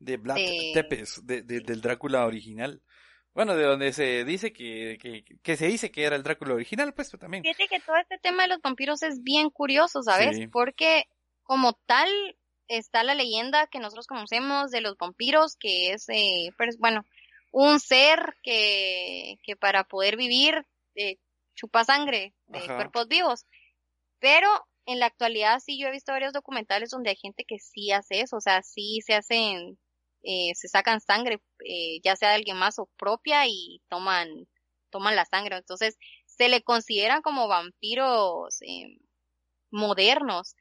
de 0.00 0.16
Vlad 0.16 0.36
Tepes, 0.74 1.24
de, 1.24 1.42
de- 1.42 1.60
del 1.60 1.80
Drácula 1.80 2.26
original. 2.26 2.82
Bueno, 3.32 3.54
de 3.54 3.62
donde 3.62 3.92
se 3.92 4.24
dice 4.24 4.52
que, 4.52 4.98
que, 5.00 5.24
que 5.42 5.56
se 5.56 5.66
dice 5.68 5.92
que 5.92 6.02
era 6.02 6.16
el 6.16 6.24
Drácula 6.24 6.54
original, 6.54 6.92
pues 6.94 7.10
pero 7.10 7.20
también. 7.20 7.44
Fíjate 7.44 7.68
que 7.68 7.78
todo 7.78 7.96
este 7.96 8.18
tema 8.18 8.42
de 8.42 8.48
los 8.48 8.60
vampiros 8.60 9.02
es 9.04 9.22
bien 9.22 9.50
curioso, 9.50 10.02
¿sabes? 10.02 10.36
Sí. 10.36 10.48
Porque 10.48 11.04
como 11.44 11.74
tal 11.86 12.08
está 12.66 13.04
la 13.04 13.14
leyenda 13.14 13.68
que 13.68 13.78
nosotros 13.78 14.08
conocemos 14.08 14.72
de 14.72 14.80
los 14.80 14.96
vampiros, 14.96 15.56
que 15.56 15.92
es, 15.92 16.08
eh, 16.08 16.50
pues, 16.56 16.76
bueno, 16.78 17.04
un 17.52 17.78
ser 17.78 18.34
que, 18.42 19.36
que 19.44 19.54
para 19.54 19.84
poder 19.84 20.16
vivir 20.16 20.66
eh, 20.96 21.18
chupa 21.54 21.84
sangre 21.84 22.34
de 22.46 22.58
Ajá. 22.58 22.76
cuerpos 22.76 23.06
vivos. 23.06 23.46
Pero 24.18 24.48
en 24.86 24.98
la 24.98 25.06
actualidad 25.06 25.60
sí 25.60 25.78
yo 25.80 25.86
he 25.88 25.92
visto 25.92 26.12
varios 26.12 26.32
documentales 26.32 26.90
donde 26.90 27.10
hay 27.10 27.16
gente 27.16 27.44
que 27.46 27.58
sí 27.58 27.92
hace 27.92 28.20
eso, 28.22 28.36
o 28.36 28.40
sea, 28.40 28.62
sí 28.62 29.00
se 29.04 29.14
hacen, 29.14 29.78
eh, 30.22 30.52
se 30.54 30.68
sacan 30.68 31.00
sangre, 31.00 31.40
eh, 31.66 32.00
ya 32.04 32.16
sea 32.16 32.30
de 32.30 32.36
alguien 32.36 32.56
más 32.58 32.78
o 32.78 32.88
propia 32.96 33.46
y 33.46 33.80
toman, 33.88 34.28
toman 34.90 35.16
la 35.16 35.24
sangre. 35.24 35.56
Entonces, 35.56 35.98
se 36.26 36.48
le 36.48 36.62
consideran 36.62 37.22
como 37.22 37.48
vampiros 37.48 38.60
eh, 38.62 38.98
modernos, 39.70 40.54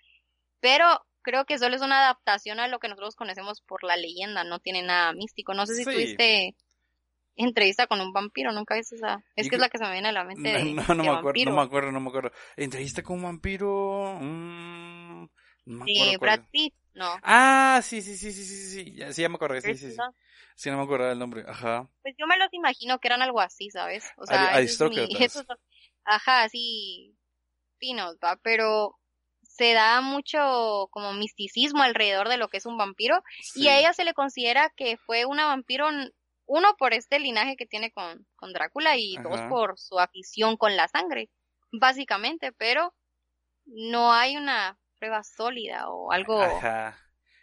pero 0.59 0.85
creo 1.21 1.45
que 1.45 1.57
solo 1.57 1.75
es 1.75 1.81
una 1.81 1.99
adaptación 1.99 2.59
a 2.59 2.67
lo 2.67 2.79
que 2.79 2.87
nosotros 2.87 3.15
conocemos 3.15 3.61
por 3.61 3.83
la 3.83 3.97
leyenda, 3.97 4.43
no 4.43 4.59
tiene 4.59 4.83
nada 4.83 5.13
místico. 5.13 5.53
No 5.53 5.65
sé 5.65 5.75
si 5.75 5.85
Sí. 5.85 5.91
tuviste 5.91 6.55
entrevista 7.35 7.87
con 7.87 8.01
un 8.01 8.11
vampiro, 8.11 8.51
nunca 8.51 8.75
viste 8.75 8.95
esa. 8.95 9.23
Es 9.35 9.49
que 9.49 9.55
es 9.55 9.61
la 9.61 9.69
que 9.69 9.77
se 9.77 9.85
me 9.85 9.93
viene 9.93 10.09
a 10.09 10.11
la 10.11 10.25
mente 10.25 10.49
de, 10.49 10.73
No, 10.73 10.83
no, 10.87 10.95
no 10.95 11.03
de 11.03 11.09
me 11.09 11.09
acuerdo, 11.09 11.21
vampiro. 11.23 11.51
no 11.51 11.57
me 11.57 11.63
acuerdo, 11.63 11.91
no 11.91 11.99
me 12.01 12.09
acuerdo. 12.09 12.31
¿Entrevista 12.57 13.01
con 13.01 13.17
un 13.17 13.23
vampiro? 13.23 14.17
Mm, 14.19 15.27
no 15.65 15.85
me 15.85 16.17
Brad. 16.17 16.41
Pitt, 16.51 16.73
no. 16.99 17.19
Ah, 17.23 17.79
sí, 17.83 18.01
sí, 18.01 18.15
sí, 18.15 18.31
sí, 18.31 18.43
sí, 18.43 18.55
sí, 18.55 18.69
sí, 18.85 18.93
ya, 18.95 19.11
sí, 19.13 19.21
ya 19.23 19.29
me 19.29 19.35
acordé, 19.35 19.61
sí, 19.61 19.75
sí, 19.75 19.91
sí. 19.91 19.97
Sí, 20.55 20.69
no 20.69 20.77
me 20.77 20.83
acuerdo 20.83 21.09
el 21.11 21.17
nombre, 21.17 21.43
ajá. 21.47 21.89
Pues 22.01 22.15
yo 22.17 22.27
me 22.27 22.37
los 22.37 22.49
imagino 22.51 22.99
que 22.99 23.07
eran 23.07 23.21
algo 23.21 23.39
así, 23.39 23.69
¿sabes? 23.71 24.11
O 24.17 24.25
sea, 24.25 24.53
Ari- 24.53 24.65
es 24.65 24.79
mi- 24.81 25.29
son- 25.29 25.45
ajá, 26.03 26.43
así 26.43 27.15
finos, 27.77 28.17
va, 28.23 28.35
pero 28.43 28.97
se 29.41 29.73
da 29.73 30.01
mucho 30.01 30.89
como 30.91 31.13
misticismo 31.13 31.81
alrededor 31.81 32.27
de 32.27 32.37
lo 32.37 32.49
que 32.49 32.57
es 32.57 32.65
un 32.65 32.77
vampiro 32.77 33.23
y 33.55 33.63
Sí. 33.63 33.67
a 33.69 33.79
ella 33.79 33.93
se 33.93 34.03
le 34.03 34.13
considera 34.13 34.69
que 34.75 34.97
fue 34.97 35.25
una 35.25 35.45
vampiro 35.47 35.87
uno 36.45 36.75
por 36.77 36.93
este 36.93 37.19
linaje 37.19 37.55
que 37.55 37.65
tiene 37.65 37.91
con, 37.91 38.27
con 38.35 38.51
Drácula 38.53 38.97
y 38.97 39.15
dos 39.17 39.35
Ajá. 39.39 39.49
por 39.49 39.79
su 39.79 39.99
afición 39.99 40.57
con 40.57 40.75
la 40.75 40.87
sangre, 40.87 41.29
básicamente, 41.71 42.51
pero 42.53 42.93
no 43.65 44.11
hay 44.11 44.35
una 44.35 44.77
prueba 44.99 45.23
sólida 45.23 45.89
o 45.89 46.11
algo 46.11 46.41
Ajá. 46.41 46.97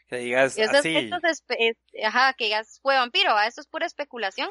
Que 0.08 0.18
digas 0.18 0.56
eso 0.56 0.70
es- 0.70 0.78
así. 0.78 0.96
esto 0.96 1.16
es 1.16 1.42
espe- 1.42 1.56
es- 1.58 2.04
ajá, 2.04 2.32
que 2.34 2.48
ya 2.48 2.62
fue 2.80 2.94
vampiro, 2.94 3.34
¿va? 3.34 3.46
esto 3.46 3.60
es 3.60 3.66
pura 3.66 3.86
especulación. 3.86 4.48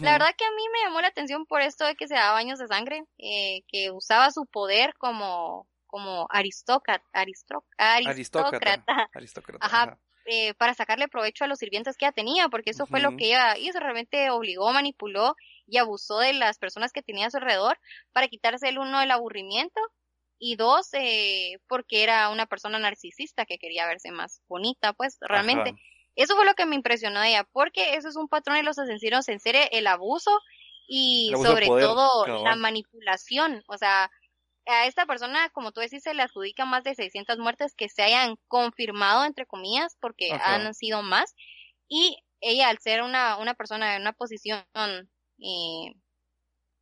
La 0.00 0.12
verdad 0.12 0.34
que 0.36 0.44
a 0.44 0.50
mí 0.50 0.62
me 0.74 0.80
llamó 0.84 1.00
la 1.00 1.08
atención 1.08 1.46
por 1.46 1.62
esto 1.62 1.86
de 1.86 1.94
que 1.96 2.06
se 2.06 2.14
daba 2.14 2.32
baños 2.34 2.58
de 2.58 2.66
sangre, 2.68 3.02
eh, 3.16 3.62
que 3.68 3.90
usaba 3.90 4.30
su 4.30 4.44
poder 4.44 4.92
como, 4.98 5.66
como 5.86 6.26
aristócrata, 6.30 7.02
Aristócrata. 7.14 8.04
aristócrata. 9.14 9.66
Ajá. 9.66 9.82
ajá. 9.84 9.98
eh, 10.26 10.52
para 10.54 10.74
sacarle 10.74 11.08
provecho 11.08 11.44
a 11.44 11.46
los 11.48 11.58
sirvientes 11.58 11.96
que 11.96 12.04
ella 12.04 12.12
tenía, 12.12 12.48
porque 12.50 12.70
eso 12.70 12.86
fue 12.86 13.00
lo 13.00 13.16
que 13.16 13.24
ella 13.28 13.56
hizo, 13.56 13.80
realmente 13.80 14.30
obligó, 14.30 14.70
manipuló 14.72 15.34
y 15.66 15.78
abusó 15.78 16.18
de 16.18 16.34
las 16.34 16.58
personas 16.58 16.92
que 16.92 17.02
tenía 17.02 17.26
a 17.26 17.30
su 17.30 17.38
alrededor 17.38 17.78
para 18.12 18.28
quitarse 18.28 18.68
el 18.68 18.78
uno 18.78 19.00
el 19.00 19.10
aburrimiento 19.10 19.80
y 20.40 20.56
dos, 20.56 20.88
eh, 20.94 21.58
porque 21.68 22.02
era 22.02 22.30
una 22.30 22.46
persona 22.46 22.78
narcisista 22.78 23.44
que 23.44 23.58
quería 23.58 23.86
verse 23.86 24.10
más 24.10 24.42
bonita, 24.48 24.94
pues 24.94 25.18
realmente. 25.20 25.70
Ajá. 25.70 25.78
Eso 26.16 26.34
fue 26.34 26.46
lo 26.46 26.54
que 26.54 26.66
me 26.66 26.74
impresionó 26.74 27.20
de 27.20 27.28
ella, 27.28 27.46
porque 27.52 27.94
eso 27.94 28.08
es 28.08 28.16
un 28.16 28.26
patrón 28.26 28.56
de 28.56 28.62
los 28.62 28.78
asesinos 28.78 29.28
en 29.28 29.38
serie, 29.38 29.68
el 29.70 29.86
abuso 29.86 30.30
y 30.88 31.28
El 31.28 31.34
abuso 31.34 31.48
de 31.50 31.54
sobre 31.54 31.66
poder, 31.66 31.84
todo 31.84 32.42
la 32.42 32.56
manipulación. 32.56 33.62
O 33.68 33.76
sea, 33.76 34.10
a 34.66 34.86
esta 34.86 35.04
persona, 35.04 35.50
como 35.50 35.72
tú 35.72 35.80
decís, 35.80 36.02
se 36.02 36.14
le 36.14 36.22
adjudica 36.22 36.64
más 36.64 36.84
de 36.84 36.94
600 36.94 37.38
muertes 37.38 37.74
que 37.76 37.90
se 37.90 38.02
hayan 38.02 38.36
confirmado, 38.48 39.24
entre 39.26 39.44
comillas, 39.44 39.96
porque 40.00 40.32
Ajá. 40.32 40.54
han 40.54 40.74
sido 40.74 41.02
más. 41.02 41.34
Y 41.86 42.16
ella 42.40 42.70
al 42.70 42.78
ser 42.78 43.02
una, 43.02 43.36
una 43.36 43.54
persona 43.54 43.94
en 43.94 44.02
una 44.02 44.14
posición 44.14 44.64
eh, 45.38 45.92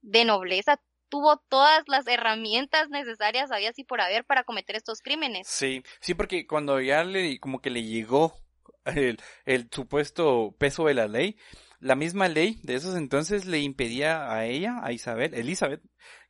de 0.01 0.25
nobleza, 0.25 0.81
tuvo 1.09 1.39
todas 1.49 1.85
las 1.87 2.07
herramientas 2.07 2.89
necesarias, 2.91 3.51
había 3.51 3.71
así 3.71 3.85
por 3.85 4.01
haber, 4.01 4.25
para 4.25 4.45
cometer 4.45 4.77
estos 4.77 5.01
crímenes. 5.01 5.47
Sí, 5.49 5.83
sí, 6.01 6.15
porque 6.15 6.47
cuando 6.47 6.81
ya 6.81 7.05
le, 7.05 7.39
como 7.41 7.61
que 7.61 7.71
le 7.71 7.83
llegó 7.83 8.37
el, 8.85 9.21
el 9.45 9.69
supuesto 9.71 10.55
peso 10.59 10.85
de 10.87 10.95
la 10.95 11.09
ley, 11.09 11.37
la 11.81 11.95
misma 11.95 12.29
ley 12.29 12.59
de 12.63 12.75
esos 12.75 12.97
entonces 12.97 13.47
le 13.47 13.61
impedía 13.61 14.33
a 14.33 14.45
ella, 14.47 14.81
a 14.83 14.93
Isabel, 14.93 15.35
Elizabeth, 15.35 15.81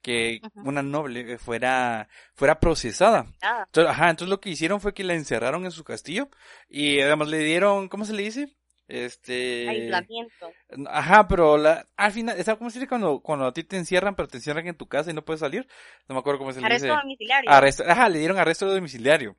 que 0.02 0.40
una 0.54 0.82
noble 0.82 1.38
fuera, 1.38 2.08
fuera 2.34 2.60
procesada. 2.60 3.26
Ah. 3.42 3.64
Entonces, 3.66 3.90
ajá, 3.90 4.10
entonces 4.10 4.28
lo 4.30 4.40
que 4.40 4.50
hicieron 4.50 4.80
fue 4.80 4.94
que 4.94 5.04
la 5.04 5.14
encerraron 5.14 5.64
en 5.64 5.70
su 5.70 5.84
castillo 5.84 6.28
y 6.68 7.00
además 7.00 7.28
le 7.28 7.38
dieron, 7.38 7.88
¿cómo 7.88 8.04
se 8.04 8.12
le 8.12 8.24
dice? 8.24 8.57
Este. 8.88 9.68
Aislamiento. 9.68 10.50
Ajá, 10.86 11.28
pero 11.28 11.58
la, 11.58 11.86
al 11.96 12.10
final, 12.10 12.42
¿cómo 12.56 12.70
se 12.70 12.78
dice 12.78 12.88
cuando, 12.88 13.20
cuando 13.20 13.46
a 13.46 13.52
ti 13.52 13.62
te 13.62 13.76
encierran, 13.76 14.16
pero 14.16 14.28
te 14.28 14.38
encierran 14.38 14.66
en 14.66 14.76
tu 14.76 14.88
casa 14.88 15.10
y 15.10 15.14
no 15.14 15.24
puedes 15.24 15.40
salir? 15.40 15.68
No 16.08 16.14
me 16.14 16.20
acuerdo 16.20 16.38
cómo 16.38 16.52
se 16.52 16.60
le 16.62 16.68
dice. 16.68 16.86
Arresto 16.86 17.02
domiciliario. 17.02 17.50
Arresto, 17.50 17.84
ajá, 17.86 18.08
le 18.08 18.18
dieron 18.18 18.38
arresto 18.38 18.66
domiciliario. 18.66 19.36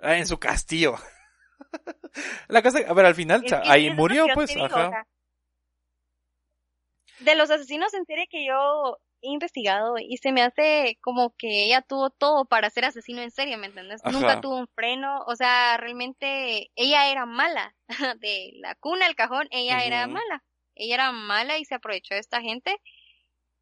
Ah, 0.00 0.16
en 0.16 0.26
su 0.28 0.38
castillo. 0.38 0.94
la 2.48 2.62
cosa, 2.62 2.78
a 2.86 2.94
ver, 2.94 3.06
al 3.06 3.16
final, 3.16 3.44
ahí 3.64 3.90
murió, 3.90 4.26
pues, 4.32 4.56
ajá. 4.56 5.06
de 7.18 7.34
los 7.34 7.50
asesinos 7.50 7.92
en 7.94 8.04
serie 8.06 8.28
que 8.30 8.46
yo 8.46 8.98
investigado 9.24 9.96
y 9.98 10.16
se 10.18 10.32
me 10.32 10.42
hace 10.42 10.98
como 11.00 11.34
que 11.36 11.64
ella 11.64 11.82
tuvo 11.82 12.10
todo 12.10 12.44
para 12.44 12.70
ser 12.70 12.84
asesino 12.84 13.22
en 13.22 13.30
serie, 13.30 13.56
¿me 13.56 13.66
entiendes? 13.66 14.02
Nunca 14.04 14.40
tuvo 14.40 14.56
un 14.56 14.68
freno, 14.68 15.24
o 15.26 15.36
sea, 15.36 15.76
realmente 15.76 16.70
ella 16.76 17.10
era 17.10 17.26
mala, 17.26 17.74
de 18.20 18.52
la 18.56 18.74
cuna 18.76 19.06
al 19.06 19.14
cajón, 19.14 19.48
ella 19.50 19.84
era 19.84 20.06
mala, 20.06 20.44
ella 20.74 20.94
era 20.94 21.12
mala 21.12 21.58
y 21.58 21.64
se 21.64 21.74
aprovechó 21.74 22.14
de 22.14 22.20
esta 22.20 22.40
gente 22.40 22.80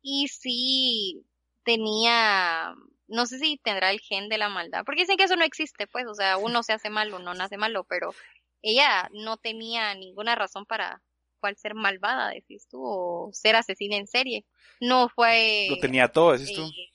y 0.03 0.29
sí 0.29 1.25
tenía, 1.65 2.75
no 3.07 3.27
sé 3.27 3.39
si 3.39 3.59
tendrá 3.59 3.91
el 3.91 4.01
gen 4.01 4.29
de 4.29 4.39
la 4.39 4.49
maldad, 4.49 4.83
porque 4.85 5.03
dicen 5.03 5.17
que 5.17 5.25
eso 5.25 5.37
no 5.37 5.45
existe, 5.45 5.87
pues, 5.87 6.07
o 6.07 6.15
sea, 6.15 6.37
uno 6.37 6.63
se 6.63 6.73
hace 6.73 6.91
malo, 6.91 7.19
no 7.19 7.35
nace 7.35 7.57
malo, 7.57 7.85
pero 7.85 8.15
ella 8.63 9.09
no 9.13 9.37
tenía 9.37 9.95
ninguna 9.95 10.35
razón 10.35 10.67
para 10.67 11.03
cual 11.43 11.57
ser 11.57 11.75
malvada, 11.75 12.31
decís 12.31 12.69
tú, 12.69 12.81
o 12.81 13.31
ser 13.33 13.57
asesina 13.57 13.97
en 13.97 14.07
serie. 14.07 14.47
No 14.81 15.09
fue... 15.09 15.67
Lo 15.69 15.79
tenía 15.79 16.09
todo, 16.09 16.33
decís 16.33 16.55
tú. 16.55 16.63
Eh, 16.63 16.93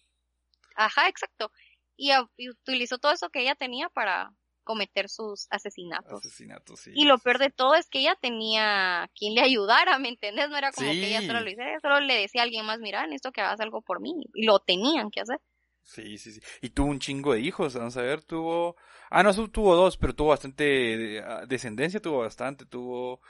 ajá, 0.75 1.09
exacto. 1.09 1.51
Y, 1.97 2.11
utilizó 2.49 2.97
todo 2.97 3.11
eso 3.11 3.29
que 3.29 3.41
ella 3.41 3.55
tenía 3.55 3.89
para 3.89 4.31
cometer 4.63 5.09
sus 5.09 5.47
asesinatos. 5.49 6.25
Asesinatos, 6.25 6.79
sí. 6.79 6.91
Y 6.95 7.05
lo 7.05 7.17
peor 7.17 7.39
de 7.39 7.49
todo 7.49 7.75
es 7.75 7.89
que 7.89 7.99
ella 7.99 8.15
tenía 8.21 9.09
quien 9.15 9.33
le 9.35 9.41
ayudara, 9.41 9.99
¿me 9.99 10.09
entiendes? 10.09 10.49
No 10.49 10.57
era 10.57 10.71
como 10.71 10.89
que 10.89 11.07
ella 11.07 11.21
solo 11.21 11.41
lo 11.41 11.49
hiciera, 11.49 11.79
solo 11.81 11.99
le 11.99 12.15
decía 12.15 12.41
a 12.41 12.43
alguien 12.45 12.65
más, 12.65 12.79
mira, 12.79 13.05
esto 13.11 13.31
que 13.31 13.41
hagas 13.41 13.59
algo 13.59 13.81
por 13.81 13.99
mí. 13.99 14.13
Y 14.33 14.45
lo 14.45 14.59
tenían 14.59 15.11
que 15.11 15.21
hacer. 15.21 15.39
Sí, 15.83 16.17
sí, 16.17 16.33
sí. 16.33 16.41
Y 16.61 16.69
tuvo 16.69 16.89
un 16.89 16.99
chingo 16.99 17.33
de 17.33 17.39
hijos, 17.39 17.75
vamos 17.75 17.97
a 17.97 18.01
ver, 18.01 18.21
tuvo... 18.21 18.75
Ah, 19.09 19.23
no, 19.23 19.33
tuvo 19.47 19.75
dos, 19.75 19.95
pero 19.97 20.13
tuvo 20.13 20.29
bastante 20.29 21.21
ah, 21.21 21.45
descendencia, 21.47 22.01
tuvo 22.01 22.19
bastante, 22.19 22.65
tuvo 22.65 23.21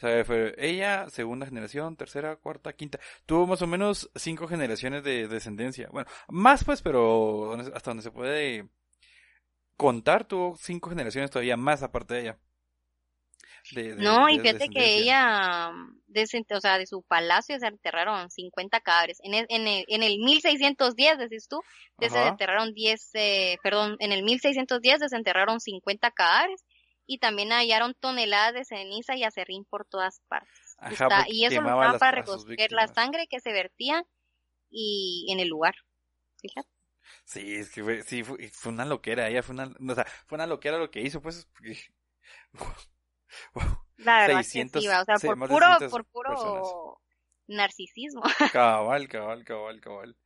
o 0.00 0.06
sea, 0.08 0.24
fue 0.24 0.54
ella, 0.56 1.10
segunda 1.10 1.44
generación, 1.44 1.94
tercera, 1.94 2.36
cuarta, 2.36 2.72
quinta. 2.72 2.98
Tuvo 3.26 3.46
más 3.46 3.60
o 3.60 3.66
menos 3.66 4.10
cinco 4.14 4.48
generaciones 4.48 5.04
de 5.04 5.28
descendencia. 5.28 5.90
Bueno, 5.92 6.08
más 6.28 6.64
pues, 6.64 6.80
pero 6.80 7.52
hasta 7.74 7.90
donde 7.90 8.02
se 8.02 8.10
puede 8.10 8.66
contar, 9.76 10.26
tuvo 10.26 10.56
cinco 10.56 10.88
generaciones 10.88 11.30
todavía 11.30 11.58
más 11.58 11.82
aparte 11.82 12.14
de 12.14 12.20
ella. 12.22 12.38
no, 13.98 14.30
y 14.30 14.40
fíjate 14.40 14.70
que 14.70 14.94
ella, 14.96 15.70
de, 16.06 16.26
o 16.56 16.60
sea, 16.62 16.78
de 16.78 16.86
su 16.86 17.02
palacio 17.02 17.58
se 17.58 17.66
enterraron 17.66 18.30
50 18.30 18.80
cadáveres. 18.80 19.18
En 19.22 19.34
el, 19.34 19.44
en 19.50 19.68
el, 19.68 19.84
en 19.86 20.02
el 20.02 20.18
1610, 20.18 21.18
decís 21.18 21.46
tú, 21.46 21.60
desenterraron 21.98 22.72
10, 22.72 23.10
eh, 23.16 23.58
perdón, 23.62 23.96
en 23.98 24.12
el 24.12 24.22
1610 24.22 25.00
desenterraron 25.00 25.60
50 25.60 26.10
cadáveres 26.12 26.64
y 27.12 27.18
también 27.18 27.50
hallaron 27.50 27.94
toneladas 27.94 28.54
de 28.54 28.64
ceniza 28.64 29.16
y 29.16 29.24
acerrín 29.24 29.64
por 29.64 29.84
todas 29.84 30.20
partes. 30.28 30.76
y 31.26 31.44
eso 31.44 31.60
lo 31.60 31.66
usaban 31.66 31.98
para 31.98 32.22
recoger 32.22 32.70
la 32.70 32.86
sangre 32.86 33.26
que 33.26 33.40
se 33.40 33.52
vertía 33.52 34.06
y 34.70 35.26
en 35.28 35.40
el 35.40 35.48
lugar. 35.48 35.74
Fíjate. 36.40 36.68
Sí, 37.24 37.56
es 37.56 37.70
que 37.70 37.82
fue, 37.82 38.04
sí, 38.04 38.22
fue, 38.22 38.38
una 38.70 38.84
loquera, 38.84 39.28
ella 39.28 39.42
fue 39.42 39.54
una, 39.56 39.64
o 39.64 39.94
sea, 39.96 40.04
fue 40.28 40.36
una 40.36 40.46
loquera 40.46 40.78
lo 40.78 40.92
que 40.92 41.00
hizo, 41.00 41.20
pues, 41.20 41.48
La 43.96 44.20
verdad 44.20 44.42
600, 44.44 44.80
que 44.80 44.88
sí, 44.88 44.94
o 44.94 45.04
sea, 45.04 45.16
por 45.16 45.48
puro, 45.48 45.66
por 45.90 46.04
puro 46.04 47.02
narcisismo. 47.48 48.22
Cabal, 48.52 49.08
cabal, 49.08 49.44
cabal, 49.44 49.80
cabal. 49.80 50.16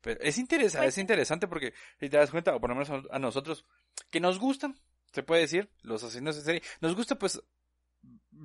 Pero 0.00 0.22
es 0.22 0.38
interesante, 0.38 0.86
pues 0.86 0.94
es 0.94 0.98
interesante 0.98 1.48
porque 1.48 1.74
si 2.00 2.08
te 2.08 2.16
das 2.16 2.30
cuenta, 2.30 2.56
o 2.56 2.60
por 2.62 2.70
lo 2.70 2.76
menos 2.76 3.06
a 3.10 3.18
nosotros, 3.18 3.66
que 4.08 4.20
nos 4.20 4.38
gustan, 4.38 4.80
se 5.14 5.22
puede 5.22 5.42
decir, 5.42 5.70
los 5.82 6.02
asesinos 6.02 6.36
en 6.36 6.42
serie. 6.42 6.62
Nos 6.80 6.96
gusta 6.96 7.16
pues 7.16 7.40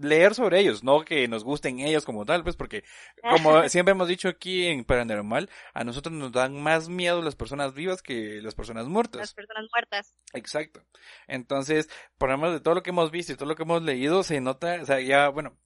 leer 0.02 0.36
sobre 0.36 0.60
ellos, 0.60 0.84
no 0.84 1.04
que 1.04 1.28
nos 1.28 1.44
gusten 1.44 1.80
ellos 1.80 2.06
como 2.06 2.24
tal, 2.26 2.44
pues 2.44 2.56
porque 2.56 2.84
como 3.22 3.68
siempre 3.70 3.94
hemos 3.94 4.08
dicho 4.08 4.30
aquí 4.30 4.68
en 4.68 4.86
Paranormal, 4.86 5.50
a 5.74 5.84
nosotros 5.84 6.14
nos 6.14 6.32
dan 6.32 6.62
más 6.62 6.90
miedo 6.90 7.22
las 7.24 7.36
personas 7.36 7.74
vivas 7.74 8.04
que 8.04 8.40
las 8.42 8.54
personas 8.54 8.86
muertas. 8.86 9.20
Las 9.20 9.34
personas 9.34 9.66
muertas. 9.74 10.16
Exacto. 10.34 10.86
Entonces, 11.28 11.90
por 12.18 12.30
ejemplo, 12.30 12.52
de 12.52 12.60
todo 12.60 12.76
lo 12.76 12.84
que 12.84 12.92
hemos 12.92 13.10
visto 13.10 13.34
y 13.34 13.36
todo 13.36 13.50
lo 13.50 13.56
que 13.56 13.64
hemos 13.64 13.82
leído, 13.82 14.22
se 14.22 14.40
nota, 14.42 14.80
o 14.82 14.86
sea, 14.86 15.02
ya, 15.02 15.30
bueno, 15.30 15.58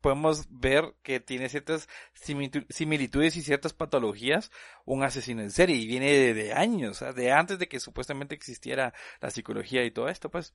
podemos 0.00 0.46
ver 0.50 0.94
que 1.02 1.20
tiene 1.20 1.48
ciertas 1.48 1.88
similitudes 2.68 3.36
y 3.36 3.42
ciertas 3.42 3.72
patologías 3.72 4.50
un 4.84 5.02
asesino 5.02 5.42
en 5.42 5.50
serie 5.50 5.76
y 5.76 5.86
viene 5.86 6.34
de, 6.34 6.52
años, 6.52 7.04
de 7.14 7.32
antes 7.32 7.58
de 7.58 7.68
que 7.68 7.80
supuestamente 7.80 8.34
existiera 8.34 8.94
la 9.20 9.30
psicología 9.30 9.84
y 9.84 9.90
todo 9.90 10.08
esto, 10.08 10.30
pues, 10.30 10.54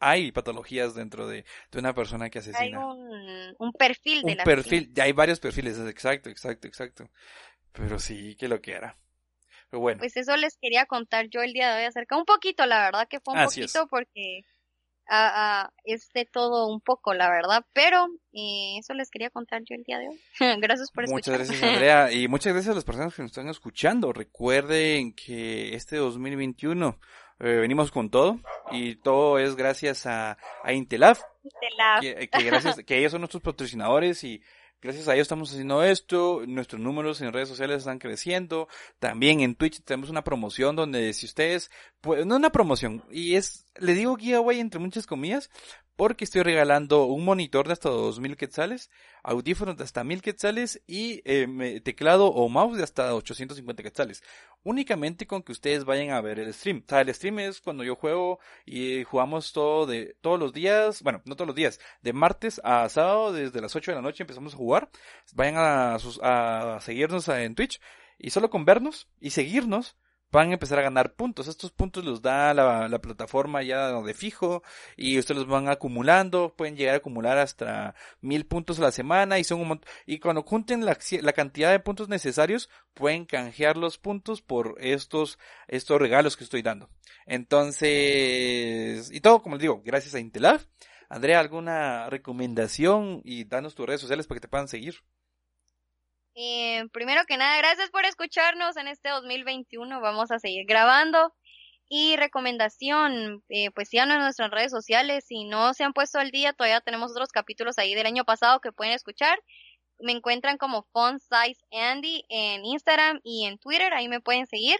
hay 0.00 0.32
patologías 0.32 0.94
dentro 0.94 1.28
de, 1.28 1.44
una 1.74 1.94
persona 1.94 2.30
que 2.30 2.40
asesina. 2.40 2.64
Hay 2.64 2.74
un, 2.74 3.54
un 3.58 3.72
perfil 3.72 4.22
de 4.22 4.32
un 4.32 4.38
perfil, 4.38 4.92
ya 4.92 5.04
hay 5.04 5.12
varios 5.12 5.40
perfiles, 5.40 5.78
exacto, 5.78 6.30
exacto, 6.30 6.66
exacto. 6.66 7.10
Pero 7.72 7.98
sí, 7.98 8.34
que 8.36 8.48
lo 8.48 8.60
que 8.60 8.72
era. 8.72 8.96
Pero 9.70 9.80
bueno. 9.80 9.98
Pues 9.98 10.16
eso 10.16 10.36
les 10.36 10.56
quería 10.58 10.86
contar 10.86 11.28
yo 11.28 11.42
el 11.42 11.52
día 11.52 11.74
de 11.74 11.82
hoy 11.82 11.86
acerca 11.86 12.16
un 12.16 12.24
poquito, 12.24 12.66
la 12.66 12.84
verdad 12.84 13.08
que 13.08 13.20
fue 13.20 13.34
un 13.34 13.44
poquito 13.44 13.86
porque 13.88 14.44
a, 15.08 15.70
es 15.84 16.08
de 16.12 16.24
todo 16.24 16.68
un 16.68 16.80
poco, 16.80 17.14
la 17.14 17.30
verdad, 17.30 17.64
pero 17.72 18.06
eh, 18.32 18.76
eso 18.78 18.94
les 18.94 19.10
quería 19.10 19.30
contar 19.30 19.62
yo 19.64 19.74
el 19.74 19.84
día 19.84 19.98
de 19.98 20.08
hoy. 20.08 20.20
gracias 20.60 20.90
por 20.90 21.04
escuchar. 21.04 21.38
Muchas 21.38 21.48
gracias, 21.48 21.62
Andrea, 21.74 22.12
y 22.12 22.28
muchas 22.28 22.52
gracias 22.52 22.72
a 22.72 22.76
las 22.76 22.84
personas 22.84 23.14
que 23.14 23.22
nos 23.22 23.30
están 23.30 23.48
escuchando. 23.48 24.12
Recuerden 24.12 25.14
que 25.14 25.74
este 25.74 25.96
2021 25.96 26.98
eh, 27.38 27.44
venimos 27.44 27.90
con 27.90 28.10
todo 28.10 28.40
y 28.70 28.96
todo 28.96 29.38
es 29.38 29.56
gracias 29.56 30.06
a, 30.06 30.38
a 30.64 30.72
Intelab, 30.72 31.18
Que, 32.00 32.28
que, 32.28 32.44
gracias, 32.44 32.76
que 32.76 32.98
ellos 32.98 33.12
son 33.12 33.20
nuestros 33.20 33.42
patrocinadores 33.42 34.24
y 34.24 34.42
Gracias 34.82 35.08
a 35.08 35.14
ellos 35.14 35.24
estamos 35.24 35.50
haciendo 35.50 35.82
esto, 35.82 36.42
nuestros 36.46 36.80
números 36.80 37.20
en 37.20 37.32
redes 37.32 37.48
sociales 37.48 37.78
están 37.78 37.98
creciendo, 37.98 38.68
también 38.98 39.40
en 39.40 39.54
Twitch 39.54 39.82
tenemos 39.82 40.10
una 40.10 40.22
promoción 40.22 40.76
donde 40.76 41.12
si 41.14 41.24
ustedes, 41.24 41.70
pues, 42.02 42.26
no 42.26 42.36
una 42.36 42.50
promoción, 42.50 43.02
y 43.10 43.36
es, 43.36 43.66
le 43.76 43.94
digo 43.94 44.16
giveaway 44.16 44.60
entre 44.60 44.78
muchas 44.78 45.06
comillas, 45.06 45.50
porque 45.96 46.24
estoy 46.24 46.42
regalando 46.42 47.06
un 47.06 47.24
monitor 47.24 47.66
de 47.66 47.72
hasta 47.72 47.88
2000 47.88 48.36
quetzales, 48.36 48.90
audífonos 49.22 49.76
de 49.76 49.84
hasta 49.84 50.04
1000 50.04 50.20
quetzales 50.22 50.82
y 50.86 51.22
eh, 51.24 51.80
teclado 51.82 52.26
o 52.26 52.48
mouse 52.48 52.76
de 52.76 52.84
hasta 52.84 53.14
850 53.14 53.82
quetzales. 53.82 54.22
Únicamente 54.62 55.26
con 55.26 55.42
que 55.42 55.52
ustedes 55.52 55.84
vayan 55.84 56.10
a 56.10 56.20
ver 56.20 56.38
el 56.38 56.52
stream. 56.52 56.84
El 56.88 57.14
stream 57.14 57.38
es 57.38 57.60
cuando 57.60 57.82
yo 57.82 57.96
juego 57.96 58.38
y 58.66 59.04
jugamos 59.04 59.52
todo 59.52 59.86
de 59.86 60.16
todos 60.20 60.38
los 60.38 60.52
días, 60.52 61.02
bueno, 61.02 61.22
no 61.24 61.34
todos 61.34 61.48
los 61.48 61.56
días, 61.56 61.80
de 62.02 62.12
martes 62.12 62.60
a 62.62 62.88
sábado 62.88 63.32
desde 63.32 63.60
las 63.60 63.74
8 63.74 63.92
de 63.92 63.96
la 63.96 64.02
noche 64.02 64.22
empezamos 64.22 64.54
a 64.54 64.58
jugar. 64.58 64.90
Vayan 65.34 65.56
a, 65.56 65.94
a 65.94 66.80
seguirnos 66.80 67.26
en 67.28 67.54
Twitch 67.54 67.80
y 68.18 68.30
solo 68.30 68.50
con 68.50 68.64
vernos 68.64 69.08
y 69.20 69.30
seguirnos 69.30 69.96
van 70.30 70.50
a 70.50 70.54
empezar 70.54 70.78
a 70.78 70.82
ganar 70.82 71.14
puntos. 71.14 71.48
Estos 71.48 71.70
puntos 71.72 72.04
los 72.04 72.22
da 72.22 72.52
la, 72.54 72.88
la, 72.88 72.98
plataforma 73.00 73.62
ya 73.62 73.92
de 73.92 74.14
fijo 74.14 74.62
y 74.96 75.18
ustedes 75.18 75.38
los 75.38 75.48
van 75.48 75.68
acumulando. 75.68 76.54
Pueden 76.56 76.76
llegar 76.76 76.94
a 76.94 76.98
acumular 76.98 77.38
hasta 77.38 77.94
mil 78.20 78.46
puntos 78.46 78.78
a 78.78 78.82
la 78.82 78.92
semana 78.92 79.38
y 79.38 79.44
son 79.44 79.60
un 79.60 79.80
y 80.06 80.18
cuando 80.18 80.42
junten 80.42 80.84
la, 80.84 80.98
la, 81.22 81.32
cantidad 81.32 81.70
de 81.70 81.80
puntos 81.80 82.08
necesarios 82.08 82.68
pueden 82.94 83.24
canjear 83.24 83.76
los 83.76 83.98
puntos 83.98 84.42
por 84.42 84.76
estos 84.80 85.38
estos 85.68 86.00
regalos 86.00 86.36
que 86.36 86.44
estoy 86.44 86.62
dando. 86.62 86.88
Entonces 87.26 89.10
y 89.12 89.20
todo 89.20 89.42
como 89.42 89.56
les 89.56 89.62
digo 89.62 89.82
gracias 89.84 90.14
a 90.14 90.20
Intelab. 90.20 90.60
Andrea, 91.08 91.38
¿alguna 91.38 92.10
recomendación? 92.10 93.20
Y 93.24 93.44
danos 93.44 93.76
tus 93.76 93.86
redes 93.86 94.00
sociales 94.00 94.26
para 94.26 94.36
que 94.36 94.40
te 94.40 94.48
puedan 94.48 94.66
seguir. 94.66 95.04
Eh, 96.38 96.84
primero 96.92 97.24
que 97.24 97.38
nada, 97.38 97.56
gracias 97.56 97.90
por 97.90 98.04
escucharnos 98.04 98.76
en 98.76 98.88
este 98.88 99.08
2021. 99.08 100.00
Vamos 100.02 100.30
a 100.30 100.38
seguir 100.38 100.66
grabando. 100.66 101.34
Y 101.88 102.16
recomendación, 102.16 103.42
eh, 103.48 103.70
pues 103.70 103.88
síganos 103.88 104.16
en 104.16 104.22
nuestras 104.22 104.50
redes 104.50 104.70
sociales. 104.70 105.24
Si 105.26 105.44
no 105.44 105.72
se 105.72 105.84
han 105.84 105.92
puesto 105.94 106.18
al 106.18 106.30
día, 106.30 106.52
todavía 106.52 106.80
tenemos 106.80 107.12
otros 107.12 107.30
capítulos 107.30 107.78
ahí 107.78 107.94
del 107.94 108.06
año 108.06 108.24
pasado 108.24 108.60
que 108.60 108.72
pueden 108.72 108.92
escuchar. 108.92 109.42
Me 109.98 110.12
encuentran 110.12 110.58
como 110.58 110.82
Font 110.92 111.22
Size 111.22 111.64
Andy 111.70 112.24
en 112.28 112.64
Instagram 112.66 113.20
y 113.22 113.46
en 113.46 113.58
Twitter, 113.58 113.94
ahí 113.94 114.08
me 114.08 114.20
pueden 114.20 114.46
seguir. 114.46 114.78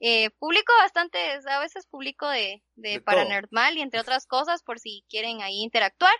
Eh, 0.00 0.30
publico 0.38 0.72
bastante, 0.78 1.18
a 1.48 1.60
veces 1.60 1.86
publico 1.86 2.28
de, 2.28 2.62
de, 2.74 2.90
De 2.90 3.00
para 3.00 3.22
todo. 3.22 3.30
Nerdmal 3.30 3.78
y 3.78 3.82
entre 3.82 4.00
otras 4.00 4.26
cosas 4.26 4.62
por 4.62 4.80
si 4.80 5.04
quieren 5.08 5.40
ahí 5.40 5.62
interactuar. 5.62 6.14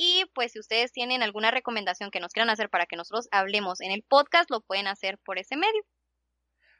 Y 0.00 0.26
pues 0.32 0.52
si 0.52 0.60
ustedes 0.60 0.92
tienen 0.92 1.24
alguna 1.24 1.50
recomendación 1.50 2.12
que 2.12 2.20
nos 2.20 2.32
quieran 2.32 2.50
hacer 2.50 2.70
para 2.70 2.86
que 2.86 2.94
nosotros 2.94 3.26
hablemos 3.32 3.80
en 3.80 3.90
el 3.90 4.04
podcast, 4.04 4.48
lo 4.48 4.60
pueden 4.60 4.86
hacer 4.86 5.18
por 5.18 5.38
ese 5.38 5.56
medio. 5.56 5.82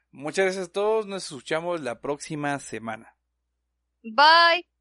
Muchas 0.09 0.45
gracias 0.45 0.69
a 0.69 0.71
todos. 0.71 1.05
Nos 1.05 1.25
escuchamos 1.25 1.81
la 1.81 1.99
próxima 1.99 2.57
semana. 2.59 3.17
Bye. 4.03 4.78